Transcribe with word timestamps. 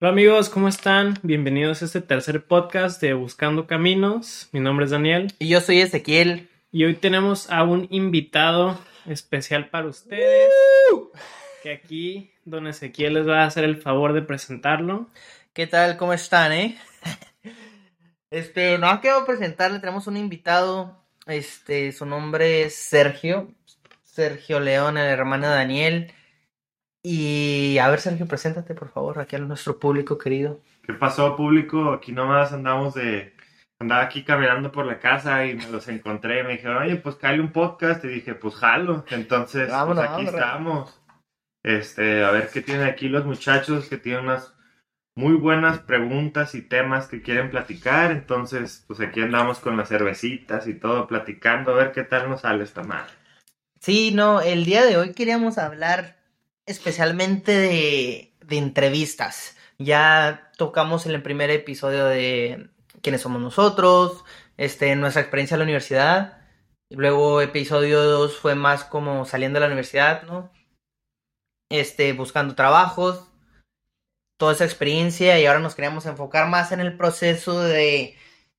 Hola 0.00 0.12
amigos, 0.12 0.48
¿cómo 0.48 0.68
están? 0.68 1.18
Bienvenidos 1.24 1.82
a 1.82 1.86
este 1.86 2.00
tercer 2.00 2.46
podcast 2.46 3.02
de 3.02 3.14
Buscando 3.14 3.66
Caminos. 3.66 4.48
Mi 4.52 4.60
nombre 4.60 4.84
es 4.84 4.92
Daniel. 4.92 5.34
Y 5.40 5.48
yo 5.48 5.60
soy 5.60 5.80
Ezequiel. 5.80 6.48
Y 6.70 6.84
hoy 6.84 6.94
tenemos 6.94 7.50
a 7.50 7.64
un 7.64 7.88
invitado 7.90 8.78
especial 9.06 9.70
para 9.70 9.88
ustedes. 9.88 10.52
Que 11.64 11.72
aquí 11.72 12.30
don 12.44 12.68
Ezequiel 12.68 13.14
les 13.14 13.28
va 13.28 13.42
a 13.42 13.46
hacer 13.46 13.64
el 13.64 13.82
favor 13.82 14.12
de 14.12 14.22
presentarlo. 14.22 15.08
¿Qué 15.52 15.66
tal? 15.66 15.96
¿Cómo 15.96 16.12
están, 16.12 16.52
eh? 16.52 16.78
Este, 18.30 18.78
no 18.78 19.00
quiero 19.00 19.26
presentarle, 19.26 19.80
tenemos 19.80 20.06
un 20.06 20.16
invitado. 20.16 21.02
Este, 21.26 21.90
su 21.90 22.06
nombre 22.06 22.62
es 22.62 22.76
Sergio. 22.76 23.48
Sergio 24.04 24.60
León, 24.60 24.96
el 24.96 25.06
hermano 25.06 25.48
de 25.48 25.54
Daniel. 25.56 26.12
Y 27.10 27.78
a 27.78 27.88
ver, 27.88 28.00
Sergio, 28.00 28.26
preséntate, 28.26 28.74
por 28.74 28.90
favor, 28.90 29.18
aquí 29.18 29.34
a 29.34 29.38
nuestro 29.38 29.78
público 29.78 30.18
querido. 30.18 30.60
¿Qué 30.82 30.92
pasó, 30.92 31.36
público? 31.36 31.92
Aquí 31.94 32.12
nomás 32.12 32.52
andamos 32.52 32.92
de. 32.92 33.32
Andaba 33.80 34.02
aquí 34.02 34.24
caminando 34.24 34.70
por 34.70 34.84
la 34.84 34.98
casa 34.98 35.46
y 35.46 35.54
me 35.54 35.70
los 35.70 35.88
encontré. 35.88 36.44
Me 36.44 36.52
dijeron, 36.52 36.82
oye, 36.82 36.96
pues 36.96 37.16
cae 37.16 37.40
un 37.40 37.50
podcast. 37.50 38.04
Y 38.04 38.08
dije, 38.08 38.34
pues 38.34 38.56
jalo. 38.56 39.06
Entonces, 39.08 39.70
Vámonos, 39.70 40.04
pues 40.06 40.10
aquí 40.10 40.24
vámonos. 40.26 40.34
estamos. 40.34 41.02
Este, 41.62 42.24
a 42.24 42.30
ver 42.30 42.50
qué 42.52 42.60
tienen 42.60 42.86
aquí 42.86 43.08
los 43.08 43.24
muchachos, 43.24 43.88
que 43.88 43.96
tienen 43.96 44.24
unas 44.24 44.54
muy 45.16 45.32
buenas 45.32 45.78
preguntas 45.78 46.54
y 46.54 46.60
temas 46.60 47.08
que 47.08 47.22
quieren 47.22 47.48
platicar. 47.48 48.10
Entonces, 48.10 48.84
pues 48.86 49.00
aquí 49.00 49.22
andamos 49.22 49.60
con 49.60 49.78
las 49.78 49.88
cervecitas 49.88 50.66
y 50.66 50.74
todo, 50.74 51.06
platicando, 51.06 51.72
a 51.72 51.76
ver 51.76 51.92
qué 51.92 52.04
tal 52.04 52.28
nos 52.28 52.42
sale 52.42 52.64
esta 52.64 52.82
madre. 52.82 53.14
Sí, 53.80 54.12
no, 54.12 54.42
el 54.42 54.66
día 54.66 54.84
de 54.84 54.98
hoy 54.98 55.14
queríamos 55.14 55.56
hablar 55.56 56.17
especialmente 56.68 57.52
de, 57.52 58.34
de 58.44 58.56
entrevistas. 58.58 59.56
Ya 59.78 60.50
tocamos 60.56 61.06
en 61.06 61.12
el 61.12 61.22
primer 61.22 61.50
episodio 61.50 62.06
de 62.06 62.70
quiénes 63.02 63.22
somos 63.22 63.40
nosotros, 63.42 64.24
este, 64.56 64.94
nuestra 64.96 65.22
experiencia 65.22 65.54
en 65.54 65.60
la 65.60 65.64
universidad. 65.64 66.38
Luego 66.90 67.40
episodio 67.42 68.02
2 68.02 68.36
fue 68.38 68.54
más 68.54 68.84
como 68.84 69.24
saliendo 69.24 69.56
de 69.58 69.60
la 69.60 69.66
universidad, 69.66 70.22
¿no? 70.24 70.52
Este, 71.70 72.12
buscando 72.14 72.54
trabajos, 72.54 73.30
toda 74.38 74.52
esa 74.52 74.64
experiencia 74.64 75.38
y 75.40 75.46
ahora 75.46 75.60
nos 75.60 75.74
queríamos 75.74 76.06
enfocar 76.06 76.48
más 76.48 76.72
en 76.72 76.80
el 76.80 76.96
proceso 76.96 77.60
de, 77.60 78.16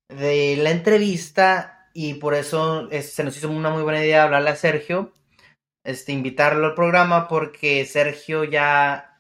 de 0.10 0.58
la 0.58 0.72
entrevista 0.72 1.90
y 1.94 2.16
por 2.16 2.34
eso 2.36 2.90
es- 2.92 3.14
se 3.14 3.24
nos 3.24 3.36
hizo 3.38 3.50
una 3.50 3.70
muy 3.70 3.84
buena 3.84 4.04
idea 4.04 4.24
hablarle 4.24 4.50
a 4.52 4.56
Sergio, 4.56 5.14
este, 5.84 6.12
invitarlo 6.12 6.68
al 6.68 6.76
programa 6.76 7.28
porque 7.28 7.86
Sergio 7.86 8.44
ya 8.44 9.18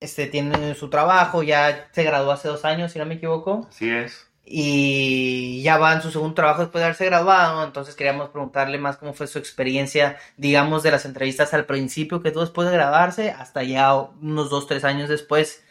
este, 0.00 0.26
tiene 0.26 0.74
su 0.74 0.90
trabajo, 0.90 1.42
ya 1.42 1.88
se 1.92 2.04
graduó 2.04 2.32
hace 2.32 2.48
dos 2.48 2.64
años, 2.64 2.92
si 2.92 2.98
no 2.98 3.06
me 3.06 3.14
equivoco, 3.16 3.66
Así 3.68 3.90
es. 3.90 4.26
y 4.44 5.60
ya 5.62 5.76
va 5.78 5.92
en 5.94 6.02
su 6.02 6.10
segundo 6.10 6.34
trabajo 6.34 6.62
después 6.62 6.80
de 6.80 6.86
haberse 6.86 7.04
graduado, 7.06 7.64
entonces 7.64 7.94
queríamos 7.96 8.30
preguntarle 8.30 8.78
más 8.78 8.96
cómo 8.96 9.12
fue 9.12 9.26
su 9.26 9.38
experiencia, 9.38 10.18
digamos, 10.36 10.82
de 10.82 10.92
las 10.92 11.04
entrevistas 11.04 11.52
al 11.54 11.66
principio 11.66 12.22
que 12.22 12.30
tuvo 12.30 12.42
después 12.42 12.68
de 12.68 12.74
graduarse, 12.74 13.30
hasta 13.30 13.62
ya 13.64 13.94
unos 13.94 14.50
dos, 14.50 14.66
tres 14.66 14.84
años 14.84 15.08
después, 15.08 15.64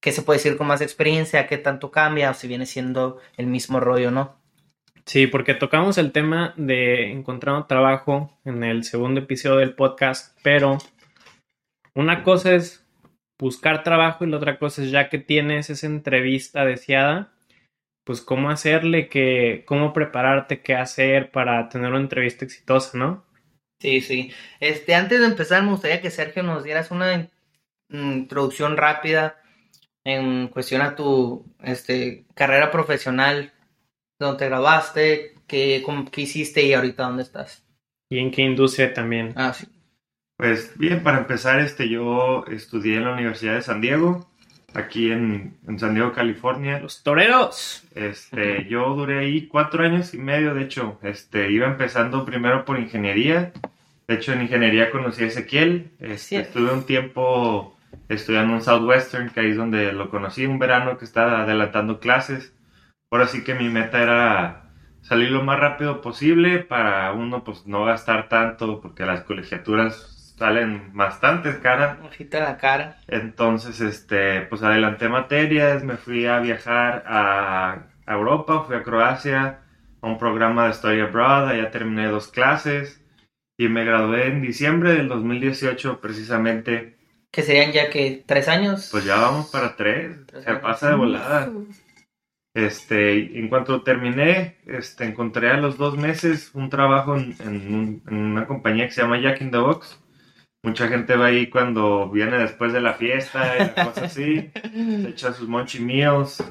qué 0.00 0.12
se 0.12 0.22
puede 0.22 0.38
decir 0.38 0.56
con 0.56 0.66
más 0.68 0.80
experiencia, 0.80 1.46
qué 1.48 1.58
tanto 1.58 1.90
cambia, 1.90 2.30
o 2.30 2.34
si 2.34 2.48
viene 2.48 2.66
siendo 2.66 3.18
el 3.36 3.46
mismo 3.48 3.80
rollo, 3.80 4.10
¿no? 4.12 4.36
Sí, 5.06 5.28
porque 5.28 5.54
tocamos 5.54 5.98
el 5.98 6.10
tema 6.10 6.52
de 6.56 7.12
encontrar 7.12 7.68
trabajo 7.68 8.36
en 8.44 8.64
el 8.64 8.82
segundo 8.82 9.20
episodio 9.20 9.58
del 9.58 9.74
podcast, 9.74 10.36
pero 10.42 10.78
una 11.94 12.24
cosa 12.24 12.54
es 12.54 12.84
buscar 13.40 13.84
trabajo 13.84 14.24
y 14.24 14.30
la 14.30 14.38
otra 14.38 14.58
cosa 14.58 14.82
es 14.82 14.90
ya 14.90 15.08
que 15.08 15.18
tienes 15.18 15.70
esa 15.70 15.86
entrevista 15.86 16.64
deseada, 16.64 17.32
pues 18.04 18.20
cómo 18.20 18.50
hacerle, 18.50 19.08
que, 19.08 19.64
cómo 19.66 19.92
prepararte, 19.92 20.60
qué 20.60 20.74
hacer 20.74 21.30
para 21.30 21.68
tener 21.68 21.90
una 21.90 22.00
entrevista 22.00 22.44
exitosa, 22.44 22.98
¿no? 22.98 23.24
Sí, 23.80 24.00
sí. 24.00 24.32
Este, 24.58 24.94
antes 24.94 25.20
de 25.20 25.26
empezar, 25.26 25.62
me 25.62 25.70
gustaría 25.70 26.00
que 26.00 26.10
Sergio 26.10 26.42
nos 26.42 26.64
dieras 26.64 26.90
una 26.90 27.14
in- 27.14 27.30
introducción 27.90 28.76
rápida 28.76 29.40
en 30.04 30.48
cuestión 30.48 30.82
a 30.82 30.96
tu 30.96 31.44
este, 31.62 32.26
carrera 32.34 32.70
profesional, 32.70 33.52
dónde 34.18 34.38
te 34.38 34.46
graduaste, 34.46 35.34
qué, 35.46 35.82
cómo- 35.84 36.10
qué 36.10 36.22
hiciste 36.22 36.62
y 36.64 36.72
ahorita 36.74 37.04
dónde 37.04 37.22
estás. 37.22 37.64
Y 38.08 38.18
en 38.18 38.30
qué 38.30 38.42
industria 38.42 38.92
también. 38.94 39.32
Ah, 39.36 39.52
sí. 39.52 39.66
Pues 40.36 40.76
bien, 40.78 41.02
para 41.02 41.18
empezar, 41.18 41.60
este, 41.60 41.88
yo 41.88 42.44
estudié 42.50 42.96
en 42.96 43.04
la 43.04 43.12
Universidad 43.14 43.54
de 43.54 43.62
San 43.62 43.80
Diego, 43.80 44.28
aquí 44.74 45.10
en, 45.10 45.56
en 45.66 45.78
San 45.78 45.94
Diego, 45.94 46.12
California. 46.12 46.78
Los 46.78 47.02
toreros. 47.02 47.84
Este, 47.94 48.66
yo 48.68 48.94
duré 48.94 49.20
ahí 49.20 49.46
cuatro 49.48 49.82
años 49.84 50.12
y 50.14 50.18
medio, 50.18 50.54
de 50.54 50.62
hecho, 50.64 50.98
este, 51.02 51.50
iba 51.50 51.66
empezando 51.66 52.24
primero 52.24 52.64
por 52.64 52.78
ingeniería. 52.78 53.52
De 54.06 54.14
hecho, 54.14 54.32
en 54.34 54.42
ingeniería 54.42 54.90
conocí 54.90 55.24
a 55.24 55.28
Ezequiel. 55.28 55.90
Este, 55.98 56.18
Sí. 56.18 56.36
estuve 56.36 56.70
un 56.72 56.84
tiempo 56.84 57.76
estudiando 58.08 58.54
en 58.54 58.62
Southwestern, 58.62 59.30
que 59.30 59.40
ahí 59.40 59.50
es 59.50 59.56
donde 59.56 59.92
lo 59.92 60.10
conocí, 60.10 60.44
un 60.46 60.58
verano 60.58 60.98
que 60.98 61.06
estaba 61.06 61.42
adelantando 61.42 61.98
clases. 61.98 62.52
Ahora 63.10 63.28
sí 63.28 63.44
que 63.44 63.54
mi 63.54 63.68
meta 63.68 64.02
era 64.02 64.70
salir 65.02 65.30
lo 65.30 65.42
más 65.42 65.60
rápido 65.60 66.00
posible 66.00 66.58
para 66.58 67.12
uno, 67.12 67.44
pues, 67.44 67.66
no 67.66 67.84
gastar 67.84 68.28
tanto, 68.28 68.80
porque 68.80 69.04
las 69.06 69.22
colegiaturas 69.22 70.34
salen 70.36 70.90
bastante 70.92 71.60
caras. 71.60 71.98
Ojita 72.04 72.40
la 72.40 72.56
cara. 72.58 72.98
Entonces, 73.06 73.80
este, 73.80 74.42
pues 74.42 74.62
adelanté 74.62 75.08
materias, 75.08 75.84
me 75.84 75.96
fui 75.96 76.26
a 76.26 76.40
viajar 76.40 77.04
a, 77.06 77.86
Europa, 78.06 78.64
fui 78.66 78.76
a 78.76 78.82
Croacia, 78.82 79.60
a 80.00 80.06
un 80.06 80.18
programa 80.18 80.64
de 80.66 80.72
Story 80.72 81.00
Abroad, 81.00 81.48
allá 81.48 81.70
terminé 81.70 82.08
dos 82.08 82.28
clases 82.28 83.02
y 83.58 83.68
me 83.68 83.84
gradué 83.84 84.26
en 84.26 84.42
diciembre 84.42 84.92
del 84.94 85.08
2018 85.08 86.00
precisamente. 86.00 86.96
Que 87.32 87.42
serían 87.42 87.72
ya 87.72 87.88
que 87.90 88.22
tres 88.26 88.48
años. 88.48 88.88
Pues 88.92 89.04
ya 89.04 89.16
vamos 89.16 89.50
para 89.50 89.74
tres, 89.76 90.26
Tres 90.26 90.44
se 90.44 90.50
años. 90.50 90.62
pasa 90.62 90.90
de 90.90 90.94
volada. 90.96 91.50
Este, 92.56 93.38
en 93.38 93.48
cuanto 93.50 93.82
terminé, 93.82 94.56
este, 94.66 95.04
encontré 95.04 95.50
a 95.50 95.58
los 95.58 95.76
dos 95.76 95.98
meses 95.98 96.50
un 96.54 96.70
trabajo 96.70 97.16
en, 97.16 97.36
en 97.40 97.74
un- 97.74 98.02
en 98.08 98.16
una 98.16 98.46
compañía 98.46 98.86
que 98.86 98.92
se 98.92 99.02
llama 99.02 99.20
Jack 99.20 99.42
in 99.42 99.50
the 99.50 99.58
Box. 99.58 100.00
Mucha 100.62 100.88
gente 100.88 101.16
va 101.16 101.26
ahí 101.26 101.48
cuando 101.50 102.10
viene 102.10 102.38
después 102.38 102.72
de 102.72 102.80
la 102.80 102.94
fiesta 102.94 103.56
y 103.56 103.60
la 103.60 103.76
cosa 103.76 104.06
así, 104.06 104.50
se 105.02 105.10
echa 105.10 105.32
sus 105.34 105.48
monchi 105.48 105.80
meals. 105.80 106.42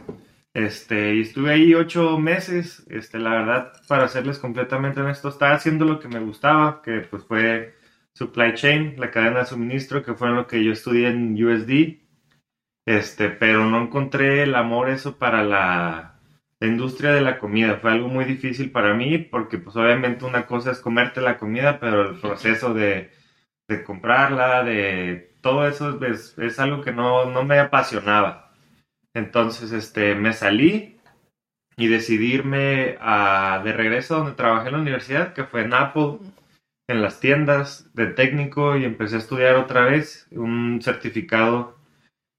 Este, 0.54 1.16
y 1.16 1.22
estuve 1.22 1.52
ahí 1.54 1.74
ocho 1.76 2.18
meses. 2.20 2.86
Este, 2.90 3.20
la 3.20 3.32
verdad, 3.32 3.74
para 3.88 4.08
serles 4.08 4.40
completamente 4.40 5.02
honesto, 5.02 5.30
estaba 5.30 5.54
haciendo 5.56 5.86
lo 5.86 6.00
que 6.00 6.08
me 6.10 6.20
gustaba, 6.20 6.82
que 6.84 7.02
pues 7.02 7.26
fue 7.26 7.76
supply 8.14 8.54
chain, 8.56 8.96
la 8.98 9.12
cadena 9.12 9.40
de 9.42 9.46
suministro, 9.48 10.04
que 10.04 10.14
fue 10.16 10.30
lo 10.32 10.48
que 10.48 10.64
yo 10.64 10.72
estudié 10.74 11.10
en 11.10 11.34
USD. 11.44 12.05
Este, 12.86 13.30
pero 13.30 13.66
no 13.66 13.82
encontré 13.82 14.44
el 14.44 14.56
amor 14.56 14.90
eso 14.90 15.18
para 15.18 15.44
la, 15.44 16.20
industria 16.62 17.12
de 17.12 17.22
la 17.22 17.38
comida. 17.40 17.78
Fue 17.78 17.92
algo 17.92 18.08
muy 18.08 18.26
difícil 18.26 18.72
para 18.72 18.94
mí 18.94 19.18
porque 19.18 19.58
pues 19.58 19.76
obviamente 19.76 20.26
una 20.26 20.48
cosa 20.48 20.72
es 20.72 20.80
comerte 20.80 21.22
la 21.22 21.38
comida, 21.38 21.80
pero 21.80 22.10
el 22.10 22.20
proceso 22.20 22.74
de, 22.74 23.12
de 23.68 23.84
comprarla, 23.84 24.64
de 24.64 25.36
todo 25.42 25.68
eso 25.68 26.04
es, 26.06 26.38
es 26.40 26.60
algo 26.60 26.82
que 26.82 26.92
no, 26.92 27.30
no 27.30 27.44
me 27.44 27.60
apasionaba. 27.60 28.54
Entonces, 29.14 29.72
este, 29.72 30.16
me 30.16 30.34
salí 30.34 31.00
y 31.78 31.88
decidí 31.88 32.34
irme 32.34 32.98
a, 33.00 33.62
de 33.64 33.74
regreso 33.74 34.16
a 34.16 34.18
donde 34.20 34.34
trabajé 34.34 34.68
en 34.68 34.74
la 34.74 34.82
universidad, 34.82 35.34
que 35.34 35.46
fue 35.46 35.62
en 35.62 35.74
Apple, 35.74 36.20
en 36.88 37.02
las 37.02 37.20
tiendas 37.20 37.94
de 37.94 38.08
técnico 38.08 38.78
y 38.78 38.86
empecé 38.86 39.16
a 39.16 39.20
estudiar 39.20 39.56
otra 39.56 39.86
vez 39.86 40.28
un 40.32 40.82
certificado 40.82 41.75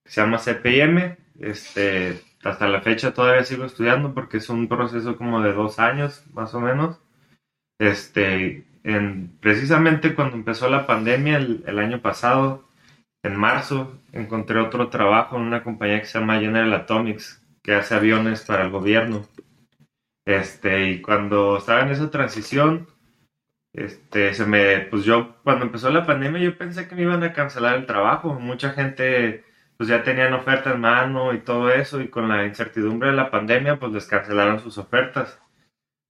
se 0.06 0.20
llama 0.20 0.38
CPM. 0.38 1.16
Este, 1.40 2.20
hasta 2.42 2.68
la 2.68 2.80
fecha 2.80 3.12
todavía 3.12 3.44
sigo 3.44 3.64
estudiando 3.64 4.14
porque 4.14 4.38
es 4.38 4.48
un 4.48 4.68
proceso 4.68 5.16
como 5.16 5.42
de 5.42 5.52
dos 5.52 5.78
años, 5.78 6.24
más 6.32 6.54
o 6.54 6.60
menos. 6.60 7.00
Este, 7.78 8.64
en, 8.84 9.36
precisamente 9.40 10.14
cuando 10.14 10.36
empezó 10.36 10.68
la 10.68 10.86
pandemia 10.86 11.36
el, 11.36 11.64
el 11.66 11.78
año 11.78 12.00
pasado, 12.00 12.66
en 13.22 13.36
marzo, 13.36 14.00
encontré 14.12 14.60
otro 14.60 14.88
trabajo 14.88 15.36
en 15.36 15.42
una 15.42 15.62
compañía 15.62 16.00
que 16.00 16.06
se 16.06 16.18
llama 16.18 16.38
General 16.40 16.72
Atomics, 16.72 17.42
que 17.62 17.74
hace 17.74 17.94
aviones 17.94 18.42
para 18.42 18.64
el 18.64 18.70
gobierno. 18.70 19.26
Este, 20.24 20.90
y 20.90 21.02
cuando 21.02 21.58
estaba 21.58 21.82
en 21.82 21.90
esa 21.90 22.10
transición, 22.10 22.88
este, 23.72 24.32
se 24.34 24.46
me, 24.46 24.80
pues 24.80 25.04
yo, 25.04 25.36
cuando 25.44 25.66
empezó 25.66 25.90
la 25.90 26.06
pandemia, 26.06 26.40
yo 26.40 26.56
pensé 26.56 26.88
que 26.88 26.94
me 26.94 27.02
iban 27.02 27.22
a 27.22 27.32
cancelar 27.32 27.76
el 27.76 27.86
trabajo. 27.86 28.34
Mucha 28.34 28.70
gente, 28.70 29.44
pues 29.76 29.88
ya 29.88 30.02
tenían 30.02 30.32
oferta 30.34 30.72
en 30.72 30.80
mano 30.80 31.32
y 31.34 31.40
todo 31.40 31.70
eso, 31.70 32.00
y 32.00 32.08
con 32.08 32.28
la 32.28 32.46
incertidumbre 32.46 33.10
de 33.10 33.16
la 33.16 33.30
pandemia, 33.30 33.78
pues 33.78 33.92
les 33.92 34.06
cancelaron 34.06 34.60
sus 34.60 34.78
ofertas. 34.78 35.38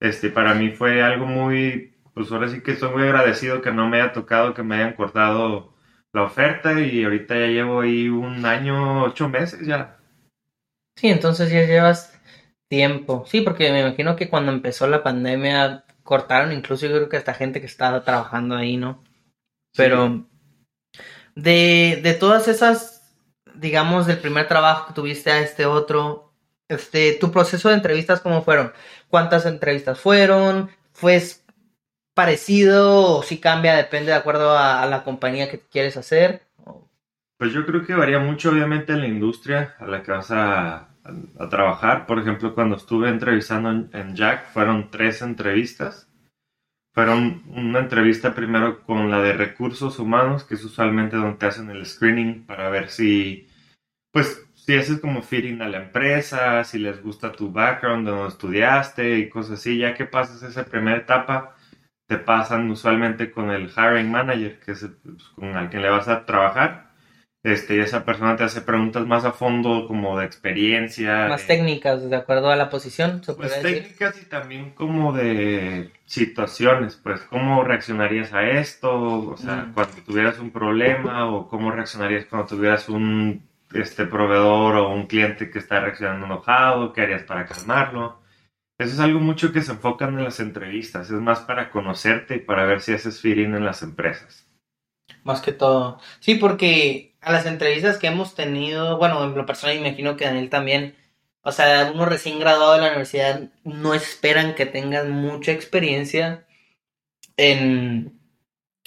Este, 0.01 0.31
para 0.31 0.55
mí 0.55 0.71
fue 0.71 1.03
algo 1.03 1.27
muy, 1.27 1.95
pues 2.15 2.31
ahora 2.31 2.49
sí 2.49 2.63
que 2.63 2.73
estoy 2.73 2.91
muy 2.93 3.03
agradecido 3.03 3.63
que 3.63 3.73
no 3.73 3.89
me 3.89 4.01
haya 4.01 4.13
tocado, 4.13 4.55
que 4.55 4.63
me 4.63 4.77
hayan 4.77 4.95
cortado 4.95 5.75
la 6.13 6.23
oferta, 6.23 6.81
y 6.81 7.05
ahorita 7.05 7.35
ya 7.35 7.47
llevo 7.47 7.81
ahí 7.81 8.09
un 8.09 8.45
año, 8.47 9.03
ocho 9.05 9.29
meses 9.29 9.67
ya. 9.67 9.99
Sí, 10.97 11.09
entonces 11.09 11.51
ya 11.51 11.65
llevas 11.67 12.19
tiempo. 12.69 13.25
Sí, 13.27 13.43
porque 13.43 13.71
me 13.71 13.81
imagino 13.81 14.17
que 14.17 14.29
cuando 14.29 14.53
empezó 14.53 14.87
la 14.87 15.03
pandemia 15.03 15.85
cortaron 16.03 16.53
incluso 16.53 16.87
yo 16.87 16.95
creo 16.95 17.09
que 17.09 17.17
hasta 17.17 17.35
gente 17.35 17.61
que 17.61 17.67
estaba 17.67 18.03
trabajando 18.05 18.57
ahí, 18.57 18.77
¿no? 18.77 19.03
Pero 19.77 20.27
de, 21.35 22.01
de 22.03 22.15
todas 22.15 22.49
esas, 22.49 22.96
digamos, 23.57 24.07
del 24.07 24.19
primer 24.19 24.49
trabajo 24.49 24.89
que 24.89 24.95
tuviste 24.95 25.31
a 25.31 25.41
este 25.41 25.67
otro, 25.67 26.33
este, 26.69 27.17
tu 27.21 27.31
proceso 27.31 27.69
de 27.69 27.77
entrevistas, 27.77 28.21
¿cómo 28.21 28.43
fueron? 28.43 28.73
¿Cuántas 29.09 29.47
entrevistas 29.47 30.01
fueron? 30.01 30.71
¿Fue 30.93 31.23
parecido 32.15 33.19
o 33.19 33.23
si 33.23 33.39
cambia, 33.39 33.77
depende 33.77 34.13
de 34.13 34.17
acuerdo 34.17 34.57
a, 34.57 34.87
la 34.87 35.05
compañía 35.05 35.51
que 35.51 35.61
quieres 35.61 35.97
hacer? 35.97 36.47
Pues 37.37 37.53
yo 37.53 37.67
creo 37.67 37.85
que 37.85 37.95
varía 37.95 38.19
mucho, 38.19 38.51
obviamente, 38.51 38.95
en 38.95 39.01
la 39.01 39.07
industria 39.07 39.77
a 39.79 39.87
la 39.87 40.03
que 40.03 40.13
vas 40.13 40.31
a, 40.31 40.89
a, 41.39 41.49
trabajar. 41.51 42.07
Por 42.07 42.19
ejemplo, 42.19 42.55
cuando 42.55 42.77
estuve 42.77 43.11
entrevistando 43.11 43.71
en, 43.71 44.17
Jack, 44.17 44.51
fueron 44.53 44.91
tres 44.91 45.21
entrevistas. 45.21 46.09
Fueron 46.97 47.43
una 47.49 47.81
entrevista 47.81 48.35
primero 48.35 48.83
con 48.83 49.11
la 49.11 49.21
de 49.21 49.35
recursos 49.35 49.99
humanos, 49.99 50.45
que 50.45 50.55
es 50.55 50.65
usualmente 50.65 51.19
donde 51.19 51.47
hacen 51.47 51.69
el 51.69 51.85
screening 51.85 52.47
para 52.47 52.71
ver 52.71 52.89
si, 52.89 53.47
pues, 54.11 54.49
si 54.55 54.77
haces 54.77 54.99
como 54.99 55.21
fitting 55.21 55.61
a 55.61 55.69
la 55.69 55.77
empresa, 55.77 56.65
si 56.65 56.79
les 56.79 57.03
gusta 57.03 57.33
tu 57.33 57.53
background, 57.53 58.09
donde 58.09 58.29
estudiaste 58.29 59.19
y 59.19 59.29
cosas 59.29 59.59
así. 59.59 59.77
Ya 59.77 59.93
que 59.93 60.07
pasas 60.07 60.43
esa 60.43 60.65
primera 60.65 60.97
etapa, 60.97 61.55
te 62.09 62.17
pasan 62.17 62.71
usualmente 62.71 63.31
con 63.31 63.51
el 63.51 63.69
hiring 63.69 64.11
manager, 64.11 64.59
que 64.59 64.73
es 64.73 64.89
pues, 65.03 65.23
con 65.35 65.55
el 65.55 65.69
que 65.69 65.81
le 65.81 65.91
vas 65.91 66.09
a 66.09 66.25
trabajar 66.25 66.86
este, 67.47 67.77
y 67.77 67.79
esa 67.79 68.05
persona 68.05 68.35
te 68.35 68.43
hace 68.43 68.61
preguntas 68.61 69.07
más 69.07 69.25
a 69.25 69.31
fondo, 69.31 69.87
como 69.87 70.19
de 70.19 70.27
experiencia. 70.27 71.29
Más 71.29 71.47
técnicas, 71.47 72.11
de 72.11 72.17
acuerdo 72.17 72.51
a 72.51 72.57
la 72.57 72.71
posición. 72.71 73.23
pues 73.37 73.63
técnicas 73.63 74.21
y 74.21 74.25
también 74.25 74.73
como 74.73 75.13
de 75.13 75.93
situaciones, 76.07 76.99
pues 77.01 77.21
cómo 77.21 77.63
reaccionarías 77.63 78.33
a 78.33 78.43
esto, 78.51 79.31
o 79.31 79.37
sea, 79.37 79.67
mm. 79.69 79.75
cuando 79.75 79.95
tuvieras 80.05 80.41
un 80.41 80.51
problema, 80.51 81.31
o 81.31 81.47
cómo 81.47 81.71
reaccionarías 81.71 82.27
cuando 82.27 82.49
tuvieras 82.49 82.89
un 82.89 83.47
este 83.73 84.07
proveedor 84.07 84.75
o 84.75 84.93
un 84.93 85.07
cliente 85.07 85.49
que 85.49 85.61
está 85.61 85.79
reaccionando 85.79 86.27
enojado, 86.27 86.93
qué 86.93 87.03
harías 87.03 87.23
para 87.23 87.47
calmarlo. 87.47 88.23
Eso 88.77 88.95
es 88.95 88.99
algo 88.99 89.21
mucho 89.21 89.53
que 89.53 89.63
se 89.63 89.71
enfocan 89.71 90.19
en 90.19 90.25
las 90.25 90.41
entrevistas, 90.41 91.13
es 91.13 91.21
más 91.21 91.41
para 91.41 91.71
conocerte 91.71 92.35
y 92.35 92.41
para 92.41 92.67
ver 92.67 92.81
si 92.81 92.93
haces 92.93 93.21
feeling 93.21 93.55
en 93.55 93.65
las 93.65 93.85
empresas. 93.85 94.49
Más 95.23 95.41
que 95.41 95.53
todo. 95.53 96.01
Sí, 96.21 96.35
porque 96.35 97.16
a 97.27 97.33
las 97.33 97.45
entrevistas 97.45 97.99
que 97.99 98.07
hemos 98.07 98.37
tenido, 98.37 98.99
bueno, 98.99 99.25
en 99.25 99.35
lo 99.35 99.45
personal 99.45 99.77
imagino 99.77 100.17
que 100.17 100.27
Daniel 100.27 100.49
también, 100.49 100.95
o 101.43 101.51
sea, 101.51 101.91
uno 101.93 102.07
recién 102.07 102.39
graduado 102.39 102.75
de 102.75 102.79
la 102.79 102.87
universidad 102.87 103.51
no 103.65 103.95
esperan 103.95 104.55
que 104.55 104.65
tengas 104.65 105.09
mucha 105.09 105.51
experiencia 105.51 106.47
en, 107.37 108.17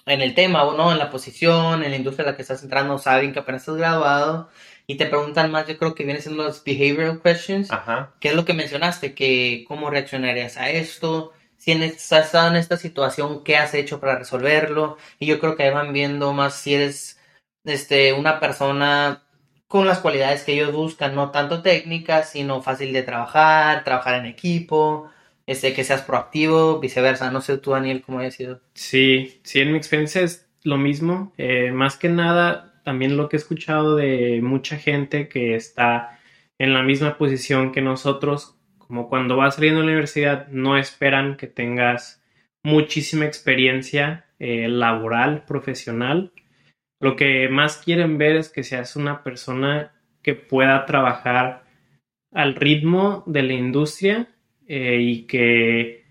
en 0.06 0.22
el 0.22 0.36
tema 0.36 0.64
o 0.64 0.78
no, 0.78 0.94
en 0.94 1.00
la 1.00 1.10
posición, 1.10 1.84
en 1.84 1.92
la 1.92 1.98
industria 1.98 2.24
en 2.24 2.32
la 2.32 2.36
que 2.38 2.44
estás 2.44 2.64
entrando, 2.64 2.98
saben 2.98 3.34
que 3.34 3.40
apenas 3.40 3.64
estás 3.64 3.76
graduado 3.76 4.50
y 4.88 4.96
te 4.96 5.08
preguntan 5.08 5.52
más, 5.52 5.68
yo 5.68 5.78
creo 5.78 5.94
que 5.94 6.06
vienen 6.06 6.24
siendo 6.24 6.44
los 6.44 6.64
behavioral 6.64 7.22
questions, 7.22 7.70
Ajá. 7.70 8.14
que 8.22 8.30
es 8.30 8.36
lo 8.36 8.46
que 8.46 8.54
mencionaste, 8.54 9.16
que 9.16 9.66
cómo 9.68 9.90
reaccionarías 9.90 10.56
a 10.56 10.70
esto, 10.70 11.34
si 11.58 11.74
has 11.74 12.12
estado 12.14 12.48
en 12.48 12.56
esta 12.56 12.78
situación, 12.78 13.44
qué 13.44 13.58
has 13.58 13.74
hecho 13.74 14.00
para 14.00 14.18
resolverlo, 14.18 14.96
y 15.20 15.26
yo 15.26 15.42
creo 15.42 15.58
que 15.58 15.64
ahí 15.64 15.72
van 15.72 15.92
viendo 15.92 16.32
más 16.32 16.56
si 16.56 16.76
eres 16.76 17.19
este, 17.64 18.14
una 18.14 18.40
persona 18.40 19.24
con 19.68 19.86
las 19.86 20.00
cualidades 20.00 20.44
que 20.44 20.54
ellos 20.54 20.74
buscan, 20.74 21.14
no 21.14 21.30
tanto 21.30 21.62
técnicas, 21.62 22.32
sino 22.32 22.62
fácil 22.62 22.92
de 22.92 23.04
trabajar, 23.04 23.84
trabajar 23.84 24.16
en 24.16 24.26
equipo, 24.26 25.12
este, 25.46 25.74
que 25.74 25.84
seas 25.84 26.02
proactivo, 26.02 26.80
viceversa. 26.80 27.32
No 27.32 27.40
sé 27.42 27.60
tú, 27.60 27.72
Daniel, 27.72 28.02
cómo 28.02 28.20
haya 28.20 28.32
sido. 28.32 28.62
Sí, 28.74 29.40
sí, 29.44 29.60
en 29.60 29.72
mi 29.72 29.78
experiencia 29.78 30.22
es 30.22 30.50
lo 30.64 30.78
mismo. 30.78 31.34
Eh, 31.38 31.72
más 31.72 31.98
que 31.98 32.10
nada, 32.10 32.82
también 32.84 33.16
lo 33.16 33.30
que 33.30 33.36
he 33.36 33.40
escuchado 33.40 33.96
de 33.96 34.40
mucha 34.42 34.78
gente 34.78 35.30
que 35.30 35.56
está 35.56 36.20
en 36.58 36.74
la 36.74 36.82
misma 36.82 37.18
posición 37.18 37.72
que 37.72 37.82
nosotros, 37.82 38.56
como 38.80 39.08
cuando 39.08 39.38
vas 39.38 39.56
saliendo 39.56 39.82
de 39.82 39.86
la 39.86 39.92
universidad, 39.92 40.48
no 40.48 40.78
esperan 40.78 41.38
que 41.38 41.46
tengas 41.46 42.24
muchísima 42.64 43.26
experiencia 43.26 44.26
eh, 44.40 44.68
laboral, 44.68 45.46
profesional 45.46 46.32
lo 47.00 47.16
que 47.16 47.48
más 47.50 47.78
quieren 47.78 48.18
ver 48.18 48.36
es 48.36 48.50
que 48.50 48.64
seas 48.64 48.96
una 48.96 49.24
persona 49.24 49.94
que 50.22 50.36
pueda 50.36 50.86
trabajar 50.86 51.64
al 52.32 52.56
ritmo 52.56 53.24
de 53.26 53.44
la 53.44 53.54
industria 53.54 54.28
eh, 54.68 54.98
y 55.00 55.26
que 55.26 56.04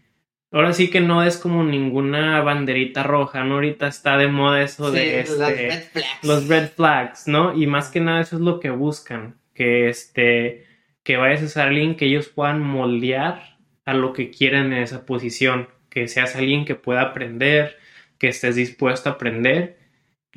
ahora 0.50 0.72
sí 0.72 0.88
que 0.88 1.00
no 1.00 1.22
es 1.22 1.36
como 1.36 1.62
ninguna 1.62 2.40
banderita 2.40 3.02
roja, 3.02 3.44
¿no? 3.44 3.56
Ahorita 3.56 3.86
está 3.86 4.16
de 4.16 4.28
moda 4.28 4.62
eso 4.62 4.90
de 4.90 5.20
este, 5.20 5.84
los 6.22 6.48
red 6.48 6.68
flags, 6.68 7.28
¿no? 7.28 7.54
Y 7.54 7.66
más 7.66 7.90
que 7.90 8.00
nada 8.00 8.22
eso 8.22 8.36
es 8.36 8.42
lo 8.42 8.58
que 8.58 8.70
buscan, 8.70 9.36
que 9.54 9.88
este 9.88 10.66
que 11.04 11.16
vayas 11.16 11.42
a 11.42 11.48
ser 11.48 11.68
alguien 11.68 11.96
que 11.96 12.06
ellos 12.06 12.28
puedan 12.28 12.60
moldear 12.60 13.58
a 13.84 13.94
lo 13.94 14.12
que 14.12 14.30
quieren 14.30 14.72
en 14.72 14.82
esa 14.82 15.06
posición, 15.06 15.68
que 15.88 16.08
seas 16.08 16.36
alguien 16.36 16.64
que 16.64 16.74
pueda 16.74 17.00
aprender, 17.00 17.78
que 18.18 18.28
estés 18.28 18.56
dispuesto 18.56 19.08
a 19.08 19.12
aprender 19.12 19.77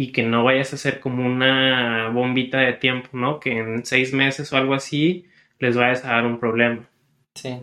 y 0.01 0.11
que 0.11 0.23
no 0.23 0.43
vayas 0.43 0.73
a 0.73 0.77
ser 0.77 0.99
como 0.99 1.23
una 1.23 2.09
bombita 2.09 2.57
de 2.57 2.73
tiempo, 2.73 3.09
¿no? 3.13 3.39
Que 3.39 3.59
en 3.59 3.85
seis 3.85 4.13
meses 4.13 4.51
o 4.51 4.57
algo 4.57 4.73
así 4.73 5.27
les 5.59 5.77
vayas 5.77 6.03
a 6.03 6.13
dar 6.13 6.25
un 6.25 6.39
problema. 6.39 6.89
Sí. 7.35 7.61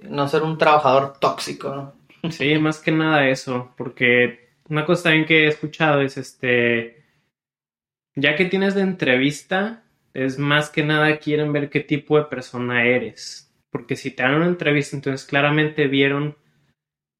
No 0.00 0.28
ser 0.28 0.44
un 0.44 0.58
trabajador 0.58 1.18
tóxico, 1.18 1.74
¿no? 1.74 1.96
Sí, 2.30 2.56
más 2.58 2.78
que 2.78 2.92
nada 2.92 3.28
eso, 3.28 3.74
porque 3.76 4.48
una 4.68 4.86
cosa 4.86 5.04
también 5.04 5.26
que 5.26 5.44
he 5.44 5.48
escuchado 5.48 6.02
es 6.02 6.16
este, 6.16 7.04
ya 8.14 8.36
que 8.36 8.44
tienes 8.44 8.76
la 8.76 8.82
entrevista, 8.82 9.82
es 10.14 10.38
más 10.38 10.70
que 10.70 10.84
nada 10.84 11.18
quieren 11.18 11.52
ver 11.52 11.68
qué 11.68 11.80
tipo 11.80 12.16
de 12.16 12.26
persona 12.26 12.84
eres, 12.84 13.52
porque 13.70 13.96
si 13.96 14.12
te 14.12 14.22
dan 14.22 14.34
una 14.34 14.46
entrevista, 14.46 14.94
entonces 14.94 15.26
claramente 15.26 15.88
vieron 15.88 16.36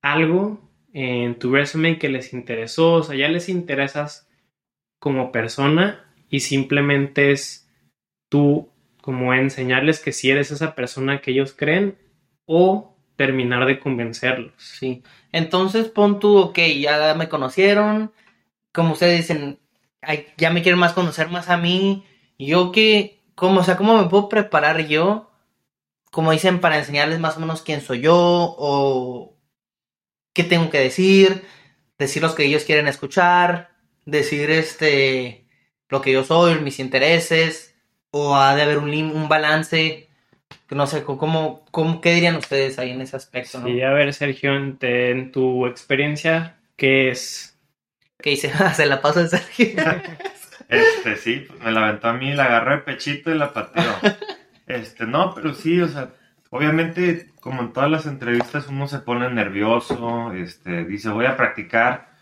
algo 0.02 0.60
en 0.92 1.36
tu 1.36 1.52
resumen 1.52 1.98
que 1.98 2.08
les 2.08 2.32
interesó, 2.32 2.94
o 2.94 3.02
sea, 3.02 3.16
ya 3.16 3.28
les 3.28 3.48
interesas 3.48 4.25
como 5.06 5.30
persona 5.30 6.04
y 6.28 6.40
simplemente 6.40 7.30
es 7.30 7.70
tú 8.28 8.72
como 9.00 9.32
enseñarles 9.34 10.00
que 10.00 10.10
si 10.10 10.32
eres 10.32 10.50
esa 10.50 10.74
persona 10.74 11.20
que 11.20 11.30
ellos 11.30 11.54
creen 11.56 11.96
o 12.44 12.96
terminar 13.14 13.66
de 13.66 13.78
convencerlos. 13.78 14.52
Sí. 14.56 15.04
Entonces 15.30 15.86
pon 15.86 16.18
tú, 16.18 16.38
ok, 16.38 16.58
ya 16.80 17.14
me 17.14 17.28
conocieron, 17.28 18.10
como 18.72 18.94
ustedes 18.94 19.18
dicen, 19.18 19.60
ya 20.38 20.50
me 20.50 20.62
quieren 20.62 20.80
más 20.80 20.92
conocer 20.92 21.28
más 21.28 21.50
a 21.50 21.56
mí, 21.56 22.04
yo 22.36 22.72
que, 22.72 23.22
como, 23.36 23.60
o 23.60 23.62
sea, 23.62 23.76
¿cómo 23.76 24.02
me 24.02 24.08
puedo 24.08 24.28
preparar 24.28 24.88
yo? 24.88 25.30
Como 26.10 26.32
dicen, 26.32 26.60
para 26.60 26.78
enseñarles 26.78 27.20
más 27.20 27.36
o 27.36 27.40
menos 27.40 27.62
quién 27.62 27.80
soy 27.80 28.00
yo 28.00 28.16
o 28.58 29.38
qué 30.34 30.42
tengo 30.42 30.68
que 30.68 30.80
decir, 30.80 31.44
decir 31.96 32.22
los 32.22 32.34
que 32.34 32.44
ellos 32.44 32.64
quieren 32.64 32.88
escuchar, 32.88 33.75
decir 34.06 34.50
este 34.50 35.46
lo 35.88 36.00
que 36.00 36.12
yo 36.12 36.24
soy, 36.24 36.58
mis 36.60 36.80
intereses, 36.80 37.74
o 38.10 38.36
ha 38.36 38.54
de 38.54 38.62
haber 38.62 38.78
un, 38.78 38.90
un 38.90 39.28
balance, 39.28 40.08
no 40.70 40.86
sé, 40.86 41.04
¿cómo, 41.04 41.64
cómo, 41.70 42.00
¿qué 42.00 42.14
dirían 42.14 42.36
ustedes 42.36 42.78
ahí 42.78 42.90
en 42.90 43.00
ese 43.02 43.16
aspecto? 43.16 43.62
Sí, 43.64 43.82
a 43.82 43.90
ver, 43.90 44.12
Sergio, 44.12 44.54
en, 44.54 45.30
tu 45.32 45.66
experiencia, 45.66 46.56
¿qué 46.76 47.10
es? 47.10 47.58
¿Qué 48.18 48.32
hice? 48.32 48.50
Se 48.74 48.86
la 48.86 49.00
paso 49.00 49.20
a 49.20 49.28
Sergio. 49.28 49.66
este, 50.68 51.16
sí, 51.16 51.46
me 51.62 51.70
la 51.70 51.88
aventó 51.88 52.08
a 52.08 52.14
mí, 52.14 52.32
la 52.32 52.46
agarró 52.46 52.74
el 52.74 52.82
pechito 52.82 53.30
y 53.30 53.38
la 53.38 53.52
pateó. 53.52 53.84
Este, 54.66 55.06
no, 55.06 55.32
pero 55.32 55.54
sí, 55.54 55.80
o 55.80 55.86
sea, 55.86 56.10
obviamente, 56.50 57.30
como 57.40 57.62
en 57.62 57.72
todas 57.72 57.90
las 57.90 58.06
entrevistas, 58.06 58.66
uno 58.66 58.88
se 58.88 58.98
pone 58.98 59.30
nervioso, 59.30 60.32
este, 60.32 60.84
dice, 60.84 61.10
voy 61.10 61.26
a 61.26 61.36
practicar 61.36 62.15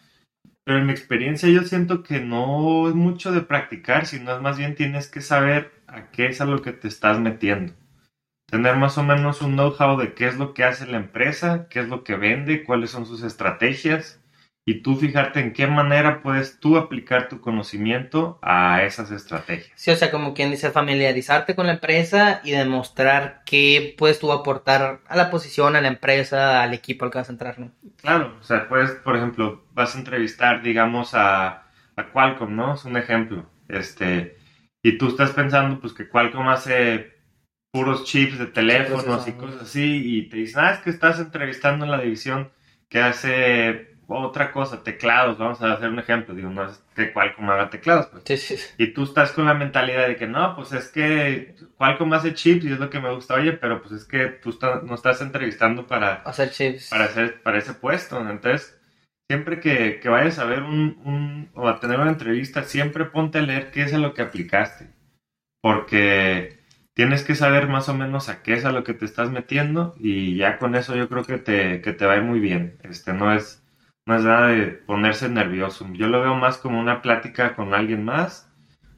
pero 0.65 0.79
en 0.79 0.87
mi 0.87 0.93
experiencia 0.93 1.49
yo 1.49 1.63
siento 1.63 2.03
que 2.03 2.21
no 2.21 2.89
es 2.89 2.95
mucho 2.95 3.33
de 3.33 3.43
practicar, 3.43 4.07
sino 4.07 4.35
es 4.35 4.41
más 4.41 4.59
bien 4.59 4.75
tienes 4.75 5.09
que 5.09 5.21
saber 5.21 5.73
a 5.87 6.11
qué 6.11 6.27
es 6.27 6.41
a 6.41 6.47
lo 6.47 6.63
que 6.63 6.73
te 6.73 6.89
estás 6.89 7.21
metiendo. 7.21 7.75
Tener 8.47 8.77
más 8.77 8.99
o 8.99 9.03
menos 9.03 9.43
un 9.43 9.53
know-how 9.53 9.99
de 9.99 10.15
qué 10.15 10.27
es 10.27 10.39
lo 10.39 10.55
que 10.55 10.65
hace 10.65 10.87
la 10.87 10.97
empresa, 10.97 11.69
qué 11.69 11.81
es 11.81 11.89
lo 11.89 12.05
que 12.05 12.17
vende, 12.17 12.65
cuáles 12.65 12.91
son 12.91 13.07
sus 13.07 13.23
estrategias 13.23 14.24
y 14.67 14.81
tú 14.81 14.97
fijarte 14.97 15.41
en 15.41 15.53
qué 15.53 15.67
manera 15.67 16.23
puedes 16.23 16.59
tú 16.59 16.79
aplicar 16.79 17.29
tu 17.29 17.41
conocimiento 17.41 18.39
a 18.41 18.83
esas 18.83 19.11
estrategias. 19.11 19.73
Sí, 19.75 19.91
o 19.91 19.97
sea, 19.97 20.11
como 20.11 20.33
quien 20.33 20.51
dice, 20.51 20.71
familiarizarte 20.71 21.55
con 21.55 21.67
la 21.67 21.75
empresa 21.75 22.41
y 22.45 22.53
demostrar 22.53 23.43
qué 23.45 23.95
puedes 23.99 24.19
tú 24.19 24.33
aportar 24.33 25.01
a 25.07 25.17
la 25.17 25.31
posición, 25.31 25.77
a 25.77 25.83
la 25.83 25.89
empresa, 25.89 26.63
al 26.63 26.73
equipo 26.73 27.05
al 27.05 27.11
que 27.11 27.19
vas 27.19 27.29
a 27.29 27.33
entrar, 27.33 27.59
¿no? 27.59 27.73
Claro, 28.01 28.37
o 28.41 28.43
sea, 28.43 28.67
puedes, 28.69 28.93
por 28.93 29.17
ejemplo, 29.17 29.67
vas 29.75 29.95
a 29.95 29.99
entrevistar, 29.99 30.63
digamos, 30.63 31.15
a, 31.15 31.67
a 31.97 32.11
Qualcomm, 32.13 32.57
¿no? 32.57 32.75
Es 32.75 32.87
un 32.87 32.97
ejemplo. 32.97 33.51
Este, 33.69 34.39
y 34.83 34.97
tú 34.97 35.09
estás 35.09 35.33
pensando, 35.33 35.79
pues, 35.79 35.93
que 35.93 36.09
Qualcomm 36.09 36.49
hace 36.49 37.13
puros 37.71 38.05
chips 38.05 38.39
de 38.39 38.47
teléfonos 38.47 39.27
y 39.27 39.33
cosas 39.33 39.63
así 39.63 40.17
y 40.17 40.29
te 40.29 40.37
dicen, 40.39 40.65
ah, 40.65 40.71
es 40.71 40.79
que 40.79 40.91
estás 40.91 41.19
entrevistando 41.19 41.85
en 41.85 41.91
la 41.91 42.01
división 42.01 42.53
que 42.89 43.01
hace 43.01 43.94
otra 44.09 44.53
cosa, 44.53 44.83
teclados, 44.83 45.39
vamos 45.39 45.61
a 45.63 45.73
hacer 45.73 45.89
un 45.89 45.99
ejemplo, 45.99 46.35
digo, 46.35 46.51
no 46.51 46.65
es 46.67 46.83
que 46.95 47.13
Qualcomm 47.13 47.51
haga 47.51 47.71
teclados, 47.71 48.07
pues. 48.07 48.23
Sí, 48.27 48.37
sí. 48.37 48.57
Y 48.79 48.89
tú 48.93 49.05
estás 49.05 49.33
con 49.33 49.47
la 49.47 49.55
mentalidad 49.55 50.07
de 50.09 50.17
que 50.17 50.27
no, 50.27 50.55
pues 50.57 50.73
es 50.73 50.89
que 50.89 51.55
Qualcomm 51.77 52.13
hace 52.13 52.35
chips 52.35 52.65
y 52.65 52.73
es 52.73 52.79
lo 52.79 52.91
que 52.91 53.01
me 53.01 53.13
gusta, 53.15 53.35
oye, 53.35 53.53
pero 53.53 53.81
pues 53.81 53.93
es 53.93 54.05
que 54.05 54.27
tú 54.29 54.51
está- 54.51 54.81
no 54.83 54.95
estás 54.95 55.21
entrevistando 55.21 55.87
para, 55.87 56.15
Hacer 56.25 56.51
chips. 56.51 56.91
para, 56.91 57.05
hacer, 57.05 57.43
para 57.43 57.59
ese 57.59 57.75
puesto. 57.75 58.19
Entonces, 58.29 58.79
siempre 59.31 59.61
que, 59.61 60.01
que 60.01 60.09
vayas 60.09 60.39
a 60.39 60.45
ver 60.45 60.63
un, 60.63 61.01
un- 61.05 61.51
o 61.55 61.69
a 61.69 61.81
tener 61.81 61.99
una 62.01 62.11
entrevista, 62.11 62.63
siempre 62.65 63.05
ponte 63.07 63.39
a 63.39 63.43
leer 63.43 63.71
qué 63.71 63.83
es 63.83 63.95
a 63.95 63.99
lo 63.99 64.13
que 64.15 64.23
aplicaste. 64.23 64.89
Porque 65.63 66.59
tienes 66.95 67.25
que 67.25 67.35
saber 67.35 67.69
más 67.69 67.89
o 67.89 67.95
menos 67.95 68.29
a 68.29 68.43
qué 68.43 68.53
es 68.53 68.65
a 68.65 68.73
lo 68.73 68.85
que 68.85 68.95
te 68.95 69.05
estás 69.07 69.31
metiendo 69.31 69.95
y 69.99 70.37
ya 70.37 70.59
con 70.59 70.75
eso 70.75 70.95
yo 70.95 71.09
creo 71.09 71.25
que 71.25 71.39
te, 71.39 71.81
que 71.81 71.93
te 71.93 72.07
va 72.07 72.13
a 72.13 72.17
ir 72.17 72.23
muy 72.23 72.39
bien. 72.41 72.77
Este, 72.83 73.13
no 73.15 73.33
es, 73.33 73.64
no 74.07 74.17
es 74.17 74.25
nada 74.25 74.49
de 74.49 74.67
ponerse 74.67 75.29
nervioso. 75.29 75.89
Yo 75.93 76.09
lo 76.09 76.21
veo 76.21 76.35
más 76.35 76.59
como 76.59 76.79
una 76.81 77.03
plática 77.03 77.55
con 77.55 77.75
alguien 77.75 78.05
más, 78.05 78.51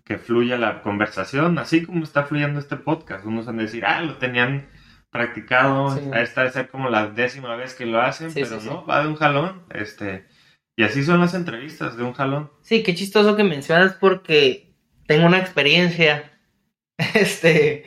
que 0.04 0.18
fluya 0.18 0.56
la 0.56 0.82
conversación, 0.82 1.58
así 1.58 1.84
como 1.84 2.04
está 2.04 2.24
fluyendo 2.24 2.60
este 2.60 2.76
podcast. 2.76 3.24
Unos 3.26 3.46
van 3.46 3.58
a 3.58 3.62
decir, 3.62 3.84
ah, 3.84 4.00
lo 4.02 4.18
tenían 4.18 4.68
practicado, 5.10 5.96
Sí. 5.96 6.00
esta 6.14 6.42
debe 6.42 6.52
ser 6.52 6.68
como 6.68 6.90
la 6.90 7.08
décima 7.08 7.56
vez 7.56 7.74
que 7.74 7.86
lo 7.86 8.00
hacen, 8.00 8.30
Sí, 8.30 8.42
pero 8.42 8.60
sí, 8.60 8.68
no, 8.68 8.84
va 8.86 9.02
de 9.02 9.08
un 9.08 9.16
jalón. 9.16 9.64
Este, 9.70 10.26
y 10.76 10.84
así 10.84 11.04
son 11.04 11.20
las 11.20 11.34
entrevistas, 11.34 11.96
de 11.96 12.04
un 12.04 12.12
jalón. 12.12 12.50
Sí, 12.62 12.82
qué 12.82 12.94
chistoso 12.94 13.34
que 13.36 13.44
mencionas 13.44 13.94
porque 13.94 14.74
tengo 15.06 15.26
una 15.26 15.38
experiencia. 15.38 16.32
Este, 17.14 17.84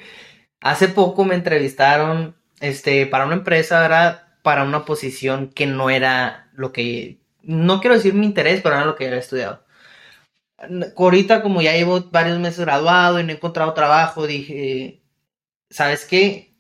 hace 0.62 0.88
poco 0.88 1.26
me 1.26 1.34
entrevistaron, 1.34 2.36
este, 2.60 3.08
para 3.08 3.26
una 3.26 3.34
empresa, 3.36 3.84
era 3.84 4.38
para 4.44 4.64
una 4.64 4.86
posición 4.86 5.50
que 5.50 5.66
no 5.66 5.90
era 5.90 6.49
lo 6.60 6.72
que, 6.72 7.20
no 7.42 7.80
quiero 7.80 7.96
decir 7.96 8.14
mi 8.14 8.26
interés, 8.26 8.62
pero 8.62 8.76
era 8.76 8.86
lo 8.86 8.96
que 8.96 9.08
había 9.08 9.20
estudiado. 9.20 9.64
Ahorita, 10.98 11.42
como 11.42 11.62
ya 11.62 11.74
llevo 11.74 12.02
varios 12.12 12.38
meses 12.38 12.60
graduado 12.60 13.20
y 13.20 13.24
no 13.24 13.32
he 13.32 13.36
encontrado 13.36 13.74
trabajo, 13.74 14.28
dije, 14.28 15.02
¿sabes 15.70 16.06
qué? 16.06 16.54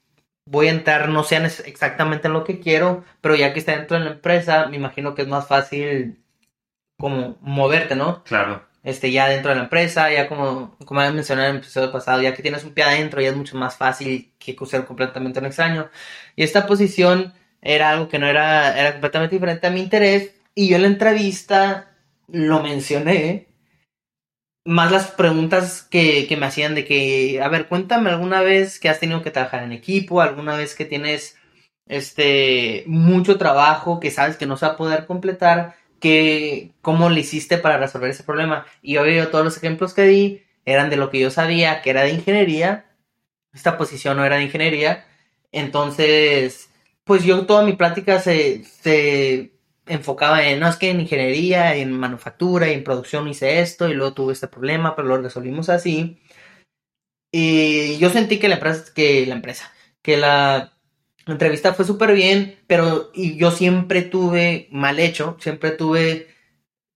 Voy 0.45 0.67
a 0.67 0.71
entrar, 0.71 1.09
no 1.09 1.23
sé 1.23 1.37
exactamente 1.65 2.27
en 2.27 2.33
lo 2.33 2.45
que 2.45 2.59
quiero, 2.61 3.03
pero 3.21 3.35
ya 3.35 3.53
que 3.53 3.59
está 3.59 3.73
dentro 3.73 3.97
de 3.99 4.05
la 4.05 4.11
empresa, 4.11 4.67
me 4.67 4.77
imagino 4.77 5.15
que 5.15 5.23
es 5.23 5.27
más 5.27 5.47
fácil 5.47 6.23
como 6.97 7.37
moverte, 7.41 7.95
¿no? 7.95 8.23
Claro, 8.23 8.65
este, 8.83 9.11
ya 9.11 9.27
dentro 9.27 9.49
de 9.49 9.57
la 9.57 9.63
empresa, 9.63 10.11
ya 10.11 10.29
como, 10.29 10.77
como 10.85 11.01
había 11.01 11.11
mencionado 11.11 11.49
en 11.49 11.55
el 11.55 11.61
episodio 11.61 11.91
pasado, 11.91 12.21
ya 12.21 12.33
que 12.33 12.41
tienes 12.41 12.63
un 12.63 12.73
pie 12.73 12.85
adentro, 12.85 13.21
ya 13.21 13.29
es 13.29 13.35
mucho 13.35 13.57
más 13.57 13.77
fácil 13.77 14.33
que 14.39 14.55
ser 14.65 14.85
completamente 14.85 15.39
un 15.39 15.45
extraño. 15.45 15.89
Y 16.35 16.43
esta 16.43 16.65
posición 16.65 17.33
era 17.61 17.91
algo 17.91 18.09
que 18.09 18.19
no 18.19 18.27
era, 18.27 18.79
era 18.79 18.93
completamente 18.93 19.35
diferente 19.35 19.67
a 19.67 19.71
mi 19.71 19.81
interés, 19.81 20.33
y 20.55 20.69
yo 20.69 20.75
en 20.75 20.83
la 20.83 20.87
entrevista 20.89 21.95
lo 22.27 22.61
mencioné, 22.61 23.47
más 24.65 24.91
las 24.91 25.11
preguntas 25.11 25.83
que, 25.89 26.27
que 26.27 26.37
me 26.37 26.45
hacían 26.45 26.75
de 26.75 26.85
que, 26.85 27.41
a 27.41 27.47
ver, 27.49 27.67
cuéntame 27.67 28.09
alguna 28.09 28.41
vez 28.41 28.79
que 28.79 28.89
has 28.89 28.99
tenido 28.99 29.21
que 29.21 29.31
trabajar 29.31 29.63
en 29.63 29.71
equipo, 29.71 30.21
alguna 30.21 30.55
vez 30.55 30.75
que 30.75 30.85
tienes 30.85 31.37
este 31.87 32.83
mucho 32.85 33.37
trabajo 33.37 33.99
que 33.99 34.11
sabes 34.11 34.37
que 34.37 34.45
no 34.45 34.57
se 34.57 34.67
va 34.67 34.73
a 34.73 34.77
poder 34.77 35.05
completar, 35.07 35.75
que 35.99 36.71
cómo 36.81 37.09
le 37.09 37.21
hiciste 37.21 37.57
para 37.57 37.77
resolver 37.77 38.11
ese 38.11 38.23
problema. 38.23 38.65
Y 38.81 38.97
obvio 38.97 39.29
todos 39.29 39.43
los 39.43 39.57
ejemplos 39.57 39.93
que 39.93 40.03
di 40.03 40.43
eran 40.65 40.89
de 40.89 40.97
lo 40.97 41.09
que 41.09 41.19
yo 41.19 41.31
sabía, 41.31 41.81
que 41.81 41.89
era 41.89 42.03
de 42.03 42.11
ingeniería. 42.11 42.85
Esta 43.53 43.77
posición 43.77 44.17
no 44.17 44.25
era 44.25 44.37
de 44.37 44.43
ingeniería. 44.43 45.05
Entonces, 45.51 46.69
pues 47.09 47.25
yo 47.25 47.47
toda 47.47 47.63
mi 47.65 47.73
plática 47.73 48.21
se, 48.21 48.63
se 48.65 49.53
enfocaba 49.87 50.47
en, 50.47 50.61
no, 50.61 50.69
es 50.69 50.77
que 50.77 50.91
en 50.91 51.01
ingeniería, 51.01 51.75
en 51.75 51.91
manufactura 51.91 52.69
en 52.69 52.85
producción 52.85 53.27
hice 53.27 53.61
esto 53.61 53.89
y 53.89 53.95
luego 53.95 54.13
tuve 54.13 54.33
este 54.33 54.47
problema, 54.47 54.95
pero 54.95 55.09
lo 55.09 55.21
resolvimos 55.21 55.69
así. 55.69 56.21
Y 57.31 57.97
yo 57.99 58.09
sentí 58.09 58.39
que 58.39 58.47
la 58.49 58.55
empresa, 58.55 58.91
que 58.93 59.25
la 59.27 59.35
empresa, 59.35 59.71
que 60.01 60.17
la 60.17 60.73
entrevista 61.27 61.73
fue 61.73 61.85
súper 61.85 62.13
bien, 62.13 62.59
pero 62.67 63.11
y 63.13 63.37
yo 63.37 63.51
siempre 63.51 64.01
tuve 64.01 64.67
mal 64.71 64.99
hecho, 64.99 65.37
siempre 65.39 65.71
tuve 65.71 66.27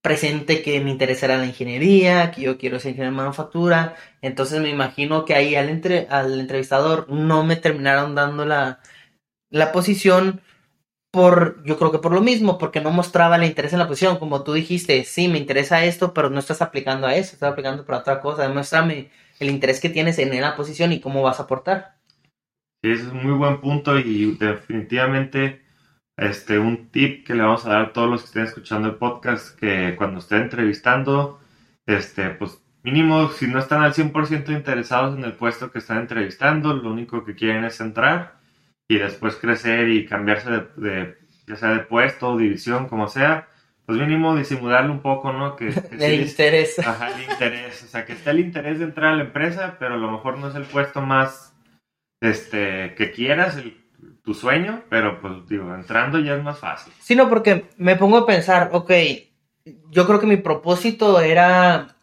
presente 0.02 0.62
que 0.62 0.80
mi 0.80 0.92
interés 0.92 1.22
era 1.24 1.38
la 1.38 1.46
ingeniería, 1.46 2.30
que 2.32 2.42
yo 2.42 2.58
quiero 2.58 2.80
ser 2.80 2.90
ingeniero 2.92 3.10
en 3.12 3.16
manufactura, 3.16 3.96
entonces 4.22 4.60
me 4.62 4.70
imagino 4.70 5.24
que 5.26 5.34
ahí 5.34 5.56
al, 5.56 5.68
entre- 5.70 6.08
al 6.10 6.40
entrevistador 6.40 7.10
no 7.10 7.44
me 7.44 7.56
terminaron 7.56 8.14
dando 8.16 8.44
la, 8.46 8.80
la 9.54 9.70
posición 9.70 10.40
por, 11.12 11.62
yo 11.64 11.78
creo 11.78 11.92
que 11.92 12.00
por 12.00 12.12
lo 12.12 12.20
mismo, 12.20 12.58
porque 12.58 12.80
no 12.80 12.90
mostraba 12.90 13.36
el 13.36 13.44
interés 13.44 13.72
en 13.72 13.78
la 13.78 13.86
posición, 13.86 14.18
como 14.18 14.42
tú 14.42 14.52
dijiste, 14.52 15.04
sí, 15.04 15.28
me 15.28 15.38
interesa 15.38 15.84
esto, 15.84 16.12
pero 16.12 16.28
no 16.28 16.40
estás 16.40 16.60
aplicando 16.60 17.06
a 17.06 17.14
eso, 17.14 17.34
estás 17.34 17.52
aplicando 17.52 17.86
para 17.86 17.98
otra 17.98 18.20
cosa, 18.20 18.42
demuéstrame 18.42 19.10
el 19.38 19.50
interés 19.50 19.80
que 19.80 19.90
tienes 19.90 20.18
en 20.18 20.40
la 20.40 20.56
posición 20.56 20.92
y 20.92 21.00
cómo 21.00 21.22
vas 21.22 21.38
a 21.38 21.44
aportar. 21.44 21.98
Sí, 22.82 22.90
ese 22.90 23.04
es 23.04 23.08
un 23.10 23.22
muy 23.22 23.38
buen 23.38 23.60
punto 23.60 23.96
y 23.96 24.36
definitivamente 24.36 25.62
este, 26.16 26.58
un 26.58 26.88
tip 26.88 27.24
que 27.24 27.34
le 27.34 27.44
vamos 27.44 27.64
a 27.64 27.70
dar 27.70 27.80
a 27.82 27.92
todos 27.92 28.10
los 28.10 28.22
que 28.22 28.26
estén 28.26 28.44
escuchando 28.44 28.88
el 28.88 28.96
podcast, 28.96 29.56
que 29.56 29.94
cuando 29.96 30.18
estén 30.18 30.42
entrevistando, 30.42 31.38
este, 31.86 32.30
pues 32.30 32.60
mínimo, 32.82 33.28
si 33.28 33.46
no 33.46 33.60
están 33.60 33.82
al 33.82 33.94
100% 33.94 34.50
interesados 34.50 35.16
en 35.16 35.22
el 35.22 35.34
puesto 35.34 35.70
que 35.70 35.78
están 35.78 35.98
entrevistando, 35.98 36.74
lo 36.74 36.90
único 36.90 37.24
que 37.24 37.36
quieren 37.36 37.64
es 37.64 37.80
entrar 37.80 38.42
y 38.88 38.98
después 38.98 39.36
crecer 39.36 39.88
y 39.88 40.06
cambiarse 40.06 40.50
de, 40.50 40.60
de- 40.76 41.18
ya 41.46 41.56
sea 41.56 41.70
de 41.70 41.80
puesto 41.80 42.36
división, 42.36 42.88
como 42.88 43.08
sea, 43.08 43.48
pues 43.86 43.98
mínimo 43.98 44.34
disimularlo 44.34 44.92
un 44.92 45.00
poco, 45.02 45.32
¿no? 45.32 45.56
Que, 45.56 45.68
El 45.98 46.20
interés. 46.22 46.78
Ajá, 46.86 47.08
el 47.10 47.22
interés. 47.30 47.82
O 47.82 47.86
sea, 47.86 48.04
que 48.06 48.12
está 48.14 48.30
el 48.30 48.40
interés 48.40 48.78
de 48.78 48.86
entrar 48.86 49.12
a 49.12 49.16
la 49.16 49.24
empresa, 49.24 49.76
pero 49.78 49.94
a 49.94 49.98
lo 49.98 50.10
mejor 50.10 50.38
no 50.38 50.48
es 50.48 50.54
el 50.54 50.64
puesto 50.64 51.00
más 51.02 51.54
este 52.20 52.94
que 52.96 53.10
quieras, 53.10 53.56
el- 53.56 53.76
tu 54.22 54.32
sueño, 54.34 54.82
pero 54.88 55.20
pues 55.20 55.46
digo, 55.48 55.74
entrando 55.74 56.18
ya 56.18 56.34
es 56.36 56.42
más 56.42 56.58
fácil. 56.58 56.92
Sí, 56.98 57.14
no, 57.14 57.28
porque 57.28 57.66
me 57.76 57.96
pongo 57.96 58.18
a 58.18 58.26
pensar, 58.26 58.70
ok, 58.72 58.90
yo 59.90 60.06
creo 60.06 60.18
que 60.20 60.26
mi 60.26 60.38
propósito 60.38 61.20
era 61.20 61.93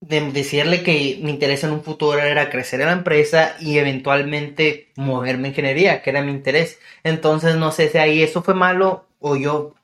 de 0.00 0.20
decirle 0.30 0.82
que 0.82 1.18
mi 1.22 1.30
interés 1.30 1.64
en 1.64 1.72
un 1.72 1.82
futuro 1.82 2.18
era 2.20 2.50
crecer 2.50 2.80
en 2.80 2.86
la 2.86 2.92
empresa 2.92 3.56
y 3.60 3.78
eventualmente 3.78 4.92
moverme 4.96 5.48
a 5.48 5.50
ingeniería, 5.50 6.02
que 6.02 6.10
era 6.10 6.22
mi 6.22 6.32
interés. 6.32 6.78
Entonces, 7.02 7.56
no 7.56 7.72
sé 7.72 7.88
si 7.88 7.98
ahí 7.98 8.22
eso 8.22 8.42
fue 8.42 8.54
malo 8.54 9.06
o 9.18 9.36
yo 9.36 9.74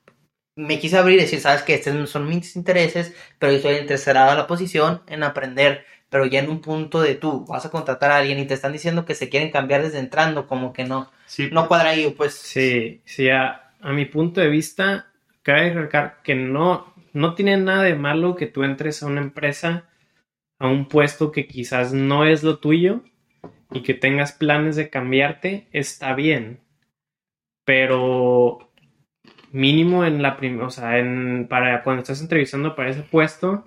me 0.56 0.78
quise 0.78 0.98
abrir 0.98 1.18
y 1.18 1.22
decir, 1.22 1.40
sabes 1.40 1.62
que 1.62 1.74
estos 1.74 2.10
son 2.10 2.28
mis 2.28 2.56
intereses, 2.56 3.14
pero 3.38 3.52
yo 3.52 3.58
estoy 3.58 3.76
interesado 3.76 4.32
en 4.32 4.38
la 4.38 4.46
posición, 4.46 5.02
en 5.08 5.22
aprender. 5.22 5.84
Pero 6.10 6.26
ya 6.26 6.40
en 6.40 6.50
un 6.50 6.60
punto 6.60 7.00
de 7.00 7.14
tú 7.14 7.44
vas 7.46 7.64
a 7.66 7.70
contratar 7.70 8.10
a 8.10 8.18
alguien 8.18 8.38
y 8.38 8.46
te 8.46 8.54
están 8.54 8.72
diciendo 8.72 9.04
que 9.06 9.14
se 9.14 9.30
quieren 9.30 9.50
cambiar 9.50 9.82
desde 9.82 9.98
entrando, 9.98 10.46
como 10.46 10.72
que 10.72 10.84
no, 10.84 11.10
Sí, 11.26 11.50
no 11.50 11.68
cuadra 11.68 11.90
ahí, 11.90 12.10
pues. 12.10 12.34
Sí, 12.40 13.02
sí, 13.04 13.30
a, 13.30 13.72
a 13.80 13.92
mi 13.92 14.04
punto 14.06 14.40
de 14.40 14.48
vista, 14.48 15.12
cabe 15.42 15.70
recalcar 15.72 16.22
que 16.22 16.34
no, 16.34 16.94
no 17.12 17.34
tiene 17.34 17.56
nada 17.56 17.84
de 17.84 17.94
malo 17.94 18.36
que 18.36 18.46
tú 18.46 18.64
entres 18.64 19.02
a 19.02 19.06
una 19.06 19.20
empresa, 19.20 19.88
a 20.62 20.68
un 20.68 20.86
puesto 20.86 21.32
que 21.32 21.48
quizás 21.48 21.92
no 21.92 22.24
es 22.24 22.44
lo 22.44 22.60
tuyo 22.60 23.02
y 23.72 23.82
que 23.82 23.94
tengas 23.94 24.30
planes 24.30 24.76
de 24.76 24.90
cambiarte, 24.90 25.66
está 25.72 26.14
bien. 26.14 26.60
Pero 27.64 28.70
mínimo 29.50 30.04
en 30.04 30.22
la 30.22 30.36
primera, 30.36 30.66
o 30.66 30.70
sea, 30.70 31.00
en, 31.00 31.48
para 31.48 31.82
cuando 31.82 32.02
estás 32.02 32.20
entrevistando 32.20 32.76
para 32.76 32.90
ese 32.90 33.02
puesto, 33.02 33.64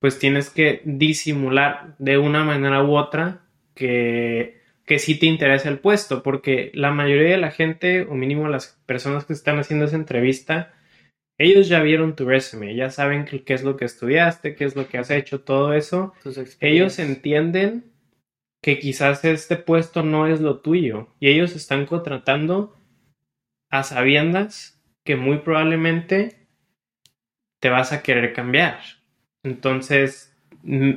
pues 0.00 0.18
tienes 0.18 0.50
que 0.50 0.82
disimular 0.84 1.96
de 1.98 2.18
una 2.18 2.44
manera 2.44 2.84
u 2.84 2.94
otra 2.94 3.46
que, 3.74 4.60
que 4.84 4.98
sí 4.98 5.18
te 5.18 5.24
interesa 5.24 5.70
el 5.70 5.78
puesto, 5.78 6.22
porque 6.22 6.72
la 6.74 6.90
mayoría 6.90 7.30
de 7.30 7.38
la 7.38 7.52
gente, 7.52 8.02
o 8.02 8.14
mínimo 8.14 8.48
las 8.48 8.78
personas 8.84 9.24
que 9.24 9.32
están 9.32 9.58
haciendo 9.58 9.86
esa 9.86 9.96
entrevista, 9.96 10.74
ellos 11.38 11.68
ya 11.68 11.82
vieron 11.82 12.14
tu 12.14 12.26
resume, 12.26 12.74
ya 12.76 12.90
saben 12.90 13.24
qué, 13.24 13.42
es 13.54 13.64
lo 13.64 13.76
que 13.76 13.84
estudiaste, 13.84 14.54
qué 14.54 14.64
es 14.64 14.76
lo 14.76 14.88
que 14.88 14.98
has 14.98 15.10
hecho, 15.10 15.40
todo 15.40 15.72
eso. 15.72 16.12
Ellos 16.60 16.98
entienden 16.98 17.92
que 18.62 18.78
quizás 18.78 19.24
este 19.24 19.56
puesto 19.56 20.02
no 20.02 20.26
es 20.26 20.40
lo 20.40 20.60
tuyo 20.60 21.08
y 21.18 21.28
ellos 21.28 21.56
están 21.56 21.86
contratando 21.86 22.78
a 23.70 23.82
sabiendas 23.82 24.80
que 25.04 25.16
muy 25.16 25.38
probablemente 25.38 26.46
te 27.60 27.70
vas 27.70 27.92
a 27.92 28.02
querer 28.02 28.32
cambiar. 28.32 28.80
Entonces, 29.42 30.36
mm, 30.62 30.92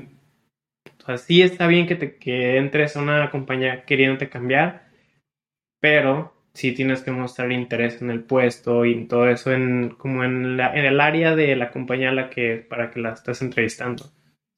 o 1.00 1.06
sea, 1.06 1.18
sí 1.18 1.42
está 1.42 1.65
bien 1.68 1.88
que, 1.88 1.96
te, 1.96 2.18
que 2.18 2.58
entres 2.58 2.96
a 2.96 3.01
una 3.01 3.32
compañía 3.32 3.86
queriéndote 3.86 4.30
cambiar, 4.30 4.89
pero 5.80 6.35
sí 6.56 6.74
tienes 6.74 7.02
que 7.04 7.12
mostrar 7.12 7.52
interés 7.52 8.02
en 8.02 8.10
el 8.12 8.24
puesto 8.24 8.86
y 8.86 8.94
en 8.94 9.08
todo 9.08 9.28
eso, 9.30 9.52
en, 9.54 9.92
como 9.92 10.24
en, 10.24 10.58
la- 10.58 10.74
en 10.76 10.86
el 10.86 11.00
área 11.02 11.36
de 11.36 11.56
la 11.56 11.72
compañía 11.72 12.10
a 12.10 12.14
la 12.14 12.30
que, 12.32 12.58
para 12.70 12.92
que 12.92 13.00
la 13.02 13.14
estás 13.14 13.42
entrevistando. 13.44 14.12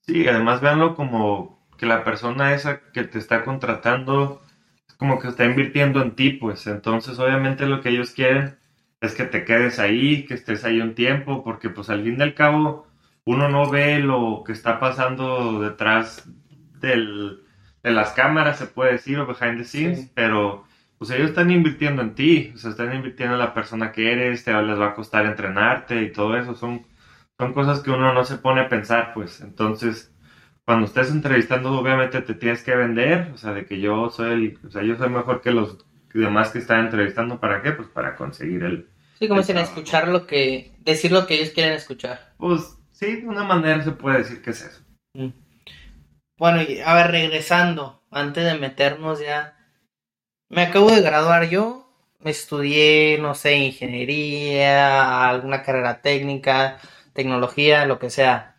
Sí, 0.06 0.26
además 0.28 0.60
véanlo 0.60 0.94
como 0.94 1.66
que 1.76 1.86
la 1.86 2.02
persona 2.04 2.54
esa 2.54 2.80
que 2.92 3.04
te 3.04 3.18
está 3.18 3.44
contratando 3.44 4.42
es 4.88 4.94
como 4.96 5.18
que 5.18 5.28
está 5.28 5.44
invirtiendo 5.44 6.02
en 6.02 6.16
ti, 6.16 6.30
pues 6.32 6.66
entonces 6.66 7.18
obviamente 7.18 7.66
lo 7.66 7.80
que 7.80 7.90
ellos 7.90 8.12
quieren 8.12 8.58
es 9.00 9.14
que 9.14 9.24
te 9.24 9.44
quedes 9.44 9.78
ahí, 9.78 10.24
que 10.26 10.34
estés 10.34 10.64
ahí 10.64 10.80
un 10.80 10.94
tiempo, 10.94 11.44
porque 11.44 11.70
pues 11.70 11.90
al 11.90 12.02
fin 12.02 12.16
y 12.18 12.22
al 12.22 12.34
cabo 12.34 12.86
uno 13.24 13.48
no 13.48 13.70
ve 13.70 13.98
lo 14.00 14.42
que 14.44 14.52
está 14.52 14.80
pasando 14.80 15.60
detrás 15.60 16.24
del, 16.80 17.42
de 17.82 17.90
las 17.92 18.12
cámaras, 18.12 18.58
se 18.58 18.66
puede 18.66 18.92
decir, 18.92 19.18
o 19.18 19.26
behind 19.26 19.58
the 19.58 19.64
scenes, 19.64 20.10
pero 20.14 20.64
pues 20.98 21.10
ellos 21.10 21.30
están 21.30 21.50
invirtiendo 21.50 22.02
en 22.02 22.14
ti, 22.14 22.52
o 22.54 22.58
sea, 22.58 22.70
están 22.70 22.94
invirtiendo 22.94 23.34
en 23.34 23.40
la 23.40 23.54
persona 23.54 23.92
que 23.92 24.12
eres, 24.12 24.44
te 24.44 24.52
les 24.52 24.78
va 24.78 24.88
a 24.88 24.94
costar 24.94 25.26
entrenarte 25.26 26.02
y 26.02 26.12
todo 26.12 26.36
eso, 26.36 26.54
son, 26.54 26.84
son 27.38 27.52
cosas 27.52 27.80
que 27.80 27.90
uno 27.90 28.12
no 28.12 28.24
se 28.24 28.38
pone 28.38 28.62
a 28.62 28.68
pensar, 28.68 29.12
pues, 29.14 29.40
entonces, 29.40 30.12
cuando 30.64 30.86
estés 30.86 31.10
entrevistando, 31.10 31.72
obviamente 31.72 32.20
te 32.20 32.34
tienes 32.34 32.64
que 32.64 32.74
vender, 32.74 33.30
o 33.32 33.36
sea, 33.36 33.52
de 33.52 33.64
que 33.64 33.80
yo 33.80 34.10
soy 34.10 34.32
el, 34.32 34.58
o 34.66 34.70
sea, 34.70 34.82
yo 34.82 34.96
soy 34.96 35.08
mejor 35.08 35.40
que 35.40 35.52
los 35.52 35.78
demás 36.12 36.50
que 36.50 36.58
están 36.58 36.86
entrevistando, 36.86 37.38
¿para 37.38 37.62
qué? 37.62 37.72
Pues 37.72 37.88
para 37.88 38.16
conseguir 38.16 38.64
el... 38.64 38.88
Sí, 39.18 39.28
como 39.28 39.40
dicen, 39.40 39.58
escuchar 39.58 40.08
lo 40.08 40.26
que, 40.26 40.72
decir 40.80 41.12
lo 41.12 41.26
que 41.26 41.34
ellos 41.34 41.50
quieren 41.50 41.74
escuchar. 41.74 42.34
Pues, 42.38 42.76
sí, 42.90 43.16
de 43.20 43.28
una 43.28 43.44
manera 43.44 43.82
se 43.82 43.92
puede 43.92 44.18
decir 44.18 44.42
que 44.42 44.50
es 44.50 44.62
eso. 44.62 44.82
Mm. 45.14 45.30
Bueno, 46.36 46.62
y 46.62 46.80
a 46.80 46.94
ver, 46.94 47.10
regresando, 47.10 48.02
antes 48.10 48.44
de 48.44 48.58
meternos 48.58 49.20
ya 49.20 49.57
me 50.48 50.62
acabo 50.62 50.90
de 50.90 51.02
graduar 51.02 51.48
yo, 51.48 51.88
estudié, 52.24 53.18
no 53.18 53.34
sé, 53.34 53.56
ingeniería, 53.56 55.28
alguna 55.28 55.62
carrera 55.62 56.00
técnica, 56.00 56.78
tecnología, 57.12 57.86
lo 57.86 57.98
que 57.98 58.10
sea. 58.10 58.56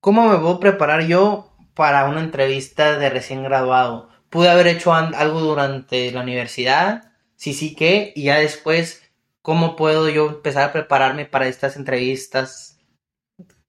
¿Cómo 0.00 0.28
me 0.28 0.48
a 0.48 0.60
preparar 0.60 1.06
yo 1.06 1.54
para 1.74 2.08
una 2.08 2.20
entrevista 2.20 2.98
de 2.98 3.10
recién 3.10 3.42
graduado? 3.42 4.08
¿Pude 4.30 4.48
haber 4.48 4.66
hecho 4.66 4.94
algo 4.94 5.40
durante 5.40 6.10
la 6.12 6.22
universidad? 6.22 7.12
Sí, 7.36 7.52
sí, 7.52 7.74
¿qué? 7.74 8.12
Y 8.14 8.24
ya 8.24 8.38
después, 8.38 9.10
¿cómo 9.42 9.76
puedo 9.76 10.08
yo 10.08 10.28
empezar 10.28 10.68
a 10.68 10.72
prepararme 10.72 11.26
para 11.26 11.48
estas 11.48 11.76
entrevistas 11.76 12.78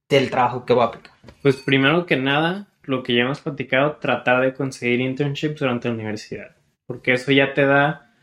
del 0.08 0.30
trabajo 0.30 0.66
que 0.66 0.74
voy 0.74 0.84
a 0.84 0.88
aplicar? 0.88 1.14
Pues 1.42 1.58
primero 1.58 2.06
que 2.06 2.16
nada, 2.16 2.68
lo 2.84 3.04
que 3.04 3.16
ya 3.16 3.24
hemos 3.24 3.42
platicado, 3.42 3.98
tratar 3.98 4.42
de 4.42 4.54
conseguir 4.54 5.02
internships 5.02 5.60
durante 5.60 5.88
la 5.88 5.96
universidad. 5.96 6.56
Porque 6.86 7.14
eso 7.14 7.32
ya 7.32 7.54
te 7.54 7.66
da 7.66 8.14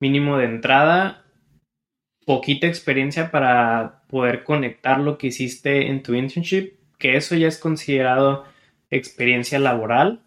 mínimo 0.00 0.38
de 0.38 0.46
entrada, 0.46 1.24
poquita 2.26 2.66
experiencia 2.66 3.30
para 3.30 4.02
poder 4.08 4.44
conectar 4.44 5.00
lo 5.00 5.18
que 5.18 5.28
hiciste 5.28 5.88
en 5.88 6.02
tu 6.02 6.14
internship, 6.14 6.74
que 6.98 7.16
eso 7.16 7.34
ya 7.36 7.48
es 7.48 7.58
considerado 7.58 8.44
experiencia 8.90 9.58
laboral, 9.58 10.22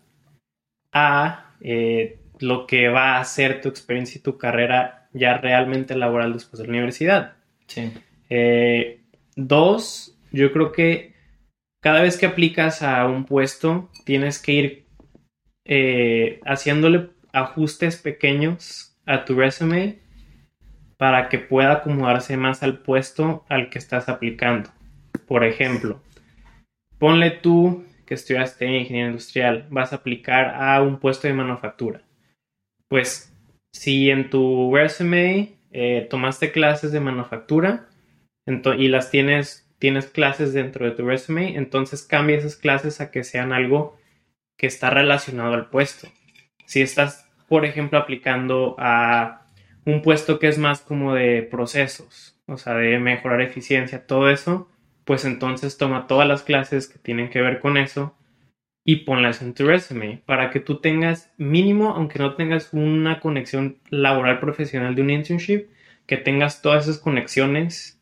a 0.92 1.54
eh, 1.62 2.20
lo 2.40 2.68
que 2.68 2.90
va 2.90 3.20
a 3.20 3.26
ser 3.26 3.62
tu 3.62 3.70
experiencia 3.70 4.20
y 4.20 4.22
tu 4.22 4.38
carrera 4.38 5.08
ya 5.14 5.38
realmente 5.38 5.96
laboral 5.96 6.34
después 6.34 6.60
de 6.60 6.68
la 6.68 6.74
universidad. 6.74 7.34
Sí. 7.68 7.92
Eh, 8.30 9.02
dos, 9.36 10.18
yo 10.32 10.52
creo 10.52 10.72
que 10.72 11.13
cada 11.84 12.02
vez 12.02 12.18
que 12.18 12.26
aplicas 12.26 12.82
a 12.82 13.06
un 13.06 13.26
puesto, 13.26 13.90
tienes 14.06 14.42
que 14.42 14.52
ir 14.54 14.86
eh, 15.66 16.40
haciéndole 16.46 17.10
ajustes 17.34 17.98
pequeños 17.98 18.98
a 19.06 19.26
tu 19.26 19.36
resume 19.36 20.00
para 20.98 21.28
que 21.28 21.40
pueda 21.40 21.74
acomodarse 21.74 22.38
más 22.38 22.64
al 22.64 22.80
puesto 22.80 23.46
al 23.50 23.70
que 23.70 23.80
estás 23.80 24.08
aplicando. 24.08 24.70
Por 25.28 25.44
ejemplo, 25.44 26.02
ponle 27.00 27.32
tú 27.32 27.84
que 28.06 28.14
estudiaste 28.14 28.66
en 28.66 28.76
ingeniería 28.76 29.10
industrial, 29.10 29.68
vas 29.70 29.92
a 29.92 29.98
aplicar 29.98 30.56
a 30.56 30.82
un 30.82 31.00
puesto 31.00 31.28
de 31.28 31.34
manufactura. 31.34 32.02
Pues 32.88 33.36
si 33.74 34.10
en 34.10 34.30
tu 34.30 34.74
resume 34.74 35.58
eh, 35.72 36.08
tomaste 36.10 36.54
clases 36.54 36.94
de 36.94 37.02
manufactura 37.02 37.90
y 38.78 38.88
las 38.88 39.12
tienes 39.12 39.63
tienes 39.84 40.06
clases 40.06 40.54
dentro 40.54 40.86
de 40.86 40.92
tu 40.92 41.06
resume, 41.06 41.58
entonces 41.58 42.04
cambia 42.04 42.38
esas 42.38 42.56
clases 42.56 43.02
a 43.02 43.12
que 43.12 43.26
sean 43.26 43.52
algo 43.52 43.98
que 44.58 44.66
está 44.66 44.90
relacionado 44.90 45.56
al 45.56 45.70
puesto. 45.70 46.08
Si 46.66 46.82
estás, 46.82 47.30
por 47.50 47.66
ejemplo, 47.66 48.00
aplicando 48.00 48.78
a 48.80 49.46
un 49.86 50.02
puesto 50.02 50.40
que 50.40 50.48
es 50.48 50.58
más 50.58 50.80
como 50.80 51.14
de 51.14 51.42
procesos, 51.42 52.40
o 52.46 52.56
sea, 52.56 52.76
de 52.76 52.98
mejorar 52.98 53.42
eficiencia, 53.42 54.08
todo 54.08 54.30
eso, 54.30 54.70
pues 55.04 55.26
entonces 55.26 55.78
toma 55.78 56.08
todas 56.08 56.30
las 56.30 56.44
clases 56.44 56.88
que 56.88 57.00
tienen 57.00 57.30
que 57.30 57.42
ver 57.42 57.60
con 57.60 57.76
eso 57.76 58.16
y 58.86 59.04
ponlas 59.04 59.42
en 59.42 59.54
tu 59.54 59.68
resume 59.68 60.24
para 60.26 60.50
que 60.50 60.62
tú 60.62 60.80
tengas 60.80 61.34
mínimo, 61.36 61.90
aunque 61.90 62.20
no 62.20 62.36
tengas 62.36 62.72
una 62.72 63.20
conexión 63.20 63.80
laboral 63.90 64.40
profesional 64.40 64.96
de 64.96 65.02
un 65.02 65.10
internship, 65.10 65.66
que 66.08 66.16
tengas 66.16 66.62
todas 66.62 66.88
esas 66.88 67.02
conexiones 67.02 68.00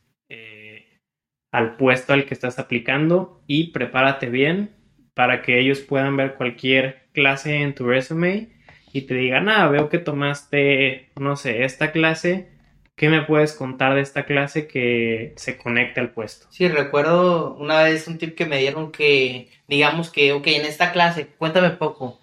al 1.52 1.76
puesto 1.76 2.14
al 2.14 2.26
que 2.26 2.34
estás 2.34 2.60
aplicando 2.60 3.42
y 3.46 3.72
prepárate 3.72 4.30
bien 4.30 4.76
para 5.14 5.42
que 5.42 5.60
ellos 5.60 5.82
puedan 5.82 6.16
ver 6.16 6.36
cualquier 6.36 7.10
clase 7.14 7.62
en 7.62 7.76
tu 7.76 7.86
resume 7.86 8.50
y 8.94 9.02
te 9.02 9.16
digan, 9.16 9.50
ah, 9.50 9.68
veo 9.68 9.90
que 9.90 10.00
tomaste, 10.00 11.12
no 11.20 11.36
sé, 11.36 11.64
esta 11.64 11.92
clase, 11.92 12.50
¿qué 12.96 13.10
me 13.10 13.24
puedes 13.24 13.54
contar 13.54 13.96
de 13.96 14.02
esta 14.02 14.26
clase 14.26 14.68
que 14.68 15.34
se 15.38 15.58
conecte 15.58 16.00
al 16.00 16.12
puesto? 16.12 16.48
Sí, 16.50 16.68
recuerdo 16.68 17.56
una 17.56 17.84
vez 17.84 18.08
un 18.08 18.18
tip 18.18 18.36
que 18.36 18.46
me 18.46 18.60
dieron 18.60 18.92
que, 18.92 19.50
digamos 19.68 20.10
que, 20.10 20.34
ok, 20.34 20.48
en 20.48 20.66
esta 20.66 20.92
clase, 20.92 21.28
cuéntame 21.38 21.72
poco. 21.72 22.20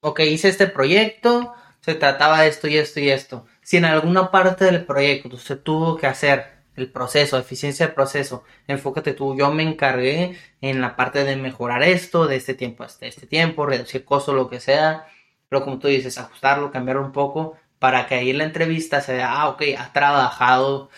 Ok, 0.00 0.20
hice 0.20 0.48
este 0.48 0.66
proyecto, 0.66 1.54
se 1.80 1.94
trataba 1.94 2.42
de 2.42 2.48
esto 2.48 2.68
y 2.68 2.76
esto 2.76 3.00
y 3.00 3.10
esto. 3.10 3.46
Si 3.62 3.76
en 3.78 3.84
alguna 3.86 4.30
parte 4.30 4.66
del 4.66 4.84
proyecto 4.84 5.38
se 5.38 5.56
tuvo 5.56 5.96
que 5.96 6.06
hacer 6.06 6.55
el 6.76 6.90
proceso, 6.90 7.38
eficiencia 7.38 7.86
del 7.86 7.94
proceso. 7.94 8.44
Enfócate 8.66 9.12
tú, 9.12 9.36
yo 9.36 9.52
me 9.52 9.62
encargué 9.62 10.36
en 10.60 10.80
la 10.80 10.96
parte 10.96 11.24
de 11.24 11.36
mejorar 11.36 11.82
esto, 11.82 12.26
de 12.26 12.36
este 12.36 12.54
tiempo 12.54 12.84
hasta 12.84 13.06
este 13.06 13.26
tiempo, 13.26 13.66
reducir 13.66 14.04
costo, 14.04 14.32
lo 14.32 14.48
que 14.48 14.60
sea. 14.60 15.06
Pero 15.48 15.64
como 15.64 15.78
tú 15.78 15.88
dices, 15.88 16.18
ajustarlo, 16.18 16.70
cambiarlo 16.70 17.04
un 17.04 17.12
poco 17.12 17.56
para 17.78 18.06
que 18.06 18.14
ahí 18.14 18.30
en 18.30 18.38
la 18.38 18.44
entrevista 18.44 19.00
se 19.00 19.14
vea, 19.14 19.32
ah, 19.32 19.48
ok, 19.50 19.62
ha 19.78 19.92
trabajado 19.92 20.90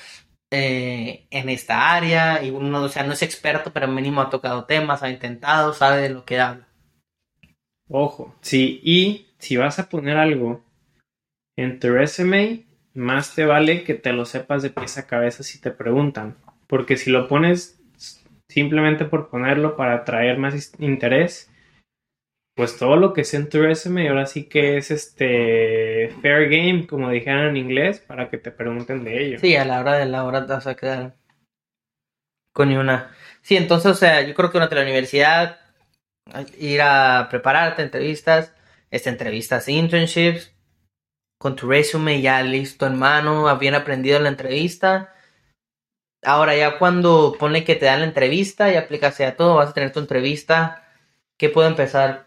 eh, 0.50 1.26
en 1.30 1.48
esta 1.48 1.94
área 1.94 2.42
y 2.42 2.50
uno, 2.50 2.82
o 2.82 2.88
sea, 2.88 3.02
no 3.02 3.12
es 3.12 3.22
experto, 3.22 3.72
pero 3.72 3.88
mínimo 3.88 4.20
ha 4.20 4.30
tocado 4.30 4.64
temas, 4.64 5.02
ha 5.02 5.10
intentado, 5.10 5.74
sabe 5.74 6.02
de 6.02 6.10
lo 6.10 6.24
que 6.24 6.40
habla. 6.40 6.68
Ojo, 7.88 8.34
sí, 8.40 8.80
y 8.82 9.26
si 9.38 9.56
vas 9.56 9.78
a 9.78 9.88
poner 9.88 10.16
algo 10.16 10.64
en 11.56 11.80
tu 11.80 11.90
resume, 11.90 12.67
más 12.98 13.34
te 13.34 13.46
vale 13.46 13.84
que 13.84 13.94
te 13.94 14.12
lo 14.12 14.24
sepas 14.24 14.62
de 14.62 14.70
pies 14.70 14.98
a 14.98 15.06
cabeza 15.06 15.42
si 15.42 15.61
te 15.61 15.70
preguntan. 15.70 16.37
Porque 16.66 16.96
si 16.96 17.11
lo 17.11 17.28
pones 17.28 17.80
simplemente 18.48 19.04
por 19.04 19.30
ponerlo 19.30 19.76
para 19.76 19.94
atraer 19.94 20.38
más 20.38 20.72
interés, 20.78 21.50
pues 22.54 22.76
todo 22.76 22.96
lo 22.96 23.12
que 23.12 23.24
sea 23.24 23.40
en 23.40 23.48
tu 23.48 23.62
resume 23.62 24.08
ahora 24.08 24.26
sí 24.26 24.44
que 24.48 24.76
es 24.76 24.90
este 24.90 26.08
fair 26.20 26.48
game, 26.48 26.87
como 26.87 27.08
dijeron 27.11 27.50
en 27.50 27.56
inglés, 27.56 28.00
para 28.00 28.28
que 28.30 28.38
te 28.38 28.50
pregunten 28.50 29.04
de 29.04 29.24
ello. 29.24 29.38
Sí, 29.38 29.54
a 29.54 29.64
la 29.64 29.80
hora 29.80 29.96
de 29.96 30.06
la 30.06 30.24
hora 30.24 30.44
te 30.44 30.52
vas 30.52 30.66
a 30.66 30.74
quedar 30.74 31.14
con 32.52 32.76
una. 32.76 33.14
Sí, 33.42 33.56
entonces, 33.56 33.92
o 33.92 33.94
sea, 33.94 34.22
yo 34.22 34.34
creo 34.34 34.50
que 34.50 34.58
durante 34.58 34.74
la 34.74 34.82
universidad 34.82 35.61
ir 36.58 36.82
a 36.82 37.28
prepararte 37.30 37.82
entrevistas, 37.82 38.52
este, 38.90 39.11
entrevistas, 39.11 39.68
internships, 39.68 40.52
con 41.38 41.55
tu 41.57 41.68
resume 41.68 42.20
ya 42.20 42.42
listo 42.42 42.87
en 42.87 42.98
mano, 42.98 43.57
bien 43.59 43.74
aprendido 43.74 44.18
la 44.18 44.29
entrevista. 44.29 45.14
Ahora 46.22 46.57
ya 46.57 46.79
cuando 46.79 47.37
pone 47.38 47.64
que 47.64 47.77
te 47.77 47.87
dan 47.87 48.01
la 48.01 48.07
entrevista 48.07 48.72
y 48.72 48.77
aplicas 48.77 49.20
a 49.20 49.37
todo, 49.37 49.55
vas 49.57 49.70
a 49.70 49.74
tener 49.74 49.92
tu 49.92 50.01
entrevista. 50.01 50.85
¿Qué 51.38 51.48
puedo 51.48 51.68
empezar 51.68 52.27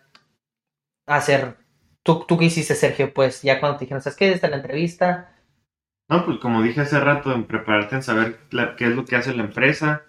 a 1.05 1.17
hacer? 1.17 1.57
¿Tú, 2.03 2.25
tú 2.27 2.37
qué 2.37 2.45
hiciste, 2.45 2.73
Sergio? 2.73 3.13
Pues 3.13 3.41
ya 3.41 3.59
cuando 3.59 3.77
te 3.77 3.85
dijeron, 3.85 4.01
¿sabes 4.01 4.17
qué? 4.17 4.31
Esta 4.31 4.47
la 4.47 4.55
entrevista. 4.57 5.35
No, 6.09 6.25
pues 6.25 6.39
como 6.39 6.61
dije 6.61 6.81
hace 6.81 6.99
rato, 6.99 7.33
en 7.33 7.45
prepararte 7.45 7.95
en 7.95 8.03
saber 8.03 8.39
qué 8.77 8.85
es 8.85 8.95
lo 8.95 9.05
que 9.05 9.17
hace 9.17 9.35
la 9.35 9.43
empresa. 9.43 10.03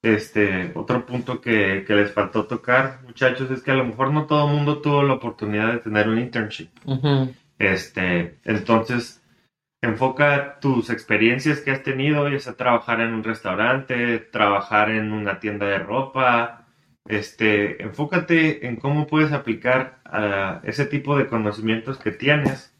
Este, 0.00 0.70
otro 0.76 1.04
punto 1.06 1.40
que, 1.40 1.84
que, 1.84 1.94
les 1.94 2.12
faltó 2.12 2.46
tocar, 2.46 3.00
muchachos, 3.02 3.50
es 3.50 3.62
que 3.62 3.72
a 3.72 3.74
lo 3.74 3.84
mejor 3.84 4.12
no 4.12 4.26
todo 4.26 4.48
el 4.48 4.54
mundo 4.54 4.80
tuvo 4.80 5.02
la 5.02 5.14
oportunidad 5.14 5.72
de 5.72 5.78
tener 5.78 6.08
un 6.08 6.20
internship. 6.20 6.70
Este, 7.58 8.38
entonces, 8.44 9.24
enfoca 9.82 10.58
tus 10.60 10.90
experiencias 10.90 11.60
que 11.60 11.70
has 11.70 11.82
tenido, 11.82 12.28
ya 12.28 12.38
sea 12.38 12.56
trabajar 12.56 13.00
en 13.00 13.12
un 13.12 13.24
restaurante, 13.24 14.18
trabajar 14.18 14.90
en 14.90 15.12
una 15.12 15.40
tienda 15.40 15.66
de 15.66 15.78
ropa, 15.78 16.66
este, 17.06 17.82
enfócate 17.82 18.66
en 18.66 18.76
cómo 18.76 19.06
puedes 19.06 19.32
aplicar 19.32 20.00
ese 20.62 20.84
tipo 20.84 21.16
de 21.16 21.26
conocimientos 21.26 21.98
que 21.98 22.10
tienes 22.10 22.76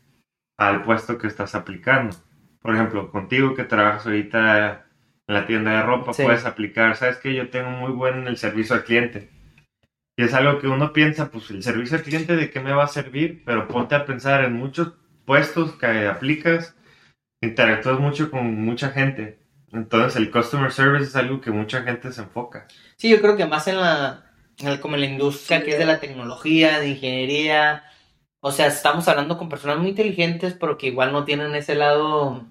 al 0.58 0.82
puesto 0.82 1.18
que 1.18 1.28
estás 1.28 1.54
aplicando. 1.54 2.16
Por 2.60 2.74
ejemplo, 2.74 3.10
contigo 3.10 3.54
que 3.54 3.64
trabajas 3.64 4.06
ahorita 4.06 4.86
en 5.26 5.34
la 5.34 5.46
tienda 5.46 5.72
de 5.72 5.82
ropa, 5.82 6.12
puedes 6.12 6.44
aplicar, 6.44 6.96
sabes 6.96 7.16
que 7.18 7.34
yo 7.34 7.48
tengo 7.48 7.70
muy 7.70 7.92
buen 7.92 8.26
el 8.26 8.36
servicio 8.36 8.74
al 8.74 8.84
cliente. 8.84 9.30
Y 10.18 10.24
es 10.24 10.34
algo 10.34 10.58
que 10.58 10.66
uno 10.66 10.92
piensa, 10.92 11.30
pues 11.30 11.48
el 11.50 11.62
servicio 11.62 11.96
al 11.96 12.02
cliente 12.02 12.34
de 12.34 12.50
qué 12.50 12.58
me 12.58 12.72
va 12.72 12.82
a 12.82 12.88
servir, 12.88 13.44
pero 13.46 13.68
ponte 13.68 13.94
a 13.94 14.04
pensar 14.04 14.42
en 14.42 14.52
muchos 14.52 14.94
puestos 15.24 15.76
que 15.76 16.08
aplicas, 16.08 16.74
interactúas 17.40 18.00
mucho 18.00 18.28
con 18.28 18.64
mucha 18.64 18.90
gente. 18.90 19.38
Entonces 19.70 20.16
el 20.16 20.32
customer 20.32 20.72
service 20.72 21.04
es 21.04 21.14
algo 21.14 21.40
que 21.40 21.52
mucha 21.52 21.84
gente 21.84 22.10
se 22.10 22.22
enfoca. 22.22 22.66
Sí, 22.96 23.08
yo 23.10 23.20
creo 23.20 23.36
que 23.36 23.46
más 23.46 23.68
en 23.68 23.76
la, 23.76 24.24
en 24.58 24.78
como 24.78 24.96
en 24.96 25.02
la 25.02 25.06
industria 25.06 25.62
que 25.62 25.70
es 25.70 25.78
de 25.78 25.86
la 25.86 26.00
tecnología, 26.00 26.80
de 26.80 26.88
ingeniería. 26.88 27.84
O 28.40 28.50
sea, 28.50 28.66
estamos 28.66 29.06
hablando 29.06 29.38
con 29.38 29.48
personas 29.48 29.78
muy 29.78 29.90
inteligentes, 29.90 30.52
pero 30.52 30.78
que 30.78 30.88
igual 30.88 31.12
no 31.12 31.24
tienen 31.24 31.54
ese 31.54 31.76
lado, 31.76 32.44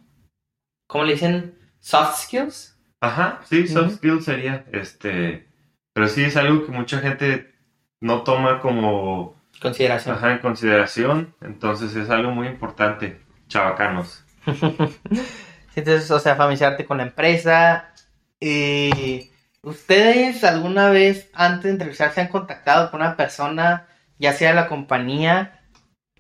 ¿cómo 0.88 1.03
le 1.03 1.15
dicen? 1.15 1.60
Soft 1.80 2.17
skills. 2.23 2.80
Ajá, 3.01 3.41
sí, 3.43 3.67
soft 3.67 3.95
skills 3.95 4.23
sería, 4.23 4.65
este, 4.71 5.49
pero 5.93 6.08
sí 6.08 6.23
es 6.23 6.38
algo 6.38 6.65
que 6.65 6.71
mucha 6.71 6.99
gente 6.99 7.57
no 8.01 8.23
toma 8.23 8.60
como 8.60 9.36
consideración. 9.62 10.15
Ajá, 10.15 10.33
en 10.33 10.39
consideración, 10.39 11.33
entonces 11.41 11.95
es 11.95 12.10
algo 12.10 12.31
muy 12.31 12.47
importante, 12.47 13.21
chavacanos. 13.47 14.23
Entonces, 15.75 16.10
o 16.10 16.19
sea, 16.19 16.36
familiarizarte 16.36 16.86
con 16.86 16.97
la 16.97 17.03
empresa. 17.03 17.93
y 18.39 19.29
¿Ustedes 19.62 20.43
alguna 20.43 20.89
vez 20.89 21.29
antes 21.33 21.65
de 21.65 21.71
entrevistar 21.71 22.12
se 22.13 22.21
han 22.21 22.29
contactado 22.29 22.89
con 22.89 23.01
una 23.01 23.15
persona, 23.15 23.88
ya 24.17 24.33
sea 24.33 24.49
de 24.49 24.55
la 24.55 24.69
compañía, 24.69 25.62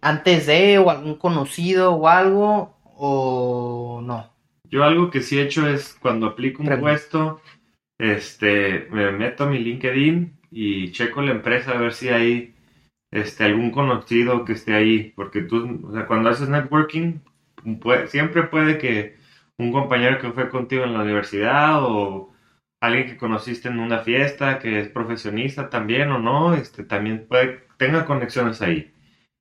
antes 0.01 0.45
de, 0.45 0.77
o 0.77 0.91
algún 0.91 1.15
conocido 1.15 1.93
o 1.93 2.07
algo, 2.07 2.77
o 2.83 4.01
no? 4.03 4.31
Yo 4.65 4.83
algo 4.83 5.09
que 5.09 5.21
sí 5.21 5.39
he 5.39 5.43
hecho 5.43 5.67
es 5.67 5.95
cuando 5.99 6.27
aplico 6.27 6.61
un 6.61 6.79
puesto, 6.79 7.41
este, 7.97 8.87
me 8.91 9.11
meto 9.11 9.45
a 9.45 9.47
mi 9.47 9.57
LinkedIn 9.59 10.36
y 10.51 10.91
checo 10.91 11.21
la 11.21 11.31
empresa 11.31 11.71
a 11.71 11.77
ver 11.77 11.93
si 11.93 12.09
hay 12.09 12.55
este, 13.11 13.45
algún 13.45 13.71
conocido 13.71 14.45
que 14.45 14.53
esté 14.53 14.73
ahí, 14.75 15.13
porque 15.15 15.41
tú, 15.41 15.91
cuando 16.07 16.29
haces 16.29 16.49
networking, 16.49 17.19
siempre 18.07 18.43
puede 18.43 18.77
que 18.77 19.17
un 19.57 19.71
compañero 19.71 20.19
que 20.19 20.31
fue 20.31 20.49
contigo 20.49 20.83
en 20.83 20.93
la 20.93 21.01
universidad 21.01 21.83
o 21.83 22.33
alguien 22.81 23.07
que 23.07 23.17
conociste 23.17 23.69
en 23.69 23.79
una 23.79 23.99
fiesta 23.99 24.59
que 24.59 24.79
es 24.79 24.89
profesionista 24.89 25.69
también 25.69 26.11
o 26.11 26.19
no, 26.19 26.53
este, 26.53 26.83
también 26.83 27.25
puede, 27.27 27.63
tenga 27.77 28.05
conexiones 28.05 28.61
ahí. 28.61 28.93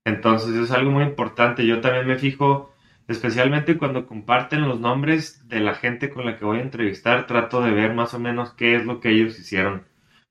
Entonces 0.05 0.55
es 0.57 0.71
algo 0.71 0.91
muy 0.91 1.05
importante. 1.05 1.67
Yo 1.67 1.81
también 1.81 2.07
me 2.07 2.17
fijo, 2.17 2.73
especialmente 3.09 3.77
cuando 3.77 4.07
comparten 4.07 4.63
los 4.69 4.81
nombres 4.81 5.47
de 5.49 5.61
la 5.61 5.75
gente 5.75 6.11
con 6.11 6.25
la 6.27 6.37
que 6.37 6.45
voy 6.45 6.59
a 6.59 6.63
entrevistar, 6.63 7.27
trato 7.27 7.61
de 7.61 7.73
ver 7.73 7.95
más 7.95 8.15
o 8.15 8.19
menos 8.19 8.55
qué 8.55 8.77
es 8.77 8.87
lo 8.87 9.01
que 9.01 9.11
ellos 9.11 9.39
hicieron 9.39 9.85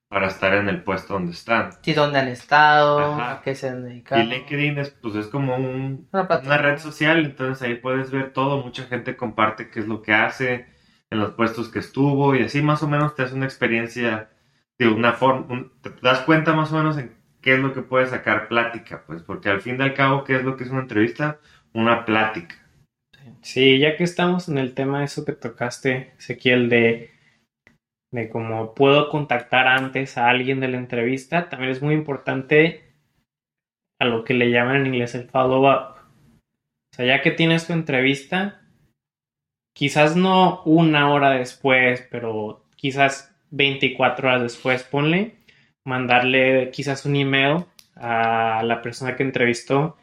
para 0.08 0.28
estar 0.28 0.54
en 0.54 0.70
el 0.70 0.84
puesto 0.84 1.14
donde 1.14 1.32
están. 1.32 1.72
Sí, 1.82 1.94
dónde 1.94 2.20
han 2.20 2.28
estado, 2.28 3.16
a 3.16 3.42
qué 3.44 3.56
se 3.56 3.70
han 3.70 3.84
dedicado. 3.84 4.22
Y 4.22 4.26
LinkedIn 4.26 4.78
es, 4.78 4.90
pues, 4.92 5.16
es 5.16 5.28
como 5.28 5.56
un, 5.56 6.08
una, 6.12 6.58
red 6.58 6.78
social, 6.78 7.26
entonces 7.26 7.62
ahí 7.68 7.76
puedes 7.76 8.12
ver 8.12 8.32
todo, 8.32 8.64
mucha 8.64 8.84
gente 8.84 9.18
comparte 9.18 9.70
qué 9.70 9.80
es 9.80 9.88
lo 9.88 10.02
que 10.02 10.14
hace, 10.14 10.68
en 11.10 11.20
los 11.20 11.32
puestos 11.32 11.70
que 11.70 11.80
estuvo 11.80 12.36
y 12.36 12.44
así 12.44 12.62
más 12.62 12.84
o 12.84 12.88
menos 12.88 13.16
te 13.16 13.24
hace 13.24 13.36
una 13.36 13.46
experiencia 13.46 14.30
de 14.78 14.88
una 14.88 15.14
forma, 15.14 15.72
te 15.82 15.92
das 16.02 16.22
cuenta 16.22 16.54
más 16.54 16.72
o 16.72 16.78
menos 16.78 16.98
en 16.98 17.16
qué 17.42 17.54
es 17.54 17.60
lo 17.60 17.74
que 17.74 17.82
puedes 17.82 18.10
sacar 18.10 18.48
plática, 18.48 19.04
pues, 19.06 19.22
porque 19.24 19.50
al 19.50 19.62
fin 19.62 19.78
y 19.80 19.84
al 19.84 19.94
cabo, 19.94 20.24
¿qué 20.24 20.36
es 20.36 20.44
lo 20.44 20.58
que 20.58 20.66
es 20.66 20.70
una 20.70 20.82
entrevista? 20.82 21.40
Una 21.74 22.06
plática. 22.06 22.56
Sí, 23.42 23.80
ya 23.80 23.96
que 23.96 24.04
estamos 24.04 24.50
en 24.50 24.58
el 24.58 24.74
tema 24.74 25.00
de 25.00 25.06
eso 25.06 25.26
que 25.26 25.34
tocaste, 25.34 26.14
Ezequiel, 26.18 26.70
de 26.70 27.12
de 28.12 28.30
cómo 28.30 28.74
puedo 28.74 29.10
contactar 29.10 29.68
antes 29.68 30.18
a 30.18 30.30
alguien 30.30 30.60
de 30.60 30.68
la 30.70 30.78
entrevista, 30.78 31.50
también 31.50 31.72
es 31.72 31.82
muy 31.82 31.94
importante 31.94 32.84
a 34.00 34.06
lo 34.06 34.24
que 34.24 34.34
le 34.34 34.52
llaman 34.52 34.78
en 34.78 34.88
inglés 34.88 35.16
el 35.16 35.30
follow-up. 35.30 35.96
O 35.98 36.96
sea, 36.96 37.06
ya 37.06 37.22
que 37.22 37.32
tienes 37.32 37.68
tu 37.68 37.74
entrevista, 37.74 38.62
quizás 39.74 40.16
no 40.16 40.64
una 40.64 41.12
hora 41.12 41.32
después, 41.32 42.08
pero 42.10 42.66
quizás 42.76 43.36
24 43.52 44.28
horas 44.28 44.42
después, 44.42 44.84
ponle, 44.84 45.36
mandarle 45.86 46.72
quizás 46.72 47.06
un 47.06 47.16
email 47.16 47.66
a 47.96 48.64
la 48.64 48.82
persona 48.82 49.16
que 49.16 49.24
entrevistó, 49.24 49.98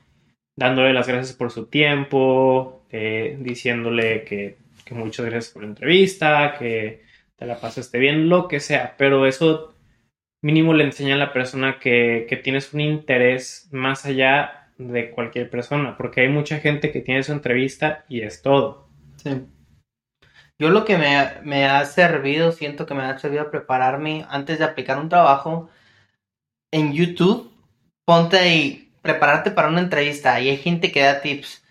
dándole 0.56 0.92
las 0.92 1.08
gracias 1.08 1.34
por 1.34 1.50
su 1.50 1.66
tiempo, 1.66 2.84
eh, 2.90 3.36
diciéndole 3.40 4.24
que, 4.24 4.56
que 4.84 4.94
muchas 4.94 5.26
gracias 5.26 5.52
por 5.52 5.62
la 5.62 5.70
entrevista, 5.70 6.54
que 6.58 7.02
la 7.44 7.61
pasaste 7.61 7.98
bien, 7.98 8.28
lo 8.28 8.48
que 8.48 8.61
sea, 8.61 8.94
pero 8.96 9.26
eso 9.26 9.74
mínimo 10.42 10.74
le 10.74 10.85
enseña 10.85 11.14
a 11.14 11.18
la 11.18 11.33
persona 11.33 11.78
que, 11.78 12.40
tienes 12.42 12.74
un 12.74 12.81
interés 12.81 13.68
más 13.72 14.05
allá 14.05 14.70
de 14.78 15.11
cualquier 15.11 15.48
persona, 15.48 15.96
porque 15.96 16.22
hay 16.22 16.28
mucha 16.28 16.59
gente 16.59 16.90
que 16.90 17.00
tiene 17.00 17.22
su 17.22 17.33
entrevista 17.33 18.05
y 18.09 18.22
es 18.22 18.42
todo. 18.42 18.88
Sí. 19.16 19.46
Yo 20.59 20.70
lo 20.70 20.85
que 20.85 20.98
me, 20.98 21.40
me, 21.42 21.66
ha 21.66 21.85
servido, 21.85 22.52
siento 22.52 22.87
que 22.87 22.94
me 22.94 23.02
ha 23.02 23.18
servido 23.18 23.42
a 23.42 23.50
prepararme 23.50 24.26
antes 24.28 24.59
de 24.59 24.64
aplicar 24.64 24.98
un 24.98 25.09
trabajo 25.09 25.68
en 26.72 26.92
YouTube, 26.92 27.52
ponte 28.05 28.38
ahí, 28.38 28.92
prepararte 29.02 29.50
para 29.50 29.68
una 29.68 29.81
entrevista 29.81 30.40
y 30.40 30.48
hay 30.48 30.57
gente 30.57 30.92
que 30.92 31.02
da 31.02 31.20
tips, 31.20 31.64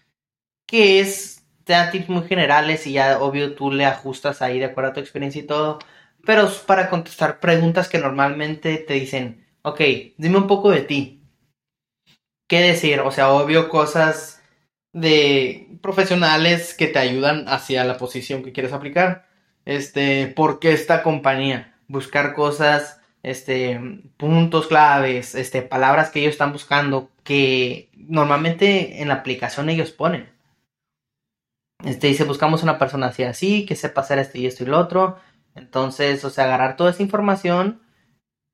que 0.67 0.99
es 0.99 1.40
te 1.63 1.73
da 1.73 1.91
tips 1.91 2.09
muy 2.09 2.23
generales 2.27 2.87
y 2.87 2.93
ya 2.93 3.19
obvio 3.19 3.55
tú 3.55 3.71
le 3.71 3.85
ajustas 3.85 4.41
ahí 4.41 4.59
de 4.59 4.65
acuerdo 4.65 4.91
a 4.91 4.93
tu 4.93 4.99
experiencia 4.99 5.41
y 5.41 5.45
todo. 5.45 5.79
Pero 6.25 6.47
es 6.47 6.55
para 6.59 6.89
contestar 6.89 7.39
preguntas 7.39 7.89
que 7.89 7.99
normalmente 7.99 8.77
te 8.77 8.93
dicen, 8.95 9.45
ok, 9.63 9.81
dime 10.17 10.37
un 10.37 10.47
poco 10.47 10.71
de 10.71 10.81
ti. 10.81 11.23
¿Qué 12.47 12.61
decir? 12.61 12.99
O 13.01 13.11
sea, 13.11 13.31
obvio 13.31 13.69
cosas 13.69 14.41
de 14.93 15.69
profesionales 15.81 16.73
que 16.73 16.87
te 16.87 16.99
ayudan 16.99 17.47
hacia 17.47 17.83
la 17.85 17.97
posición 17.97 18.43
que 18.43 18.51
quieres 18.51 18.73
aplicar. 18.73 19.27
Este, 19.65 20.27
¿por 20.27 20.59
qué 20.59 20.73
esta 20.73 21.03
compañía? 21.03 21.75
Buscar 21.87 22.33
cosas, 22.33 23.01
este, 23.23 23.79
puntos 24.17 24.67
claves, 24.67 25.35
este, 25.35 25.61
palabras 25.61 26.09
que 26.09 26.19
ellos 26.21 26.33
están 26.33 26.53
buscando 26.53 27.11
que 27.23 27.89
normalmente 27.95 29.01
en 29.01 29.09
la 29.09 29.15
aplicación 29.15 29.69
ellos 29.69 29.91
ponen. 29.91 30.30
Este 31.85 32.07
dice, 32.07 32.23
buscamos 32.23 32.63
una 32.63 32.77
persona 32.77 33.07
así, 33.07 33.23
así, 33.23 33.65
que 33.65 33.75
sepa 33.75 34.01
hacer 34.01 34.19
esto 34.19 34.37
y 34.37 34.45
esto 34.45 34.63
y 34.63 34.67
lo 34.67 34.79
otro. 34.79 35.17
Entonces, 35.55 36.23
o 36.25 36.29
sea, 36.29 36.45
agarrar 36.45 36.77
toda 36.77 36.91
esa 36.91 37.03
información 37.03 37.81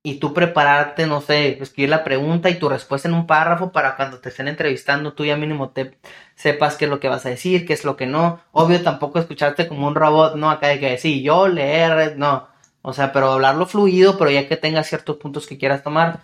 y 0.04 0.20
tú 0.20 0.34
prepararte, 0.34 1.06
no 1.06 1.20
sé, 1.22 1.62
escribir 1.62 1.90
la 1.90 2.04
pregunta 2.04 2.50
y 2.50 2.60
tu 2.60 2.70
respuesta 2.70 3.10
en 3.10 3.14
un 3.14 3.28
párrafo 3.28 3.72
para 3.74 3.98
cuando 3.98 4.20
te 4.20 4.30
estén 4.30 4.48
entrevistando 4.48 5.14
tú 5.14 5.26
ya 5.26 5.36
mínimo 5.36 5.72
te 5.72 5.98
sepas 6.36 6.78
qué 6.78 6.86
es 6.86 6.92
lo 6.92 7.02
que 7.02 7.10
vas 7.10 7.26
a 7.26 7.30
decir, 7.30 7.66
qué 7.66 7.74
es 7.74 7.84
lo 7.84 7.98
que 7.98 8.06
no. 8.06 8.40
Obvio 8.54 8.82
tampoco 8.82 9.20
escucharte 9.20 9.68
como 9.68 9.88
un 9.88 9.96
robot, 9.96 10.36
no, 10.36 10.50
acá 10.50 10.68
hay 10.68 10.80
que 10.80 10.92
decir 10.92 11.22
yo, 11.22 11.48
leer, 11.48 12.18
no. 12.18 12.48
O 12.82 12.94
sea, 12.94 13.12
pero 13.12 13.32
hablarlo 13.34 13.66
fluido, 13.66 14.18
pero 14.18 14.32
ya 14.32 14.48
que 14.48 14.56
tengas 14.56 14.88
ciertos 14.88 15.18
puntos 15.18 15.46
que 15.46 15.58
quieras 15.58 15.84
tomar. 15.84 16.22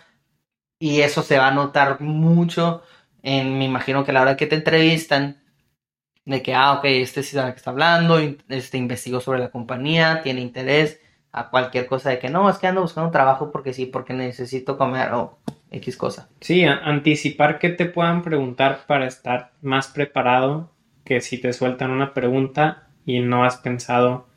Y 0.78 1.02
eso 1.02 1.22
se 1.22 1.38
va 1.38 1.48
a 1.48 1.50
notar 1.50 2.00
mucho 2.00 2.82
en, 3.22 3.58
me 3.58 3.66
imagino 3.66 4.04
que 4.04 4.12
la 4.12 4.22
hora 4.22 4.36
que 4.36 4.46
te 4.46 4.56
entrevistan, 4.56 5.43
de 6.24 6.42
que, 6.42 6.54
ah, 6.54 6.72
ok, 6.74 6.84
este 6.84 7.22
sí 7.22 7.36
sabe 7.36 7.52
que 7.52 7.58
está 7.58 7.70
hablando, 7.70 8.18
este 8.48 8.78
investigó 8.78 9.20
sobre 9.20 9.40
la 9.40 9.50
compañía, 9.50 10.22
tiene 10.22 10.40
interés 10.40 11.00
a 11.32 11.50
cualquier 11.50 11.86
cosa 11.86 12.10
de 12.10 12.18
que 12.18 12.30
no, 12.30 12.48
es 12.48 12.58
que 12.58 12.66
ando 12.66 12.82
buscando 12.82 13.10
trabajo 13.10 13.50
porque 13.50 13.72
sí, 13.72 13.86
porque 13.86 14.14
necesito 14.14 14.78
comer 14.78 15.12
o 15.12 15.38
X 15.70 15.96
cosa. 15.96 16.28
Sí, 16.40 16.64
anticipar 16.64 17.58
que 17.58 17.70
te 17.70 17.86
puedan 17.86 18.22
preguntar 18.22 18.84
para 18.86 19.06
estar 19.06 19.52
más 19.60 19.88
preparado 19.88 20.70
que 21.04 21.20
si 21.20 21.38
te 21.38 21.52
sueltan 21.52 21.90
una 21.90 22.14
pregunta 22.14 22.88
y 23.04 23.20
no 23.20 23.44
has 23.44 23.56
pensado 23.56 24.28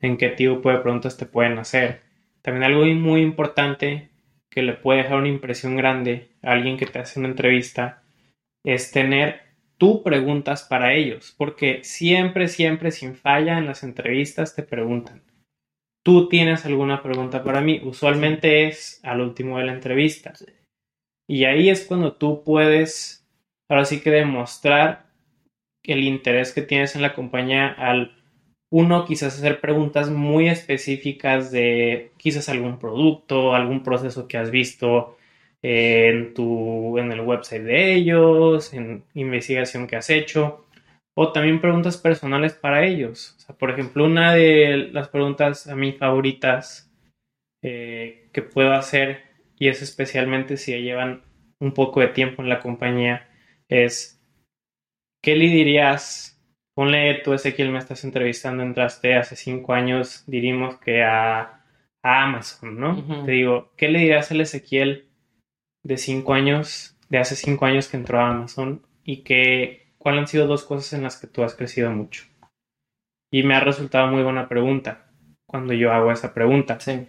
en 0.00 0.16
qué 0.16 0.30
tipo 0.30 0.70
de 0.70 0.78
preguntas 0.78 1.16
te 1.16 1.26
pueden 1.26 1.58
hacer. 1.58 2.02
También 2.42 2.64
algo 2.64 2.84
muy 2.86 3.20
importante 3.20 4.08
que 4.48 4.62
le 4.62 4.72
puede 4.72 5.02
dejar 5.02 5.18
una 5.18 5.28
impresión 5.28 5.76
grande 5.76 6.30
a 6.42 6.52
alguien 6.52 6.76
que 6.76 6.86
te 6.86 6.98
hace 6.98 7.20
una 7.20 7.28
entrevista 7.28 8.02
es 8.64 8.90
tener 8.90 9.42
tú 9.80 10.02
preguntas 10.02 10.62
para 10.62 10.92
ellos, 10.92 11.34
porque 11.38 11.82
siempre, 11.84 12.48
siempre, 12.48 12.90
sin 12.90 13.16
falla, 13.16 13.56
en 13.56 13.64
las 13.64 13.82
entrevistas 13.82 14.54
te 14.54 14.62
preguntan, 14.62 15.22
¿tú 16.04 16.28
tienes 16.28 16.66
alguna 16.66 17.02
pregunta 17.02 17.42
para 17.42 17.62
mí? 17.62 17.80
Usualmente 17.82 18.68
es 18.68 19.00
al 19.02 19.22
último 19.22 19.58
de 19.58 19.64
la 19.64 19.72
entrevista. 19.72 20.34
Y 21.26 21.46
ahí 21.46 21.70
es 21.70 21.86
cuando 21.86 22.12
tú 22.12 22.44
puedes, 22.44 23.26
ahora 23.70 23.86
sí 23.86 24.02
que 24.02 24.10
demostrar 24.10 25.06
el 25.82 26.04
interés 26.04 26.52
que 26.52 26.60
tienes 26.60 26.94
en 26.94 27.00
la 27.00 27.14
compañía 27.14 27.68
al 27.68 28.16
uno 28.70 29.06
quizás 29.06 29.38
hacer 29.38 29.60
preguntas 29.60 30.10
muy 30.10 30.48
específicas 30.48 31.50
de 31.50 32.12
quizás 32.18 32.50
algún 32.50 32.78
producto, 32.78 33.54
algún 33.54 33.82
proceso 33.82 34.28
que 34.28 34.36
has 34.36 34.50
visto, 34.50 35.16
en, 35.62 36.34
tu, 36.34 36.98
en 36.98 37.12
el 37.12 37.20
website 37.20 37.62
de 37.62 37.94
ellos, 37.94 38.72
en 38.72 39.04
investigación 39.14 39.86
que 39.86 39.96
has 39.96 40.10
hecho, 40.10 40.66
o 41.14 41.32
también 41.32 41.60
preguntas 41.60 41.98
personales 41.98 42.54
para 42.54 42.86
ellos. 42.86 43.36
por 43.58 43.70
ejemplo, 43.70 44.04
una 44.04 44.34
de 44.34 44.88
las 44.92 45.08
preguntas 45.08 45.66
a 45.66 45.76
mí 45.76 45.92
favoritas 45.92 46.90
eh, 47.62 48.28
que 48.32 48.42
puedo 48.42 48.72
hacer 48.72 49.22
y 49.58 49.68
es 49.68 49.82
especialmente 49.82 50.56
si 50.56 50.72
llevan 50.80 51.22
un 51.60 51.74
poco 51.74 52.00
de 52.00 52.08
tiempo 52.08 52.42
en 52.42 52.48
la 52.48 52.60
compañía, 52.60 53.28
es, 53.68 54.18
¿qué 55.22 55.36
le 55.36 55.46
dirías? 55.46 56.42
Ponle 56.74 57.20
tú, 57.22 57.34
Ezequiel, 57.34 57.70
me 57.70 57.78
estás 57.78 58.04
entrevistando, 58.04 58.62
entraste 58.62 59.14
hace 59.14 59.36
cinco 59.36 59.74
años, 59.74 60.24
diríamos 60.26 60.78
que 60.78 61.02
a, 61.02 61.62
a 62.02 62.22
Amazon, 62.22 62.80
¿no? 62.80 63.26
Te 63.26 63.32
digo, 63.32 63.72
¿qué 63.76 63.88
le 63.88 63.98
dirías 63.98 64.30
al 64.30 64.40
Ezequiel 64.40 65.09
de 65.82 65.96
cinco 65.96 66.34
años, 66.34 66.96
de 67.08 67.18
hace 67.18 67.36
cinco 67.36 67.66
años 67.66 67.88
que 67.88 67.96
entró 67.96 68.20
a 68.20 68.30
Amazon 68.30 68.82
y 69.04 69.22
que, 69.22 69.92
cuáles 69.98 70.20
han 70.20 70.28
sido 70.28 70.46
dos 70.46 70.64
cosas 70.64 70.92
en 70.92 71.02
las 71.02 71.16
que 71.18 71.26
tú 71.26 71.42
has 71.42 71.54
crecido 71.54 71.90
mucho? 71.90 72.24
Y 73.32 73.42
me 73.42 73.54
ha 73.54 73.60
resultado 73.60 74.08
muy 74.08 74.22
buena 74.22 74.48
pregunta 74.48 75.06
cuando 75.46 75.72
yo 75.72 75.92
hago 75.92 76.12
esa 76.12 76.32
pregunta, 76.34 76.78
Sí. 76.80 77.06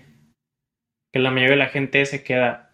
que 1.14 1.20
la 1.20 1.30
mayoría 1.32 1.52
de 1.56 1.64
la 1.64 1.70
gente 1.70 2.06
se 2.06 2.24
queda, 2.24 2.68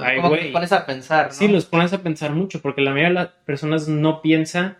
Ay, 0.00 0.20
Como 0.20 0.34
que 0.34 0.50
pones 0.52 0.72
a 0.72 0.84
pensar, 0.84 1.28
¿no? 1.28 1.32
Sí, 1.32 1.48
los 1.48 1.64
pones 1.64 1.94
a 1.94 2.02
pensar 2.02 2.32
mucho, 2.34 2.60
porque 2.60 2.82
la 2.82 2.90
mayoría 2.90 3.08
de 3.08 3.14
las 3.14 3.28
personas 3.46 3.88
no 3.88 4.20
piensa 4.20 4.76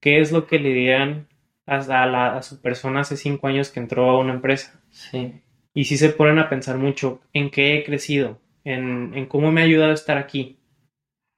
qué 0.00 0.20
es 0.20 0.32
lo 0.32 0.46
que 0.46 0.58
le 0.58 0.70
dirían 0.70 1.28
a, 1.66 1.76
a 1.76 2.06
la- 2.06 2.36
a 2.38 2.42
su 2.42 2.62
persona 2.62 3.00
hace 3.00 3.18
cinco 3.18 3.46
años 3.46 3.68
que 3.70 3.78
entró 3.78 4.08
a 4.08 4.18
una 4.18 4.32
empresa. 4.32 4.80
Sí. 4.88 5.42
Y 5.74 5.84
sí 5.84 5.98
se 5.98 6.08
ponen 6.08 6.38
a 6.38 6.48
pensar 6.48 6.78
mucho 6.78 7.20
en 7.34 7.50
qué 7.50 7.76
he 7.76 7.84
crecido, 7.84 8.40
en, 8.64 9.12
en 9.14 9.26
cómo 9.26 9.52
me 9.52 9.62
ha 9.62 9.64
ayudado 9.64 9.90
a 9.92 9.94
estar 9.94 10.18
aquí. 10.18 10.58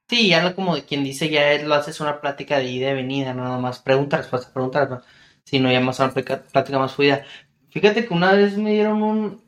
Sí, 0.09 0.29
ya 0.29 0.43
lo 0.43 0.55
como 0.55 0.75
quien 0.83 1.03
dice, 1.03 1.29
ya 1.29 1.57
lo 1.63 1.73
haces 1.75 1.99
una 1.99 2.21
plática 2.21 2.57
de 2.59 2.65
ida 2.65 2.91
y 2.91 2.93
venida, 2.95 3.33
nada 3.33 3.57
más 3.57 3.79
pregunta, 3.79 4.17
respuesta, 4.17 4.53
pregunta, 4.53 4.79
respuesta, 4.81 5.07
sino 5.45 5.71
ya 5.71 5.79
más 5.79 5.99
una 5.99 6.11
plática, 6.11 6.43
plática 6.43 6.79
más 6.79 6.93
fluida. 6.93 7.25
Fíjate 7.69 8.05
que 8.05 8.13
una 8.13 8.33
vez 8.33 8.57
me 8.57 8.73
dieron 8.73 9.01
un, 9.01 9.41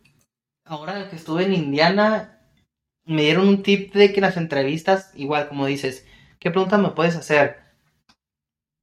ahora 0.66 1.10
que 1.10 1.16
estuve 1.16 1.44
en 1.46 1.54
Indiana, 1.54 2.40
me 3.06 3.24
dieron 3.24 3.48
un 3.48 3.64
tip 3.64 3.94
de 3.94 4.12
que 4.12 4.20
en 4.20 4.24
las 4.24 4.38
entrevistas, 4.38 5.12
igual 5.16 5.48
como 5.48 5.68
dices, 5.68 6.08
¿qué 6.40 6.52
preguntas 6.52 6.80
me 6.80 6.90
puedes 6.92 7.16
hacer? 7.16 7.60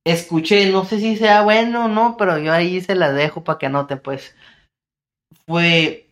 Escuché, 0.04 0.70
no 0.70 0.84
sé 0.84 0.98
si 0.98 1.16
sea 1.16 1.42
bueno 1.42 1.86
o 1.86 1.88
no, 1.88 2.16
pero 2.16 2.38
yo 2.38 2.52
ahí 2.52 2.80
se 2.80 2.94
las 2.94 3.14
dejo 3.14 3.44
para 3.44 3.58
que 3.58 3.66
anoten, 3.66 4.00
pues. 4.00 4.34
Fue, 5.46 6.08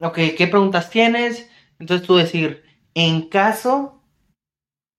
ok, 0.00 0.18
¿qué 0.36 0.46
preguntas 0.50 0.90
tienes? 0.90 1.50
Entonces 1.78 2.06
tú 2.06 2.16
decir, 2.16 2.64
en 2.94 3.28
caso 3.28 4.02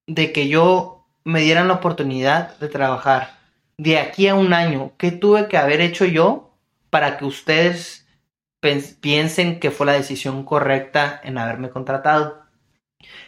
de 0.06 0.32
que 0.32 0.48
yo 0.48 1.06
me 1.24 1.40
dieran 1.40 1.68
la 1.68 1.74
oportunidad 1.74 2.58
de 2.58 2.68
trabajar 2.68 3.38
de 3.76 3.98
aquí 3.98 4.28
a 4.28 4.34
un 4.34 4.52
año, 4.52 4.92
¿qué 4.98 5.12
tuve 5.12 5.48
que 5.48 5.56
haber 5.56 5.80
hecho 5.80 6.04
yo 6.04 6.56
para 6.90 7.18
que 7.18 7.24
ustedes 7.24 8.06
piensen 9.00 9.60
que 9.60 9.70
fue 9.70 9.86
la 9.86 9.92
decisión 9.92 10.44
correcta 10.44 11.20
en 11.22 11.38
haberme 11.38 11.70
contratado? 11.70 12.42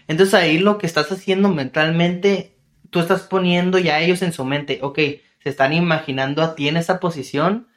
Entonces 0.09 0.35
ahí 0.35 0.59
lo 0.59 0.79
que 0.79 0.87
estás 0.87 1.13
haciendo 1.13 1.49
mentalmente, 1.49 2.57
tú 2.91 3.01
estás 3.01 3.23
poniendo 3.23 3.79
ya 3.79 4.01
ellos 4.01 4.23
en 4.23 4.33
su 4.33 4.45
mente, 4.45 4.81
ok, 4.83 4.99
se 5.43 5.49
están 5.49 5.73
imaginando 5.73 6.43
a 6.43 6.55
ti 6.55 6.69
en 6.69 6.77
esa 6.77 7.01
posición 7.01 7.69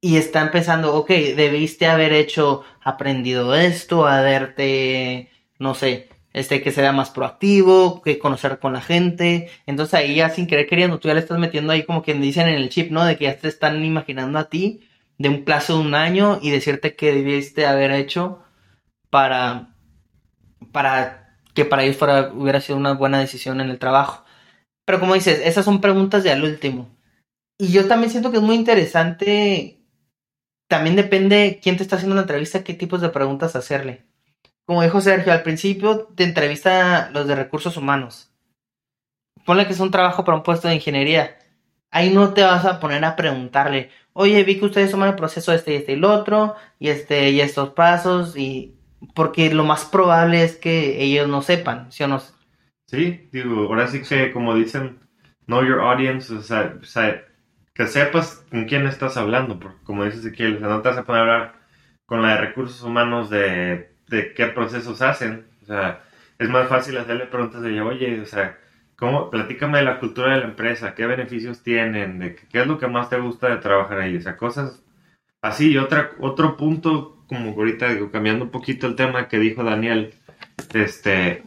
y 0.00 0.16
están 0.16 0.50
pensando, 0.50 0.94
ok, 0.94 1.08
debiste 1.08 1.86
haber 1.86 2.12
hecho, 2.12 2.64
aprendido 2.82 3.54
esto, 3.54 4.06
haberte, 4.06 5.30
no 5.58 5.74
sé, 5.74 6.08
este, 6.32 6.62
que 6.62 6.70
sea 6.70 6.92
más 6.92 7.10
proactivo, 7.10 8.02
que 8.02 8.18
conocer 8.18 8.58
con 8.60 8.72
la 8.72 8.80
gente. 8.80 9.50
Entonces 9.66 9.94
ahí 9.94 10.16
ya 10.16 10.30
sin 10.30 10.46
querer 10.46 10.66
queriendo, 10.68 10.98
tú 10.98 11.08
ya 11.08 11.14
le 11.14 11.20
estás 11.20 11.38
metiendo 11.38 11.72
ahí 11.72 11.84
como 11.84 12.02
quien 12.02 12.20
dicen 12.20 12.48
en 12.48 12.54
el 12.56 12.68
chip, 12.68 12.90
¿no? 12.90 13.04
De 13.04 13.16
que 13.16 13.24
ya 13.24 13.36
te 13.38 13.48
están 13.48 13.84
imaginando 13.84 14.38
a 14.38 14.48
ti 14.48 14.88
de 15.18 15.28
un 15.28 15.44
plazo 15.44 15.74
de 15.74 15.84
un 15.86 15.94
año 15.94 16.38
y 16.42 16.50
decirte 16.50 16.94
que 16.94 17.12
debiste 17.12 17.66
haber 17.66 17.90
hecho 17.90 18.40
para, 19.10 19.74
para 20.72 21.38
que 21.54 21.64
para 21.64 21.82
ellos 21.82 21.96
fuera, 21.96 22.32
hubiera 22.32 22.60
sido 22.60 22.78
una 22.78 22.92
buena 22.94 23.18
decisión 23.18 23.60
en 23.60 23.70
el 23.70 23.78
trabajo. 23.78 24.24
Pero 24.84 25.00
como 25.00 25.14
dices, 25.14 25.40
esas 25.44 25.64
son 25.64 25.80
preguntas 25.80 26.22
de 26.24 26.30
al 26.30 26.44
último. 26.44 26.88
Y 27.58 27.72
yo 27.72 27.88
también 27.88 28.10
siento 28.10 28.30
que 28.30 28.38
es 28.38 28.42
muy 28.42 28.54
interesante. 28.54 29.77
También 30.68 30.96
depende 30.96 31.60
quién 31.62 31.76
te 31.76 31.82
está 31.82 31.96
haciendo 31.96 32.14
la 32.14 32.22
entrevista, 32.22 32.62
qué 32.62 32.74
tipos 32.74 33.00
de 33.00 33.08
preguntas 33.08 33.56
hacerle. 33.56 34.04
Como 34.66 34.82
dijo 34.82 35.00
Sergio, 35.00 35.32
al 35.32 35.42
principio 35.42 36.08
te 36.14 36.24
entrevista 36.24 37.10
los 37.10 37.26
de 37.26 37.34
recursos 37.34 37.78
humanos. 37.78 38.30
Ponle 39.46 39.66
que 39.66 39.72
es 39.72 39.80
un 39.80 39.90
trabajo 39.90 40.24
para 40.24 40.36
un 40.36 40.42
puesto 40.42 40.68
de 40.68 40.74
ingeniería. 40.74 41.38
Ahí 41.90 42.12
no 42.12 42.34
te 42.34 42.42
vas 42.42 42.66
a 42.66 42.78
poner 42.80 43.02
a 43.06 43.16
preguntarle, 43.16 43.90
oye, 44.12 44.44
vi 44.44 44.58
que 44.58 44.66
ustedes 44.66 44.90
toman 44.90 45.08
el 45.08 45.14
proceso 45.14 45.54
este 45.54 45.72
y 45.72 45.76
este 45.76 45.92
y 45.92 45.94
el 45.94 46.04
otro, 46.04 46.54
y 46.78 46.88
este 46.90 47.30
y 47.30 47.40
estos 47.40 47.70
pasos, 47.70 48.36
y 48.36 48.76
porque 49.14 49.54
lo 49.54 49.64
más 49.64 49.86
probable 49.86 50.42
es 50.42 50.56
que 50.56 51.02
ellos 51.02 51.28
no 51.28 51.40
sepan, 51.40 51.90
¿sí 51.90 52.02
o 52.02 52.08
no? 52.08 52.20
Sí, 52.86 53.28
digo, 53.32 53.68
ahora 53.68 53.86
sí 53.86 54.02
que 54.02 54.32
como 54.32 54.54
dicen, 54.54 54.98
know 55.46 55.64
your 55.64 55.80
audience, 55.80 56.30
o 56.34 56.42
sea, 56.42 56.76
o 56.78 56.84
sea, 56.84 57.24
que 57.78 57.86
sepas 57.86 58.44
con 58.50 58.64
quién 58.64 58.88
estás 58.88 59.16
hablando, 59.16 59.60
porque 59.60 59.78
como 59.84 60.04
dices 60.04 60.20
Ezequiel, 60.24 60.56
o 60.56 60.58
sea, 60.58 60.68
no 60.68 60.82
te 60.82 60.88
vas 60.88 60.98
a 60.98 61.04
poner 61.04 61.22
hablar 61.22 61.54
con 62.06 62.22
la 62.22 62.30
de 62.30 62.38
recursos 62.38 62.82
humanos 62.82 63.30
de, 63.30 63.92
de 64.08 64.34
qué 64.34 64.46
procesos 64.48 65.00
hacen, 65.00 65.46
o 65.62 65.66
sea, 65.66 66.02
es 66.40 66.48
más 66.48 66.68
fácil 66.68 66.96
hacerle 66.98 67.26
preguntas 67.26 67.62
de, 67.62 67.80
oye, 67.80 68.20
o 68.20 68.26
sea, 68.26 68.58
¿cómo, 68.96 69.30
platícame 69.30 69.78
de 69.78 69.84
la 69.84 70.00
cultura 70.00 70.32
de 70.34 70.40
la 70.40 70.46
empresa, 70.46 70.96
qué 70.96 71.06
beneficios 71.06 71.62
tienen, 71.62 72.18
de 72.18 72.34
qué, 72.34 72.48
qué 72.48 72.60
es 72.62 72.66
lo 72.66 72.78
que 72.78 72.88
más 72.88 73.10
te 73.10 73.20
gusta 73.20 73.48
de 73.48 73.58
trabajar 73.58 74.00
ahí, 74.00 74.16
o 74.16 74.20
sea, 74.20 74.36
cosas 74.36 74.82
así, 75.40 75.70
y 75.70 75.78
otra, 75.78 76.10
otro 76.18 76.56
punto, 76.56 77.24
como 77.28 77.52
ahorita 77.52 77.94
digo, 77.94 78.10
cambiando 78.10 78.46
un 78.46 78.50
poquito 78.50 78.88
el 78.88 78.96
tema 78.96 79.28
que 79.28 79.38
dijo 79.38 79.62
Daniel, 79.62 80.14
este, 80.74 81.44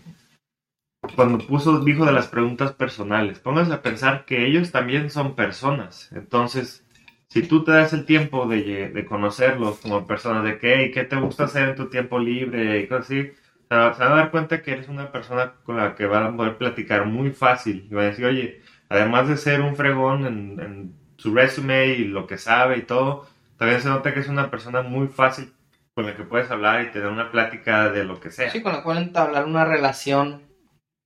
cuando 1.15 1.39
puso, 1.39 1.79
dijo 1.79 2.05
de 2.05 2.11
las 2.11 2.27
preguntas 2.27 2.73
personales, 2.73 3.39
pónganse 3.39 3.73
a 3.73 3.81
pensar 3.81 4.25
que 4.25 4.45
ellos 4.45 4.71
también 4.71 5.09
son 5.09 5.35
personas. 5.35 6.11
Entonces, 6.13 6.85
si 7.27 7.43
tú 7.43 7.63
te 7.63 7.71
das 7.71 7.93
el 7.93 8.05
tiempo 8.05 8.47
de, 8.47 9.05
conocerlos 9.07 9.79
como 9.79 10.05
personas, 10.07 10.43
de 10.43 10.57
qué, 10.59 10.85
y 10.85 10.91
qué 10.91 11.03
te 11.03 11.15
gusta 11.17 11.45
hacer 11.45 11.69
en 11.69 11.75
tu 11.75 11.89
tiempo 11.89 12.19
libre 12.19 12.79
y 12.79 12.87
cosas 12.87 13.05
así, 13.05 13.31
se 13.69 13.75
va- 13.75 13.93
se 13.93 14.03
van 14.03 14.11
a 14.13 14.15
dar 14.15 14.31
cuenta 14.31 14.61
que 14.61 14.71
eres 14.71 14.89
una 14.89 15.11
persona 15.11 15.53
con 15.63 15.77
la 15.77 15.95
que 15.95 16.05
van 16.05 16.23
a 16.23 16.35
poder 16.37 16.57
platicar 16.57 17.05
muy 17.05 17.31
fácil. 17.31 17.87
Y 17.89 17.93
van 17.95 18.05
a 18.05 18.07
decir, 18.09 18.25
oye, 18.25 18.61
además 18.89 19.27
de 19.27 19.37
ser 19.37 19.61
un 19.61 19.75
fregón 19.75 20.25
en, 20.25 20.59
en 20.59 20.95
su 21.17 21.33
resume 21.33 21.87
y 21.87 22.05
lo 22.05 22.27
que 22.27 22.37
sabe 22.37 22.77
y 22.77 22.81
todo, 22.83 23.27
también 23.57 23.81
se 23.81 23.89
nota 23.89 24.13
que 24.13 24.19
es 24.19 24.27
una 24.27 24.49
persona 24.51 24.81
muy 24.81 25.07
fácil 25.07 25.51
con 25.93 26.05
la 26.05 26.15
que 26.15 26.23
puedes 26.23 26.49
hablar 26.51 26.83
y 26.83 26.91
tener 26.91 27.07
una 27.07 27.31
plática 27.31 27.89
de 27.89 28.03
lo 28.03 28.19
que 28.19 28.31
sea. 28.31 28.49
Sí, 28.49 28.61
con 28.61 28.71
la 28.73 28.83
cual 28.83 28.97
entablar 28.97 29.45
una 29.45 29.65
relación, 29.65 30.41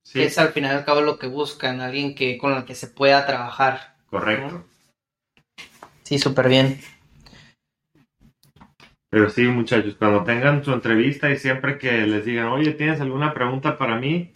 Sí, 0.06 0.20
que 0.20 0.26
es 0.26 0.38
al 0.38 0.50
final 0.50 0.72
y 0.72 0.78
al 0.78 0.84
cabo 0.84 1.00
lo 1.00 1.18
que 1.18 1.26
buscan, 1.26 1.80
alguien 1.80 2.14
que 2.14 2.38
con 2.38 2.52
el 2.54 2.64
que 2.64 2.76
se 2.76 2.86
pueda 2.86 3.26
trabajar. 3.26 3.96
correcto. 4.08 4.64
Sí, 6.04 6.20
súper 6.20 6.48
bien. 6.48 6.80
Pero 9.10 9.28
sí, 9.30 9.42
muchachos, 9.48 9.96
cuando 9.98 10.22
tengan 10.22 10.64
su 10.64 10.72
entrevista 10.72 11.28
y 11.30 11.36
siempre 11.38 11.76
que 11.78 12.06
les 12.06 12.24
digan, 12.24 12.46
oye, 12.46 12.70
¿tienes 12.72 13.00
alguna 13.00 13.34
pregunta 13.34 13.76
para 13.78 13.96
mí? 13.98 14.32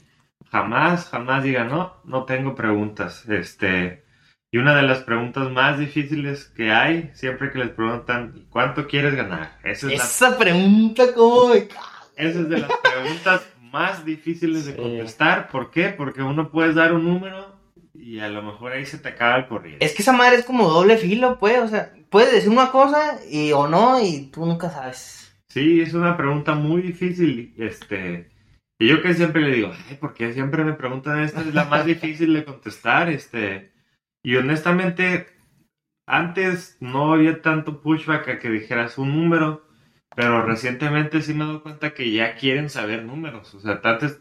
Jamás, 0.50 1.08
jamás 1.08 1.44
digan, 1.44 1.68
no, 1.68 1.94
no 2.02 2.24
tengo 2.24 2.56
preguntas. 2.56 3.28
Este, 3.28 4.02
y 4.50 4.58
una 4.58 4.74
de 4.74 4.82
las 4.82 5.02
preguntas 5.04 5.52
más 5.52 5.78
difíciles 5.78 6.46
que 6.56 6.72
hay, 6.72 7.12
siempre 7.14 7.52
que 7.52 7.58
les 7.60 7.70
preguntan, 7.70 8.46
¿cuánto 8.50 8.88
quieres 8.88 9.14
ganar? 9.14 9.56
Esa 9.62 9.86
es, 9.86 9.98
la- 9.98 10.04
Esa 10.04 10.36
pregunta, 10.36 11.14
como 11.14 11.48
me 11.48 11.68
ca- 11.68 11.78
esa 12.16 12.40
es 12.40 12.48
de 12.48 12.58
las 12.58 12.72
preguntas 12.76 13.46
más 13.70 14.04
difíciles 14.04 14.66
de 14.66 14.76
contestar. 14.76 15.48
¿Por 15.48 15.70
qué? 15.70 15.88
Porque 15.88 16.22
uno 16.22 16.50
puedes 16.50 16.74
dar 16.74 16.92
un 16.92 17.04
número 17.04 17.60
y 17.94 18.18
a 18.20 18.28
lo 18.28 18.42
mejor 18.42 18.72
ahí 18.72 18.86
se 18.86 18.98
te 18.98 19.10
acaba 19.10 19.36
el 19.36 19.48
corriente. 19.48 19.84
Es 19.84 19.94
que 19.94 20.02
esa 20.02 20.12
madre 20.12 20.36
es 20.36 20.44
como 20.44 20.68
doble 20.68 20.96
filo, 20.96 21.38
pues, 21.38 21.58
o 21.58 21.68
sea, 21.68 21.92
puedes 22.08 22.32
decir 22.32 22.50
una 22.50 22.70
cosa 22.70 23.18
y 23.30 23.52
o 23.52 23.68
no, 23.68 24.00
y 24.00 24.30
tú 24.32 24.46
nunca 24.46 24.70
sabes. 24.70 25.20
Sí, 25.48 25.80
es 25.80 25.94
una 25.94 26.16
pregunta 26.16 26.54
muy 26.54 26.82
difícil. 26.82 27.54
Este, 27.58 28.30
y 28.78 28.88
yo 28.88 29.02
que 29.02 29.14
siempre 29.14 29.42
le 29.42 29.56
digo, 29.56 29.72
ay, 29.88 29.96
¿por 29.96 30.14
qué 30.14 30.32
siempre 30.32 30.64
me 30.64 30.74
preguntan 30.74 31.20
esta? 31.20 31.40
Es 31.40 31.54
la 31.54 31.64
más 31.64 31.84
difícil 31.86 32.32
de 32.34 32.44
contestar. 32.44 33.08
Este, 33.08 33.72
y 34.22 34.36
honestamente, 34.36 35.26
antes 36.06 36.76
no 36.80 37.12
había 37.12 37.42
tanto 37.42 37.82
pushback 37.82 38.28
a 38.28 38.38
que 38.38 38.50
dijeras 38.50 38.98
un 38.98 39.14
número, 39.14 39.66
pero 40.14 40.42
recientemente 40.44 41.22
sí 41.22 41.34
me 41.34 41.44
doy 41.44 41.60
cuenta 41.60 41.94
que 41.94 42.10
ya 42.10 42.34
quieren 42.36 42.68
saber 42.70 43.04
números. 43.04 43.54
O 43.54 43.60
sea, 43.60 43.80
antes 43.82 44.20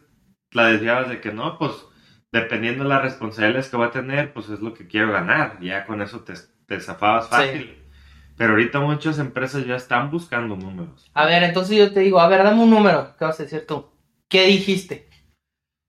la 0.52 0.68
desviabas 0.68 1.10
de 1.10 1.20
que 1.22 1.32
no, 1.34 1.58
pues 1.58 1.72
dependiendo 2.32 2.84
de 2.84 2.90
las 2.90 3.02
responsabilidades 3.02 3.70
que 3.70 3.78
va 3.78 3.88
a 3.88 3.92
tener, 3.92 4.34
pues 4.34 4.50
es 4.50 4.60
lo 4.60 4.74
que 4.74 4.88
quiero 4.88 5.12
ganar. 5.12 5.60
Ya 5.62 5.86
con 5.86 6.02
eso 6.02 6.22
te, 6.22 6.34
te 6.68 6.80
zafabas 6.80 7.26
Sí. 7.26 7.32
fácil. 7.32 7.76
Pero 8.38 8.52
ahorita 8.52 8.80
muchas 8.80 9.20
empresas 9.20 9.66
ya 9.66 9.76
están 9.76 10.12
buscando 10.12 10.56
números. 10.56 11.10
A 11.14 11.26
ver, 11.26 11.44
entonces 11.44 11.78
yo 11.78 11.92
te 11.92 12.00
digo, 12.02 12.20
a 12.22 12.30
ver, 12.30 12.44
dame 12.44 12.62
un 12.64 12.70
número. 12.70 13.16
¿Qué 13.18 13.26
vas 13.26 13.40
a 13.40 13.44
decir 13.44 13.66
tú? 13.68 13.90
¿Qué 14.30 14.46
dijiste? 14.46 15.10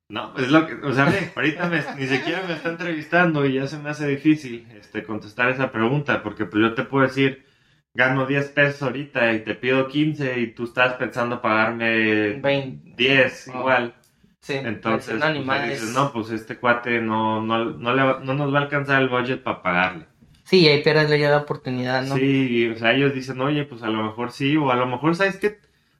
No, 0.08 0.34
es 0.36 0.50
lo 0.50 0.66
que, 0.66 0.74
o 0.74 0.92
sea, 0.92 1.06
ahorita 1.36 1.68
me- 1.68 1.84
ni 1.96 2.06
siquiera 2.08 2.42
me 2.46 2.54
está 2.54 2.70
entrevistando 2.70 3.46
y 3.46 3.52
ya 3.54 3.68
se 3.68 3.78
me 3.78 3.90
hace 3.90 4.08
difícil 4.08 4.66
este, 4.72 5.04
contestar 5.04 5.50
esa 5.50 5.70
pregunta, 5.70 6.22
porque 6.24 6.46
pues 6.46 6.60
yo 6.62 6.74
te 6.74 6.82
puedo 6.82 7.06
decir, 7.06 7.44
gano 7.94 8.26
10 8.26 8.48
pesos 8.48 8.82
ahorita 8.82 9.32
y 9.32 9.40
te 9.40 9.54
pido 9.54 9.88
15 9.88 10.38
y 10.40 10.48
tú 10.52 10.64
estás 10.64 10.94
pensando 10.94 11.40
pagarme 11.42 12.34
20. 12.40 12.94
10 12.96 13.48
Oh. 13.52 13.58
igual. 13.60 13.94
Sí, 14.40 14.54
Entonces, 14.54 15.20
pues, 15.20 15.62
dices, 15.68 15.82
es- 15.82 15.94
no, 15.94 16.12
pues 16.12 16.30
este 16.30 16.56
cuate 16.56 17.00
no, 17.02 17.42
no, 17.42 17.64
no, 17.66 17.94
le 17.94 18.02
va- 18.02 18.20
no 18.24 18.32
nos 18.34 18.52
va 18.54 18.60
a 18.60 18.62
alcanzar 18.62 19.02
el 19.02 19.08
budget 19.10 19.42
para 19.42 19.62
pagarle. 19.62 20.06
Sí, 20.44 20.66
ahí 20.66 20.82
pierdes 20.82 21.10
ya 21.20 21.30
la 21.30 21.36
oportunidad, 21.38 22.02
¿no? 22.06 22.16
Sí, 22.16 22.68
o 22.70 22.76
sea, 22.76 22.92
ellos 22.92 23.12
dicen, 23.14 23.40
oye, 23.40 23.64
pues 23.64 23.82
a 23.82 23.88
lo 23.88 24.02
mejor 24.02 24.32
sí, 24.32 24.56
o 24.56 24.70
a 24.70 24.76
lo 24.76 24.86
mejor, 24.86 25.14
¿sabes 25.14 25.36
qué? 25.36 25.58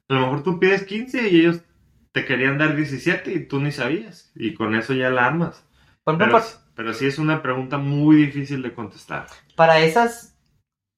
A 0.09 0.13
lo 0.15 0.21
mejor 0.21 0.43
tú 0.43 0.59
pides 0.59 0.83
15 0.83 1.29
y 1.29 1.39
ellos 1.41 1.61
te 2.11 2.25
querían 2.25 2.57
dar 2.57 2.75
17 2.75 3.31
y 3.31 3.45
tú 3.47 3.61
ni 3.61 3.71
sabías, 3.71 4.31
y 4.35 4.53
con 4.55 4.75
eso 4.75 4.93
ya 4.93 5.09
la. 5.11 5.29
Por 6.03 6.15
ejemplo, 6.15 6.17
Pero, 6.17 6.31
por- 6.31 6.43
pero 6.75 6.93
sí 6.93 7.05
es 7.05 7.19
una 7.19 7.41
pregunta 7.43 7.77
muy 7.77 8.15
difícil 8.17 8.61
de 8.63 8.73
contestar. 8.73 9.27
para 9.55 9.79
esas 9.79 10.30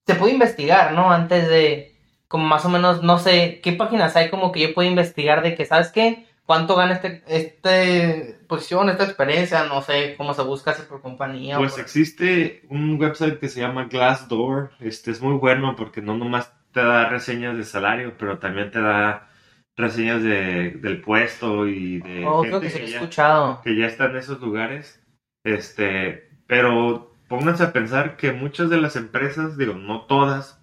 se 0.06 0.14
puede 0.14 0.32
investigar, 0.34 0.92
¿no? 0.92 1.10
Antes 1.10 1.48
de, 1.48 1.92
como 2.28 2.46
más 2.46 2.64
o 2.64 2.68
menos, 2.68 3.02
no 3.02 3.18
sé, 3.18 3.60
¿qué 3.62 3.72
páginas 3.72 4.16
hay 4.16 4.30
como 4.30 4.52
que 4.52 4.60
yo 4.60 4.74
puedo 4.74 4.88
investigar 4.88 5.42
de 5.42 5.54
que, 5.54 5.64
¿sabes 5.64 5.90
qué? 5.90 6.26
¿Cuánto 6.46 6.76
gana 6.76 6.92
este, 6.92 7.22
este 7.26 8.38
posición, 8.48 8.90
esta 8.90 9.04
experiencia? 9.04 9.64
No 9.64 9.80
sé 9.80 10.14
cómo 10.18 10.34
se 10.34 10.42
busca 10.42 10.74
si 10.74 10.82
por 10.82 11.00
compañía 11.00 11.56
o 11.56 11.60
Pues 11.60 11.72
por- 11.72 11.80
existe 11.80 12.62
un 12.68 13.00
website 13.00 13.38
que 13.40 13.48
se 13.48 13.60
llama 13.60 13.84
Glassdoor, 13.86 14.72
este 14.80 15.10
es 15.10 15.22
muy 15.22 15.36
bueno 15.36 15.74
porque 15.74 16.02
no 16.02 16.16
nomás 16.18 16.52
te 16.72 16.80
da 16.84 17.08
reseñas 17.08 17.56
de 17.56 17.64
salario, 17.64 18.14
pero 18.18 18.38
también 18.38 18.70
te 18.70 18.80
da 18.80 19.30
reseñas 19.76 20.22
de, 20.22 20.72
del 20.72 21.00
puesto 21.00 21.66
y 21.66 22.00
de 22.00 22.26
Oh, 22.26 22.42
gente 22.42 22.58
creo 22.58 22.60
que 22.60 22.66
he 22.84 22.90
ya- 22.90 22.96
escuchado. 22.98 23.60
que 23.64 23.76
ya 23.78 23.86
está 23.86 24.04
en 24.06 24.16
esos 24.16 24.38
lugares. 24.40 25.00
Este, 25.44 26.28
pero 26.46 27.13
pónganse 27.28 27.62
a 27.64 27.72
pensar 27.72 28.16
que 28.16 28.32
muchas 28.32 28.70
de 28.70 28.80
las 28.80 28.96
empresas, 28.96 29.56
digo, 29.56 29.74
no 29.74 30.02
todas, 30.06 30.60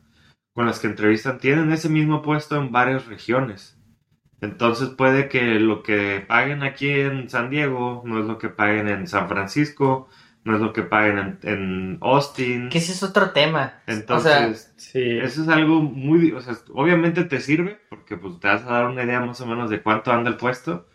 con 0.54 0.65
las 0.65 0.80
que 0.80 0.88
entrevistan, 0.88 1.39
tienen 1.39 1.71
ese 1.71 1.89
mismo 1.89 2.21
puesto 2.21 2.58
en 2.58 2.71
varias 2.71 3.08
regiones. 3.08 3.78
Entonces 4.41 4.89
puede 4.89 5.30
que 5.30 5.60
lo 5.60 5.84
que 5.84 6.24
paguen 6.28 6.63
aquí 6.63 6.89
en 6.89 7.30
San 7.30 7.50
Diego 7.50 8.02
no 8.06 8.19
es 8.19 8.26
lo 8.26 8.38
que 8.38 8.50
paguen 8.50 8.88
en 8.88 9.08
San 9.08 9.28
Francisco, 9.30 10.10
no 10.43 10.56
es 10.56 10.62
lo 10.62 10.74
que 10.74 10.82
paguen 10.82 11.17
en, 11.19 11.39
en 11.43 11.97
Austin. 12.02 12.69
Que 12.69 12.80
ese 12.80 12.93
es 12.93 13.04
otro 13.04 13.32
tema. 13.32 13.74
Entonces, 13.86 14.74
Sí. 14.78 15.00
eso 15.19 15.43
es 15.43 15.47
algo 15.50 15.82
muy, 15.84 16.32
o 16.32 16.41
sea, 16.41 16.56
obviamente 16.74 17.24
te 17.26 17.39
sirve 17.39 17.80
porque 17.89 18.17
pues 18.17 18.39
te 18.39 18.47
vas 18.47 18.63
a 18.63 18.71
dar 18.74 18.86
una 18.88 19.04
idea 19.04 19.19
más 19.21 19.39
o 19.41 19.45
menos 19.45 19.69
de 19.69 19.82
cuánto 19.84 20.12
anda 20.12 20.32
el 20.32 20.38
puesto, 20.38 20.88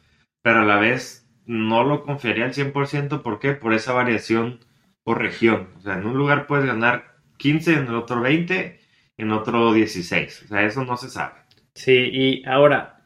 pero 0.43 0.61
a 0.61 0.65
la 0.65 0.79
vez 0.79 1.29
no 1.47 1.85
lo 1.85 2.03
confiaría 2.03 2.45
al 2.47 2.53
100%, 2.55 3.23
¿por 3.23 3.39
qué? 3.39 3.53
Por 3.53 3.73
esa 3.75 3.93
variación 3.93 4.59
por 5.07 5.23
región. 5.23 5.69
O 5.77 5.81
sea, 5.83 5.95
en 5.95 6.05
un 6.05 6.19
lugar 6.19 6.49
puedes 6.49 6.67
ganar 6.67 7.15
15, 7.37 7.75
en 7.75 7.87
el 7.87 7.95
otro 7.95 8.21
20, 8.21 8.81
en 9.17 9.31
otro 9.31 9.73
16. 9.73 10.43
O 10.43 10.49
sea, 10.49 10.67
eso 10.67 10.85
no 10.85 10.97
se 10.97 11.09
sabe. 11.09 11.35
Sí, 11.77 12.11
y 12.13 12.45
ahora, 12.45 13.05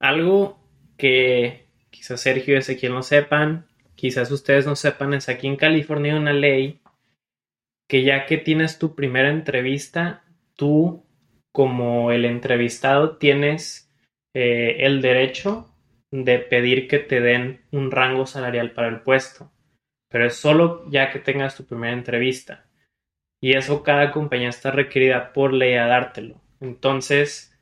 algo 0.00 0.58
que 0.98 1.68
quizás 1.90 2.20
Sergio 2.20 2.56
y 2.56 2.58
Ezequiel 2.58 2.94
no 2.94 3.04
sepan, 3.04 3.68
quizás 3.94 4.32
ustedes 4.32 4.66
no 4.66 4.74
sepan, 4.74 5.14
es 5.14 5.28
aquí 5.28 5.46
en 5.46 5.54
California 5.54 6.16
una 6.16 6.32
ley 6.32 6.80
que 7.88 8.02
ya 8.02 8.26
que 8.26 8.36
tienes 8.36 8.80
tu 8.80 8.96
primera 8.96 9.30
entrevista, 9.30 10.24
tú 10.56 11.06
como 11.52 12.10
el 12.10 12.24
entrevistado 12.24 13.18
tienes 13.18 13.88
eh, 14.34 14.78
el 14.80 15.00
derecho 15.00 15.72
de 16.10 16.40
pedir 16.40 16.88
que 16.88 16.98
te 16.98 17.20
den 17.20 17.60
un 17.70 17.92
rango 17.92 18.26
salarial 18.26 18.72
para 18.72 18.88
el 18.88 19.02
puesto, 19.02 19.52
pero 20.10 20.26
es 20.26 20.34
solo 20.36 20.84
ya 20.90 21.10
que 21.10 21.18
tengas 21.18 21.56
tu 21.56 21.64
primera 21.64 21.94
entrevista. 21.94 22.66
Y 23.40 23.56
eso 23.56 23.82
cada 23.82 24.10
compañía 24.10 24.50
está 24.50 24.70
requerida 24.70 25.32
por 25.32 25.54
ley 25.54 25.74
a 25.74 25.86
dártelo. 25.86 26.40
Entonces, 26.60 27.58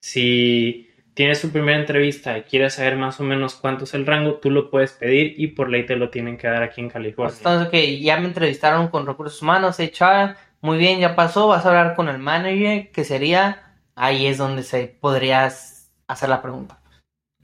si 0.00 0.90
tienes 1.14 1.40
tu 1.40 1.50
primera 1.50 1.78
entrevista 1.78 2.36
y 2.36 2.42
quieres 2.42 2.74
saber 2.74 2.96
más 2.96 3.20
o 3.20 3.24
menos 3.24 3.54
cuánto 3.54 3.84
es 3.84 3.94
el 3.94 4.04
rango, 4.04 4.34
tú 4.34 4.50
lo 4.50 4.70
puedes 4.70 4.92
pedir 4.92 5.34
y 5.38 5.48
por 5.48 5.70
ley 5.70 5.86
te 5.86 5.96
lo 5.96 6.10
tienen 6.10 6.36
que 6.36 6.48
dar 6.48 6.62
aquí 6.62 6.80
en 6.80 6.90
California. 6.90 7.34
Entonces, 7.36 8.00
ya 8.00 8.18
me 8.18 8.26
entrevistaron 8.26 8.88
con 8.88 9.06
recursos 9.06 9.40
humanos, 9.42 9.78
HR, 9.78 10.36
muy 10.60 10.78
bien, 10.78 10.98
ya 10.98 11.14
pasó, 11.14 11.48
vas 11.48 11.64
a 11.64 11.68
hablar 11.68 11.94
con 11.94 12.08
el 12.08 12.18
manager, 12.18 12.90
que 12.90 13.04
sería, 13.04 13.76
ahí 13.94 14.26
es 14.26 14.38
donde 14.38 14.62
se 14.62 14.88
podrías 14.88 15.92
hacer 16.08 16.28
la 16.28 16.42
pregunta. 16.42 16.80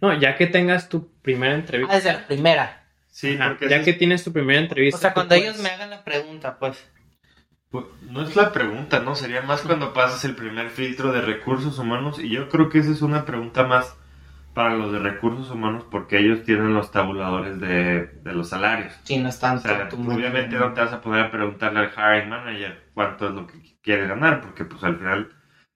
No, 0.00 0.18
ya 0.18 0.36
que 0.36 0.46
tengas 0.46 0.88
tu 0.88 1.08
primera 1.22 1.52
Ah, 1.52 1.58
entrevista, 1.58 1.94
desde 1.94 2.12
la 2.12 2.26
primera. 2.26 2.81
Sí, 3.12 3.37
ajá, 3.38 3.51
porque 3.51 3.68
ya 3.68 3.85
que 3.85 3.90
es- 3.90 3.98
tienes 3.98 4.25
tu 4.25 4.33
primera 4.33 4.59
entrevista, 4.59 4.96
O 4.96 5.01
sea, 5.01 5.14
cuando 5.14 5.35
puedes- 5.37 5.44
ellos 5.51 5.62
me 5.62 5.68
hagan 5.68 5.90
la 5.90 6.03
pregunta, 6.03 6.59
pues. 6.59 6.90
pues, 7.70 7.85
no 8.11 8.22
es 8.22 8.35
la 8.37 8.53
pregunta, 8.53 9.01
¿no? 9.01 9.14
Sería 9.14 9.42
más 9.42 9.61
cuando 9.62 9.92
pasas 9.92 10.25
el 10.25 10.35
primer 10.35 10.70
filtro 10.70 11.12
de 11.12 11.20
recursos 11.22 11.79
humanos 11.79 12.18
y 12.18 12.29
yo 12.31 12.48
creo 12.48 12.68
que 12.68 12.79
esa 12.79 12.90
es 12.90 13.03
una 13.03 13.25
pregunta 13.25 13.64
más 13.64 13.96
para 14.55 14.75
los 14.75 14.92
de 14.92 14.98
recursos 14.98 15.51
humanos 15.51 15.85
porque 15.90 16.18
ellos 16.18 16.42
tienen 16.44 16.75
los 16.75 16.90
tabuladores 16.90 17.59
de, 17.61 18.07
de 18.22 18.33
los 18.35 18.48
salarios. 18.51 18.92
Sí, 19.05 19.16
no 19.18 19.29
es 19.31 19.37
O 19.38 19.40
tanto. 19.40 19.62
sea, 19.68 19.88
obviamente 19.90 20.57
no 20.57 20.72
te 20.75 20.81
vas 20.83 20.92
a 20.92 21.01
poder 21.01 21.31
preguntarle 21.31 21.81
al 21.81 21.90
hiring 22.18 22.29
manager 22.31 22.90
cuánto 22.92 23.29
es 23.29 23.35
lo 23.35 23.46
que 23.46 23.55
quiere 23.83 24.07
ganar, 24.07 24.40
porque 24.42 24.64
pues 24.66 24.83
al 24.85 24.96
final 24.98 25.31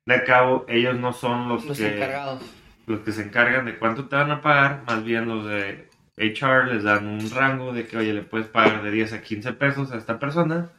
de 0.05 0.25
cabo 0.25 0.67
ellos 0.69 0.97
no 0.99 1.13
son 1.15 1.49
los, 1.49 1.65
Los 1.65 1.79
que 1.79 1.97
encargados. 1.97 2.43
los 2.87 3.01
que 3.01 3.13
se 3.13 3.23
encargan 3.23 3.65
de 3.65 3.79
cuánto 3.79 4.07
te 4.09 4.17
van 4.17 4.31
a 4.31 4.43
pagar, 4.43 4.83
más 4.87 5.03
bien 5.05 5.27
los 5.27 5.47
de 5.47 5.89
HR 6.17 6.73
les 6.73 6.83
dan 6.83 7.07
un 7.07 7.31
rango 7.31 7.73
de 7.73 7.87
que 7.87 7.97
oye 7.99 8.15
le 8.15 8.23
puedes 8.23 8.47
pagar 8.47 8.83
de 8.83 8.91
10 8.91 9.13
a 9.13 9.23
15 9.23 9.53
pesos 9.55 9.93
a 9.93 9.97
esta 9.97 10.19
persona 10.19 10.71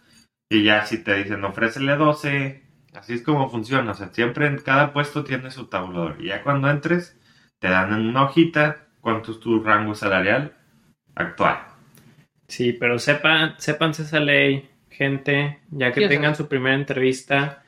y 0.50 0.64
ya 0.64 0.86
si 0.86 1.04
te 1.04 1.16
dicen 1.16 1.44
ofrécele 1.44 1.96
12, 1.96 2.64
así 2.96 3.14
es 3.14 3.22
como 3.22 3.50
funciona, 3.50 3.92
o 3.92 3.96
sea, 3.96 4.10
siempre 4.10 4.48
en 4.48 4.58
cada 4.58 4.94
puesto 4.94 5.24
tiene 5.24 5.52
su 5.52 5.68
tabulador 5.68 6.18
y 6.20 6.28
ya 6.28 6.44
cuando 6.44 6.70
entres 6.70 7.20
te 7.60 7.70
dan 7.70 7.94
en 7.94 8.08
una 8.08 8.24
hojita 8.24 8.88
cuánto 9.02 9.32
es 9.32 9.40
tu 9.40 9.62
rango 9.64 9.96
salarial 9.96 10.54
actual. 11.16 11.60
Sí, 12.48 12.74
pero 12.74 12.98
sepan, 12.98 13.56
sépanse 13.58 14.04
esa 14.04 14.20
ley, 14.20 14.70
gente, 14.90 15.60
ya 15.70 15.92
que 15.92 16.08
tengan 16.08 16.36
su 16.36 16.48
primera 16.48 16.76
entrevista, 16.76 17.64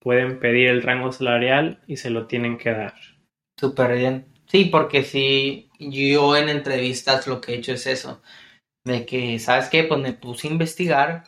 pueden 0.00 0.38
pedir 0.38 0.68
el 0.68 0.82
rango 0.82 1.12
salarial 1.12 1.80
y 1.86 1.96
se 1.96 2.10
lo 2.10 2.26
tienen 2.26 2.58
que 2.58 2.70
dar. 2.72 2.94
Súper 3.58 3.96
bien. 3.96 4.33
Sí, 4.54 4.66
porque 4.66 5.02
si 5.02 5.68
yo 5.80 6.36
en 6.36 6.48
entrevistas 6.48 7.26
lo 7.26 7.40
que 7.40 7.54
he 7.54 7.56
hecho 7.56 7.72
es 7.72 7.88
eso. 7.88 8.22
De 8.84 9.04
que, 9.04 9.40
¿sabes 9.40 9.68
qué? 9.68 9.82
Pues 9.82 10.00
me 10.00 10.12
puse 10.12 10.46
a 10.46 10.52
investigar 10.52 11.24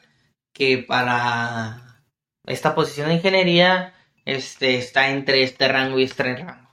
que 0.55 0.79
para 0.79 2.05
esta 2.47 2.77
posición 2.77 3.09
de 3.09 3.15
ingeniería 3.15 3.95
este, 4.25 4.77
está 4.77 5.11
entre 5.11 5.43
este 5.43 5.67
rango 5.67 5.99
y 5.99 6.05
este 6.05 6.23
rango. 6.23 6.71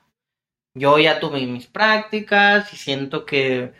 Yo 0.77 0.99
ya 0.99 1.19
tuve 1.19 1.43
mis 1.47 1.65
prácticas 1.65 2.71
y 2.71 2.77
siento 2.77 3.25
que 3.25 3.73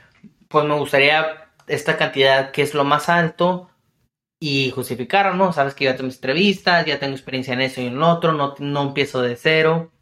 pues 0.48 0.66
me 0.66 0.76
gustaría 0.76 1.52
esta 1.68 1.96
cantidad 1.96 2.50
que 2.50 2.64
es 2.64 2.74
lo 2.74 2.86
más 2.86 3.08
alto 3.08 3.70
y 4.42 4.72
justificarlo, 4.72 5.36
¿no? 5.36 5.54
Sabes 5.54 5.76
que 5.76 5.86
ya 5.86 5.96
tengo 5.96 6.08
mis 6.08 6.16
entrevistas, 6.16 6.88
ya 6.88 6.98
tengo 6.98 7.14
experiencia 7.14 7.54
en 7.54 7.62
eso 7.62 7.82
y 7.82 7.86
en 7.86 8.00
lo 8.00 8.10
otro, 8.10 8.32
no, 8.32 8.56
no 8.58 8.82
empiezo 8.82 9.22
de 9.22 9.36
cero. 9.36 9.93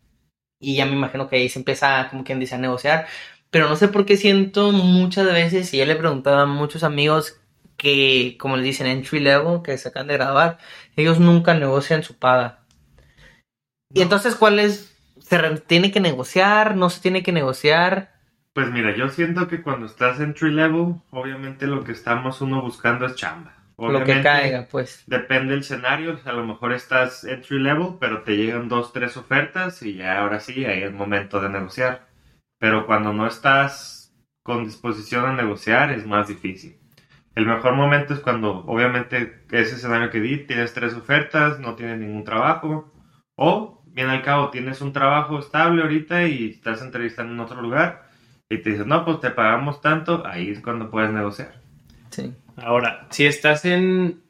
Y 0.61 0.75
ya 0.77 0.85
me 0.85 0.93
imagino 0.93 1.27
que 1.27 1.35
ahí 1.37 1.49
se 1.49 1.59
empieza, 1.59 2.07
como 2.09 2.23
quien 2.23 2.39
dice, 2.39 2.55
a 2.55 2.59
negociar. 2.59 3.07
Pero 3.49 3.67
no 3.67 3.75
sé 3.75 3.89
por 3.89 4.05
qué 4.05 4.15
siento 4.15 4.71
muchas 4.71 5.25
veces, 5.25 5.73
y 5.73 5.77
yo 5.77 5.85
le 5.85 5.95
preguntaba 5.97 6.43
a 6.43 6.45
muchos 6.45 6.83
amigos 6.83 7.41
que, 7.77 8.37
como 8.39 8.57
le 8.57 8.63
dicen, 8.63 8.87
entry 8.87 9.19
level, 9.19 9.61
que 9.63 9.77
se 9.77 9.89
acaban 9.89 10.07
de 10.07 10.13
graduar, 10.13 10.59
ellos 10.95 11.19
nunca 11.19 11.53
negocian 11.53 12.03
su 12.03 12.17
paga. 12.17 12.59
Y 13.93 14.01
entonces, 14.01 14.35
¿cuál 14.35 14.59
es? 14.59 14.95
¿Se 15.19 15.37
tiene 15.67 15.91
que 15.91 15.99
negociar? 15.99 16.77
¿No 16.77 16.89
se 16.89 17.01
tiene 17.01 17.23
que 17.23 17.31
negociar? 17.31 18.13
Pues 18.53 18.69
mira, 18.69 18.95
yo 18.95 19.09
siento 19.09 19.47
que 19.47 19.61
cuando 19.61 19.85
estás 19.85 20.19
entry 20.19 20.51
level, 20.51 20.95
obviamente 21.09 21.67
lo 21.67 21.83
que 21.83 21.93
estamos 21.93 22.41
uno 22.41 22.61
buscando 22.61 23.05
es 23.05 23.15
chamba. 23.15 23.60
Lo 23.89 24.03
que 24.03 24.21
caiga, 24.21 24.67
pues. 24.69 25.03
Depende 25.07 25.51
del 25.53 25.61
escenario, 25.61 26.19
a 26.23 26.31
lo 26.33 26.45
mejor 26.45 26.73
estás 26.73 27.23
entry 27.23 27.59
level, 27.59 27.95
pero 27.99 28.21
te 28.21 28.37
llegan 28.37 28.69
dos, 28.69 28.93
tres 28.93 29.17
ofertas 29.17 29.81
y 29.81 29.95
ya 29.95 30.19
ahora 30.19 30.39
sí, 30.39 30.65
ahí 30.65 30.83
es 30.83 30.93
momento 30.93 31.39
de 31.39 31.49
negociar. 31.49 32.07
Pero 32.59 32.85
cuando 32.85 33.11
no 33.13 33.25
estás 33.25 34.13
con 34.43 34.65
disposición 34.65 35.25
a 35.25 35.33
negociar 35.33 35.91
es 35.91 36.05
más 36.05 36.27
difícil. 36.27 36.77
El 37.33 37.45
mejor 37.45 37.75
momento 37.75 38.13
es 38.13 38.19
cuando, 38.19 38.65
obviamente, 38.65 39.45
ese 39.51 39.75
escenario 39.75 40.09
que 40.09 40.19
di, 40.19 40.45
tienes 40.45 40.73
tres 40.73 40.93
ofertas, 40.93 41.59
no 41.59 41.75
tienes 41.75 41.97
ningún 41.99 42.23
trabajo, 42.23 42.91
o 43.35 43.83
bien 43.85 44.09
al 44.09 44.21
cabo 44.21 44.49
tienes 44.49 44.81
un 44.81 44.93
trabajo 44.93 45.39
estable 45.39 45.81
ahorita 45.81 46.27
y 46.27 46.49
estás 46.49 46.81
entrevistando 46.81 47.33
en 47.33 47.39
otro 47.39 47.61
lugar 47.61 48.09
y 48.49 48.57
te 48.57 48.71
dicen, 48.71 48.89
no, 48.89 49.05
pues 49.05 49.21
te 49.21 49.29
pagamos 49.29 49.81
tanto, 49.81 50.23
ahí 50.25 50.49
es 50.49 50.59
cuando 50.59 50.91
puedes 50.91 51.11
negociar. 51.11 51.53
Sí. 52.09 52.33
Ahora, 52.63 53.07
si 53.09 53.25
estás 53.25 53.65
en, 53.65 54.21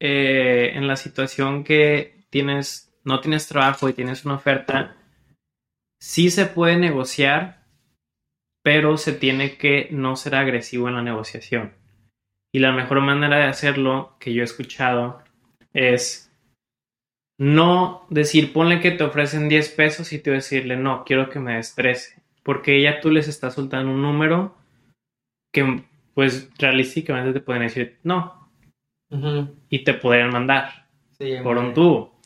eh, 0.00 0.72
en 0.74 0.86
la 0.86 0.96
situación 0.96 1.64
que 1.64 2.24
tienes, 2.30 2.92
no 3.04 3.20
tienes 3.20 3.46
trabajo 3.46 3.88
y 3.88 3.92
tienes 3.92 4.24
una 4.24 4.34
oferta, 4.34 4.96
sí 6.00 6.30
se 6.30 6.46
puede 6.46 6.76
negociar, 6.76 7.64
pero 8.62 8.96
se 8.96 9.12
tiene 9.12 9.56
que 9.56 9.88
no 9.90 10.16
ser 10.16 10.34
agresivo 10.34 10.88
en 10.88 10.94
la 10.94 11.02
negociación. 11.02 11.74
Y 12.52 12.58
la 12.60 12.72
mejor 12.72 13.00
manera 13.00 13.38
de 13.38 13.44
hacerlo 13.44 14.16
que 14.18 14.32
yo 14.32 14.42
he 14.42 14.44
escuchado 14.44 15.22
es 15.72 16.28
no 17.38 18.06
decir, 18.10 18.52
ponle 18.52 18.80
que 18.80 18.90
te 18.90 19.04
ofrecen 19.04 19.48
10 19.48 19.68
pesos 19.70 20.12
y 20.12 20.18
te 20.18 20.32
decirle, 20.32 20.76
no, 20.76 21.04
quiero 21.04 21.30
que 21.30 21.38
me 21.38 21.54
des 21.54 21.74
13. 21.74 22.20
Porque 22.42 22.82
ya 22.82 23.00
tú 23.00 23.10
les 23.10 23.28
estás 23.28 23.54
soltando 23.54 23.92
un 23.92 24.02
número 24.02 24.56
que, 25.52 25.84
pues, 26.18 26.50
realísticamente 26.58 27.32
te 27.32 27.38
pueden 27.38 27.62
decir, 27.62 28.00
no. 28.02 28.50
Y 29.68 29.84
te 29.84 29.94
podrían 29.94 30.30
mandar 30.30 30.88
por 31.44 31.56
un 31.58 31.72
tubo. 31.74 32.20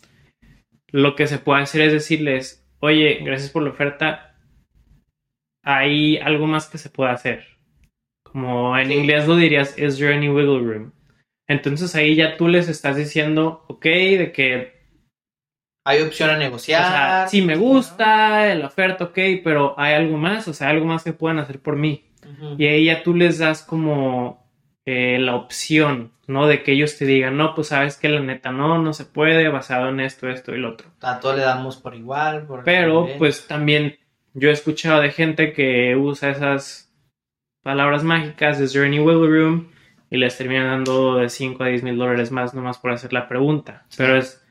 Lo 0.90 1.14
que 1.14 1.26
se 1.26 1.38
puede 1.38 1.60
hacer 1.60 1.82
es 1.82 1.92
decirles, 1.92 2.66
oye, 2.80 3.20
gracias 3.22 3.50
por 3.50 3.62
la 3.62 3.68
oferta, 3.68 4.38
hay 5.62 6.16
algo 6.16 6.46
más 6.46 6.70
que 6.70 6.78
se 6.78 6.88
puede 6.88 7.10
hacer. 7.10 7.46
Como 8.24 8.78
en 8.78 8.92
inglés 8.92 9.28
lo 9.28 9.36
dirías, 9.36 9.76
is 9.78 9.98
there 9.98 10.14
any 10.14 10.30
wiggle 10.30 10.60
room? 10.60 10.92
Entonces 11.46 11.94
ahí 11.94 12.14
ya 12.14 12.38
tú 12.38 12.48
les 12.48 12.70
estás 12.70 12.96
diciendo, 12.96 13.66
ok, 13.68 13.84
de 13.84 14.32
que... 14.32 14.72
Hay 15.84 16.00
opción 16.00 16.30
a 16.30 16.38
negociar. 16.38 16.82
O 16.82 16.88
sea, 16.88 17.28
sí 17.28 17.42
me 17.42 17.56
gusta 17.56 18.54
la 18.54 18.68
oferta, 18.68 19.04
ok, 19.04 19.18
pero 19.44 19.78
hay 19.78 19.92
algo 19.92 20.16
más, 20.16 20.48
o 20.48 20.54
sea, 20.54 20.70
algo 20.70 20.86
más 20.86 21.04
que 21.04 21.12
puedan 21.12 21.40
hacer 21.40 21.60
por 21.60 21.76
mí. 21.76 22.11
Y 22.58 22.66
ahí 22.66 22.84
ya 22.86 23.02
tú 23.02 23.14
les 23.14 23.38
das 23.38 23.62
como 23.62 24.46
eh, 24.84 25.18
la 25.20 25.36
opción, 25.36 26.12
¿no? 26.26 26.46
De 26.46 26.62
que 26.62 26.72
ellos 26.72 26.96
te 26.98 27.04
digan, 27.04 27.36
no, 27.36 27.54
pues 27.54 27.68
sabes 27.68 27.96
que 27.96 28.08
la 28.08 28.20
neta 28.20 28.50
no, 28.50 28.78
no 28.78 28.92
se 28.92 29.04
puede, 29.04 29.48
basado 29.48 29.88
en 29.88 30.00
esto, 30.00 30.28
esto 30.28 30.54
y 30.54 30.58
lo 30.58 30.70
otro. 30.70 30.88
A 31.00 31.20
todo 31.20 31.36
le 31.36 31.42
damos 31.42 31.76
por 31.76 31.94
igual. 31.94 32.46
pero, 32.64 33.08
pues 33.18 33.46
también 33.46 33.98
yo 34.34 34.48
he 34.48 34.52
escuchado 34.52 35.00
de 35.00 35.10
gente 35.10 35.52
que 35.52 35.94
usa 35.96 36.30
esas 36.30 36.92
palabras 37.62 38.02
mágicas 38.02 38.58
de 38.58 38.66
Journey 38.66 38.98
Wiggle 38.98 39.28
Room 39.28 39.68
y 40.10 40.18
les 40.18 40.36
terminan 40.36 40.66
dando 40.66 41.16
de 41.16 41.28
5 41.28 41.62
a 41.62 41.68
10 41.68 41.84
mil 41.84 41.96
dólares 41.96 42.30
más 42.30 42.54
nomás 42.54 42.78
por 42.78 42.90
hacer 42.90 43.12
la 43.12 43.28
pregunta. 43.28 43.86
Pero 43.96 44.16
es 44.16 44.44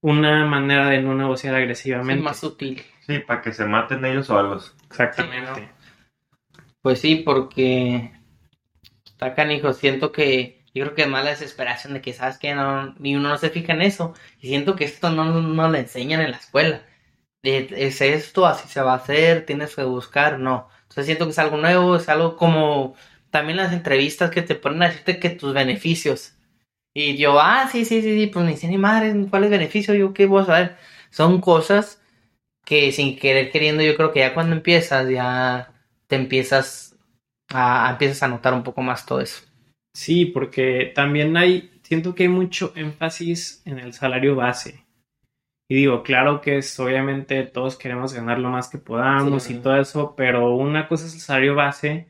una 0.00 0.44
manera 0.44 0.88
de 0.88 1.00
no 1.02 1.14
negociar 1.14 1.54
agresivamente. 1.54 2.22
más 2.22 2.40
sutil. 2.40 2.82
Sí, 3.06 3.18
para 3.18 3.42
que 3.42 3.52
se 3.52 3.64
maten 3.64 4.04
ellos 4.04 4.30
o 4.30 4.38
algo. 4.38 4.60
Exactamente. 4.86 5.73
Pues 6.84 7.00
sí, 7.00 7.16
porque 7.16 8.12
está 9.06 9.34
canijo. 9.34 9.72
Siento 9.72 10.12
que 10.12 10.64
yo 10.74 10.84
creo 10.84 10.94
que 10.94 11.06
más 11.06 11.24
la 11.24 11.30
desesperación 11.30 11.94
de 11.94 12.02
que 12.02 12.12
sabes 12.12 12.38
que 12.38 12.54
no, 12.54 12.94
ni 12.98 13.16
uno 13.16 13.30
no 13.30 13.38
se 13.38 13.48
fija 13.48 13.72
en 13.72 13.80
eso. 13.80 14.12
Y 14.40 14.48
siento 14.48 14.76
que 14.76 14.84
esto 14.84 15.08
no, 15.10 15.40
no 15.40 15.70
le 15.70 15.78
enseñan 15.80 16.20
en 16.20 16.32
la 16.32 16.36
escuela. 16.36 16.82
Es 17.42 18.02
esto, 18.02 18.46
así 18.46 18.68
se 18.68 18.82
va 18.82 18.92
a 18.94 18.96
hacer, 18.96 19.46
tienes 19.46 19.76
que 19.76 19.84
buscar, 19.84 20.38
no. 20.40 20.68
Entonces 20.82 21.06
siento 21.06 21.26
que 21.26 21.32
es 21.32 21.38
algo 21.38 21.56
nuevo, 21.58 21.96
es 21.96 22.08
algo 22.10 22.36
como 22.36 22.96
también 23.30 23.56
las 23.58 23.72
entrevistas 23.72 24.30
que 24.30 24.42
te 24.42 24.54
ponen 24.54 24.82
a 24.82 24.88
decirte 24.88 25.20
que 25.20 25.30
tus 25.30 25.54
beneficios. 25.54 26.34
Y 26.94 27.16
yo, 27.18 27.40
ah, 27.40 27.68
sí, 27.72 27.84
sí, 27.86 28.02
sí, 28.02 28.20
sí, 28.20 28.28
pues 28.28 28.44
me 28.44 28.52
dicen, 28.52 28.70
ni 28.70 28.78
madre, 28.78 29.14
¿cuál 29.30 29.44
es 29.44 29.52
el 29.52 29.58
beneficio? 29.58 29.94
Yo, 29.94 30.14
¿qué 30.14 30.26
voy 30.26 30.42
a 30.42 30.46
saber? 30.46 30.76
Son 31.10 31.40
cosas 31.40 32.02
que 32.64 32.92
sin 32.92 33.18
querer 33.18 33.50
queriendo, 33.52 33.82
yo 33.84 33.96
creo 33.96 34.12
que 34.12 34.20
ya 34.20 34.34
cuando 34.34 34.56
empiezas, 34.56 35.08
ya 35.10 35.73
te 36.06 36.16
empiezas 36.16 36.98
a, 37.50 37.88
empiezas 37.90 38.22
a 38.22 38.28
notar 38.28 38.54
un 38.54 38.62
poco 38.62 38.82
más 38.82 39.06
todo 39.06 39.20
eso. 39.20 39.42
Sí, 39.94 40.26
porque 40.26 40.92
también 40.94 41.36
hay, 41.36 41.78
siento 41.82 42.14
que 42.14 42.24
hay 42.24 42.28
mucho 42.28 42.72
énfasis 42.74 43.62
en 43.64 43.78
el 43.78 43.92
salario 43.92 44.34
base. 44.34 44.84
Y 45.68 45.76
digo, 45.76 46.02
claro 46.02 46.40
que 46.40 46.58
es, 46.58 46.78
obviamente 46.78 47.42
todos 47.44 47.76
queremos 47.76 48.12
ganar 48.12 48.38
lo 48.38 48.50
más 48.50 48.68
que 48.68 48.78
podamos 48.78 49.48
y 49.48 49.54
todo 49.54 49.80
eso, 49.80 50.14
pero 50.16 50.54
una 50.54 50.88
cosa 50.88 51.06
es 51.06 51.14
el 51.14 51.20
salario 51.20 51.54
base 51.54 52.08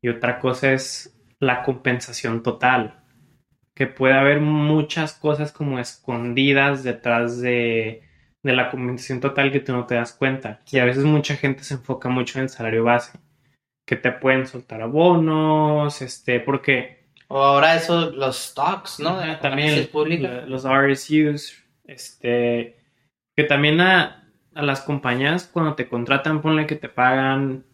y 0.00 0.08
otra 0.08 0.38
cosa 0.38 0.72
es 0.72 1.14
la 1.38 1.62
compensación 1.62 2.42
total. 2.42 3.04
Que 3.74 3.86
puede 3.86 4.14
haber 4.14 4.40
muchas 4.40 5.12
cosas 5.14 5.52
como 5.52 5.78
escondidas 5.78 6.82
detrás 6.82 7.40
de, 7.40 8.07
la 8.52 8.70
compensación 8.70 9.20
total 9.20 9.52
que 9.52 9.60
tú 9.60 9.72
no 9.72 9.86
te 9.86 9.94
das 9.94 10.12
cuenta. 10.12 10.60
Y 10.70 10.78
a 10.78 10.84
veces 10.84 11.04
mucha 11.04 11.36
gente 11.36 11.64
se 11.64 11.74
enfoca 11.74 12.08
mucho 12.08 12.38
en 12.38 12.44
el 12.44 12.48
salario 12.48 12.84
base. 12.84 13.18
Que 13.86 13.96
te 13.96 14.12
pueden 14.12 14.46
soltar 14.46 14.82
abonos, 14.82 16.02
este, 16.02 16.40
porque... 16.40 17.08
O 17.28 17.42
ahora 17.42 17.74
eso, 17.74 18.10
los 18.10 18.36
stocks, 18.38 19.00
¿no? 19.00 19.18
también 19.40 19.88
los 20.46 20.64
RSUs, 20.64 21.62
este, 21.84 22.76
que 23.36 23.44
también 23.44 23.80
a, 23.80 24.30
a 24.54 24.62
las 24.62 24.80
compañías 24.80 25.46
cuando 25.46 25.74
te 25.74 25.88
contratan, 25.88 26.40
ponle 26.40 26.66
que 26.66 26.76
te 26.76 26.88
pagan 26.88 27.64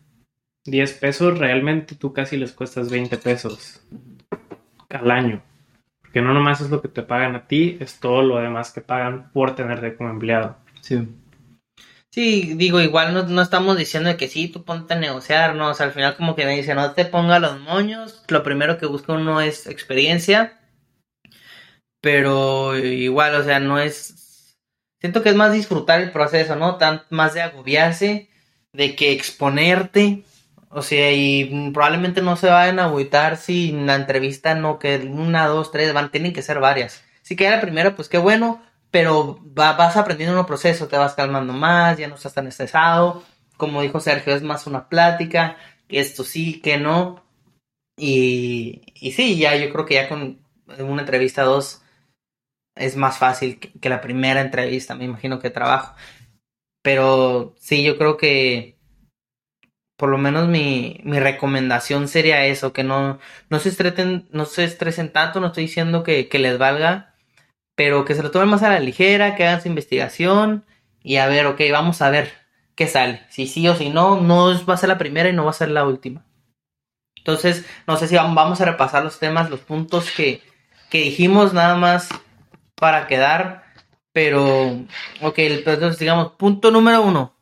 10 0.66 0.92
pesos, 0.94 1.38
realmente 1.38 1.94
tú 1.94 2.12
casi 2.12 2.36
les 2.36 2.52
cuestas 2.52 2.90
20 2.90 3.16
pesos 3.18 3.86
al 4.90 5.10
año. 5.10 5.42
Porque 6.00 6.20
no 6.20 6.32
nomás 6.32 6.60
es 6.60 6.70
lo 6.70 6.80
que 6.80 6.88
te 6.88 7.02
pagan 7.02 7.36
a 7.36 7.46
ti, 7.46 7.76
es 7.80 8.00
todo 8.00 8.22
lo 8.22 8.38
demás 8.38 8.72
que 8.72 8.80
pagan 8.80 9.30
por 9.32 9.54
tenerte 9.54 9.96
como 9.96 10.10
empleado. 10.10 10.56
Sí. 10.84 11.08
Sí, 12.10 12.54
digo, 12.56 12.78
igual 12.80 13.14
no, 13.14 13.22
no 13.22 13.40
estamos 13.40 13.78
diciendo 13.78 14.14
que 14.18 14.28
sí, 14.28 14.48
tú 14.48 14.64
ponte 14.64 14.92
a 14.92 14.98
negociar, 14.98 15.56
no, 15.56 15.70
o 15.70 15.74
sea, 15.74 15.86
al 15.86 15.92
final 15.92 16.14
como 16.14 16.36
que 16.36 16.44
me 16.44 16.56
dice, 16.56 16.74
no 16.74 16.92
te 16.92 17.06
ponga 17.06 17.38
los 17.38 17.58
moños, 17.58 18.22
lo 18.28 18.42
primero 18.42 18.76
que 18.76 18.84
busca 18.86 19.14
uno 19.14 19.40
es 19.40 19.66
experiencia, 19.66 20.60
pero 22.02 22.76
igual, 22.76 23.34
o 23.34 23.42
sea, 23.44 23.60
no 23.60 23.78
es, 23.78 24.58
siento 25.00 25.22
que 25.22 25.30
es 25.30 25.34
más 25.34 25.54
disfrutar 25.54 26.02
el 26.02 26.12
proceso, 26.12 26.54
¿no? 26.54 26.76
Tan, 26.76 27.02
más 27.08 27.32
de 27.32 27.40
agobiarse, 27.40 28.28
de 28.74 28.94
que 28.94 29.12
exponerte, 29.12 30.22
o 30.68 30.82
sea, 30.82 31.12
y 31.12 31.70
probablemente 31.72 32.20
no 32.20 32.36
se 32.36 32.48
vayan 32.48 32.78
a 32.78 32.84
agüitar 32.84 33.38
si 33.38 33.72
la 33.72 33.94
entrevista 33.94 34.54
no 34.54 34.78
que 34.78 34.98
una, 34.98 35.46
dos, 35.46 35.72
tres, 35.72 35.94
van, 35.94 36.10
tienen 36.10 36.34
que 36.34 36.42
ser 36.42 36.60
varias. 36.60 37.02
Si 37.22 37.36
queda 37.36 37.56
la 37.56 37.62
primera, 37.62 37.96
pues 37.96 38.10
qué 38.10 38.18
bueno, 38.18 38.62
pero 38.94 39.40
vas 39.42 39.96
aprendiendo 39.96 40.34
en 40.34 40.38
un 40.38 40.46
proceso, 40.46 40.86
te 40.86 40.96
vas 40.96 41.14
calmando 41.14 41.52
más, 41.52 41.98
ya 41.98 42.06
no 42.06 42.14
estás 42.14 42.32
tan 42.32 42.46
estresado. 42.46 43.24
Como 43.56 43.82
dijo 43.82 43.98
Sergio, 43.98 44.32
es 44.32 44.42
más 44.44 44.68
una 44.68 44.88
plática, 44.88 45.56
que 45.88 45.98
esto 45.98 46.22
sí, 46.22 46.60
que 46.60 46.78
no. 46.78 47.24
Y, 47.96 48.82
y 48.94 49.10
sí, 49.10 49.36
ya 49.36 49.56
yo 49.56 49.72
creo 49.72 49.84
que 49.84 49.94
ya 49.94 50.08
con 50.08 50.46
una 50.78 51.02
entrevista 51.02 51.42
dos 51.42 51.82
es 52.76 52.96
más 52.96 53.18
fácil 53.18 53.58
que, 53.58 53.88
la 53.88 54.00
primera 54.00 54.40
entrevista, 54.40 54.94
me 54.94 55.06
imagino 55.06 55.40
que 55.40 55.50
trabajo. 55.50 55.96
Pero 56.80 57.56
sí, 57.58 57.82
yo 57.82 57.98
creo 57.98 58.16
que 58.16 58.78
por 59.96 60.08
lo 60.08 60.18
menos 60.18 60.48
mi, 60.48 61.00
mi 61.02 61.18
recomendación 61.18 62.06
sería 62.06 62.46
eso, 62.46 62.72
que 62.72 62.84
no, 62.84 63.18
no, 63.50 63.58
se 63.58 63.70
estresen, 63.70 64.28
no 64.30 64.44
se 64.44 64.62
estresen 64.62 65.12
tanto, 65.12 65.40
no 65.40 65.48
estoy 65.48 65.64
diciendo 65.64 66.04
que 66.04 66.28
les 66.32 66.58
valga, 66.58 67.13
pero 67.74 68.04
que 68.04 68.14
se 68.14 68.22
lo 68.22 68.30
tomen 68.30 68.48
más 68.48 68.62
a 68.62 68.70
la 68.70 68.80
ligera, 68.80 69.34
que 69.34 69.46
hagan 69.46 69.62
su 69.62 69.68
investigación 69.68 70.64
y 71.02 71.16
a 71.16 71.26
ver, 71.26 71.46
ok, 71.46 71.60
vamos 71.70 72.02
a 72.02 72.10
ver 72.10 72.32
qué 72.74 72.86
sale. 72.86 73.22
Si 73.30 73.46
sí 73.46 73.66
o 73.68 73.76
si 73.76 73.90
no, 73.90 74.20
no 74.20 74.64
va 74.66 74.74
a 74.74 74.78
ser 74.78 74.88
la 74.88 74.98
primera 74.98 75.28
y 75.28 75.32
no 75.32 75.44
va 75.44 75.50
a 75.50 75.54
ser 75.54 75.70
la 75.70 75.84
última. 75.84 76.24
Entonces, 77.16 77.64
no 77.86 77.96
sé 77.96 78.08
si 78.08 78.16
vamos 78.16 78.60
a 78.60 78.64
repasar 78.64 79.02
los 79.02 79.18
temas, 79.18 79.50
los 79.50 79.60
puntos 79.60 80.10
que, 80.10 80.42
que 80.90 80.98
dijimos 80.98 81.54
nada 81.54 81.76
más 81.76 82.08
para 82.74 83.06
quedar, 83.06 83.64
pero, 84.12 84.84
ok, 85.22 85.38
entonces 85.38 85.98
digamos, 85.98 86.32
punto 86.32 86.70
número 86.70 87.02
uno. 87.02 87.34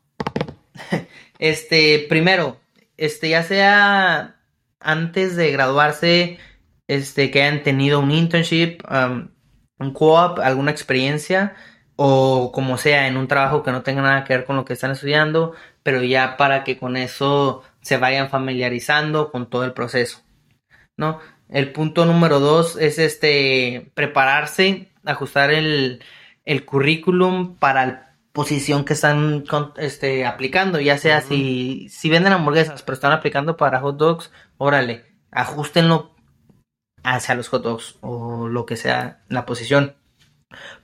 Este, 1.39 2.07
primero, 2.09 2.61
este, 2.97 3.31
ya 3.31 3.43
sea 3.43 4.37
antes 4.79 5.35
de 5.35 5.51
graduarse, 5.51 6.39
este, 6.87 7.33
que 7.33 7.43
hayan 7.43 7.65
tenido 7.65 7.99
un 7.99 8.13
internship, 8.13 8.79
un 9.83 9.93
co-op, 9.93 10.39
alguna 10.41 10.71
experiencia, 10.71 11.55
o 11.97 12.53
como 12.53 12.79
sea, 12.79 13.07
en 13.09 13.17
un 13.17 13.29
trabajo 13.29 13.63
que 13.63 13.73
no 13.73 13.83
tenga 13.83 14.03
nada 14.03 14.25
que 14.25 14.35
ver 14.37 14.45
con 14.45 14.57
lo 14.57 14.65
que 14.65 14.73
están 14.73 14.93
estudiando, 14.93 15.55
pero 15.83 16.03
ya 16.03 16.37
para 16.37 16.65
que 16.65 16.79
con 16.79 16.97
eso 16.97 17.63
se 17.81 17.97
vayan 17.99 18.31
familiarizando 18.31 19.31
con 19.31 19.49
todo 19.51 19.65
el 19.65 19.73
proceso, 19.73 20.23
¿no? 20.97 21.21
El 21.49 21.73
punto 21.73 22.07
número 22.07 22.41
dos 22.41 22.77
es 22.77 22.99
este, 22.99 23.91
prepararse, 23.95 24.91
ajustar 25.05 25.51
el, 25.51 26.03
el 26.45 26.65
currículum 26.65 27.57
para 27.57 27.85
el 27.85 27.99
posición 28.33 28.85
que 28.85 28.95
están 28.95 29.45
este, 29.77 30.27
aplicando, 30.27 30.81
ya 30.81 30.99
sea 30.99 31.21
si, 31.21 31.89
si 31.91 32.09
venden 32.09 32.33
hamburguesas, 32.33 32.83
pero 32.83 32.95
están 32.95 33.13
aplicando 33.13 33.57
para 33.57 33.81
hot 33.81 33.97
dogs, 33.97 34.31
órale, 34.57 35.05
ajustenlo 35.31 36.12
hacia 37.03 37.35
los 37.35 37.49
hot 37.49 37.63
dogs 37.63 37.97
o 38.01 38.49
lo 38.49 38.67
que 38.67 38.77
sea 38.77 39.23
la 39.29 39.47
posición. 39.47 39.97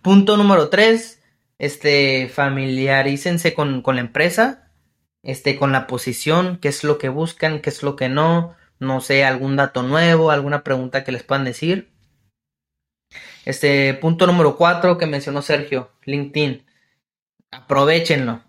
Punto 0.02 0.36
número 0.36 0.68
3, 0.68 1.22
este, 1.58 2.28
familiarícense 2.28 3.54
con, 3.54 3.82
con 3.82 3.96
la 3.96 4.00
empresa, 4.00 4.70
este, 5.22 5.56
con 5.56 5.72
la 5.72 5.86
posición, 5.86 6.58
qué 6.58 6.68
es 6.68 6.84
lo 6.84 6.98
que 6.98 7.08
buscan, 7.08 7.60
qué 7.60 7.70
es 7.70 7.82
lo 7.82 7.96
que 7.96 8.08
no, 8.08 8.56
no 8.78 9.00
sé, 9.00 9.24
algún 9.24 9.56
dato 9.56 9.82
nuevo, 9.82 10.30
alguna 10.30 10.64
pregunta 10.64 11.04
que 11.04 11.12
les 11.12 11.22
puedan 11.22 11.44
decir. 11.44 11.92
Este 13.44 13.94
punto 13.94 14.26
número 14.26 14.56
4 14.56 14.98
que 14.98 15.06
mencionó 15.06 15.42
Sergio, 15.42 15.90
LinkedIn 16.04 16.68
aprovechenlo. 17.50 18.42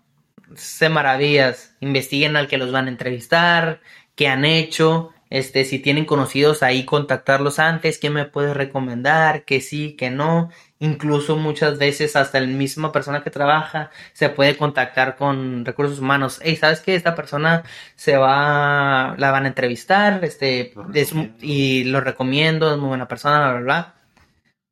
Se 0.54 0.88
maravillas, 0.88 1.76
investiguen 1.80 2.36
al 2.36 2.48
que 2.48 2.58
los 2.58 2.72
van 2.72 2.86
a 2.86 2.90
entrevistar, 2.90 3.80
qué 4.14 4.28
han 4.28 4.44
hecho, 4.44 5.12
Este, 5.30 5.64
si 5.64 5.78
tienen 5.78 6.06
conocidos 6.06 6.62
ahí, 6.64 6.84
contactarlos 6.84 7.60
antes, 7.60 7.98
¿qué 7.98 8.10
me 8.10 8.24
puedes 8.26 8.56
recomendar? 8.56 9.44
Que 9.44 9.60
sí, 9.60 9.94
que 9.96 10.10
no. 10.10 10.50
Incluso 10.80 11.36
muchas 11.36 11.78
veces 11.78 12.16
hasta 12.16 12.40
la 12.40 12.46
misma 12.48 12.90
persona 12.90 13.22
que 13.22 13.30
trabaja 13.30 13.90
se 14.12 14.28
puede 14.28 14.56
contactar 14.56 15.16
con 15.16 15.64
recursos 15.64 16.00
humanos. 16.00 16.40
Hey, 16.42 16.56
¿sabes 16.56 16.80
qué? 16.80 16.96
Esta 16.96 17.14
persona 17.14 17.62
se 17.94 18.16
va, 18.16 19.14
la 19.18 19.30
van 19.30 19.44
a 19.44 19.48
entrevistar, 19.48 20.24
este, 20.24 20.72
Lo 20.74 20.88
es- 20.94 21.10
recomiendo. 21.10 21.36
y 21.40 21.84
lo 21.84 22.00
recomiendo, 22.00 22.72
es 22.72 22.78
muy 22.78 22.88
buena 22.88 23.06
persona, 23.08 23.38
bla, 23.38 23.52
bla, 23.52 23.60
bla. 23.60 23.94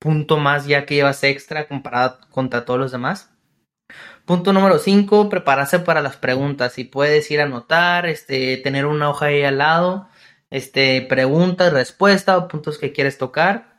Punto 0.01 0.39
más 0.39 0.67
ya 0.67 0.85
que 0.87 0.95
llevas 0.97 1.23
extra 1.25 1.69
comparado 1.69 2.19
contra 2.31 2.65
todos 2.65 2.81
los 2.81 2.93
demás. 2.93 3.31
Punto 4.25 4.53
número 4.53 4.79
5, 4.79 5.29
prepararse 5.29 5.79
para 5.79 6.03
las 6.03 6.17
preguntas. 6.17 6.73
Si 6.73 6.85
puedes 6.85 7.31
ir 7.31 7.41
a 7.41 7.45
anotar, 7.45 8.07
este, 8.07 8.57
tener 8.59 8.87
una 8.87 9.09
hoja 9.09 9.27
ahí 9.27 9.43
al 9.43 9.59
lado, 9.59 10.08
este, 10.51 11.03
preguntas, 11.03 11.73
respuestas 11.73 12.37
o 12.37 12.49
puntos 12.49 12.79
que 12.79 12.93
quieres 12.93 13.19
tocar. 13.19 13.79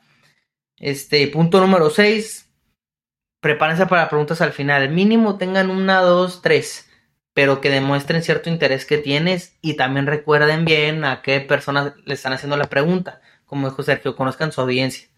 Este, 0.78 1.28
punto 1.28 1.60
número 1.60 1.90
6, 1.90 2.50
prepárense 3.42 3.86
para 3.86 4.10
preguntas 4.10 4.42
al 4.42 4.54
final. 4.54 4.90
Mínimo 4.90 5.38
tengan 5.38 5.70
una, 5.70 6.02
dos, 6.02 6.42
tres, 6.42 6.90
pero 7.34 7.62
que 7.62 7.70
demuestren 7.70 8.24
cierto 8.24 8.50
interés 8.50 8.86
que 8.86 8.98
tienes 8.98 9.58
y 9.62 9.76
también 9.76 10.08
recuerden 10.08 10.66
bien 10.66 11.04
a 11.06 11.22
qué 11.22 11.42
personas 11.42 11.94
le 12.06 12.14
están 12.14 12.34
haciendo 12.34 12.58
la 12.58 12.66
pregunta. 12.70 13.22
Como 13.46 13.70
dijo 13.70 13.84
Sergio, 13.84 14.16
conozcan 14.16 14.52
su 14.52 14.62
audiencia. 14.62 15.10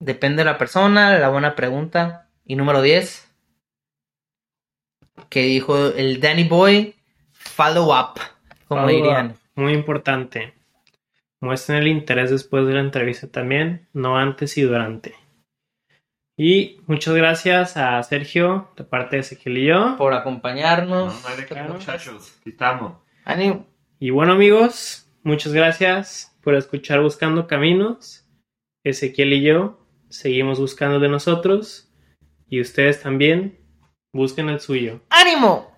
Depende 0.00 0.38
de 0.38 0.50
la 0.50 0.58
persona, 0.58 1.18
la 1.18 1.28
buena 1.28 1.54
pregunta. 1.54 2.30
Y 2.44 2.56
número 2.56 2.82
10, 2.82 3.30
que 5.28 5.42
dijo 5.42 5.88
el 5.88 6.20
Danny 6.20 6.44
Boy, 6.44 6.94
follow 7.32 7.86
up, 7.92 8.20
como 8.68 8.82
Follow 8.82 8.88
dirían. 8.88 9.30
up, 9.30 9.43
Muy 9.56 9.72
importante. 9.72 10.54
Muestren 11.40 11.78
el 11.78 11.88
interés 11.88 12.30
después 12.30 12.66
de 12.66 12.74
la 12.74 12.80
entrevista 12.80 13.28
también, 13.28 13.88
no 13.92 14.16
antes 14.16 14.56
y 14.58 14.62
durante. 14.62 15.14
Y 16.36 16.80
muchas 16.86 17.14
gracias 17.14 17.76
a 17.76 18.02
Sergio, 18.02 18.70
de 18.76 18.84
parte 18.84 19.16
de 19.16 19.20
Ezequiel 19.20 19.58
y 19.58 19.66
yo. 19.66 19.96
Por 19.96 20.12
No, 20.12 20.18
acompañarnos. 20.18 21.22
no 21.22 21.28
hay 21.28 21.36
de 21.36 21.46
qué, 21.46 21.54
Claro. 21.54 21.74
muchachos. 21.74 22.36
Aquí 22.40 22.50
estamos. 22.50 22.98
Ánimo. 23.24 23.66
Y 24.00 24.10
bueno 24.10 24.32
amigos, 24.32 25.08
muchas 25.22 25.52
gracias 25.52 26.36
por 26.42 26.54
escuchar 26.56 27.00
Buscando 27.00 27.46
Caminos. 27.46 28.26
Ezequiel 28.82 29.32
y 29.34 29.42
yo 29.42 29.78
seguimos 30.10 30.58
buscando 30.60 30.98
de 31.00 31.08
nosotros 31.08 31.90
y 32.48 32.60
ustedes 32.60 33.00
también 33.02 33.58
busquen 34.12 34.48
el 34.48 34.60
suyo. 34.60 35.00
¡Ánimo! 35.10 35.73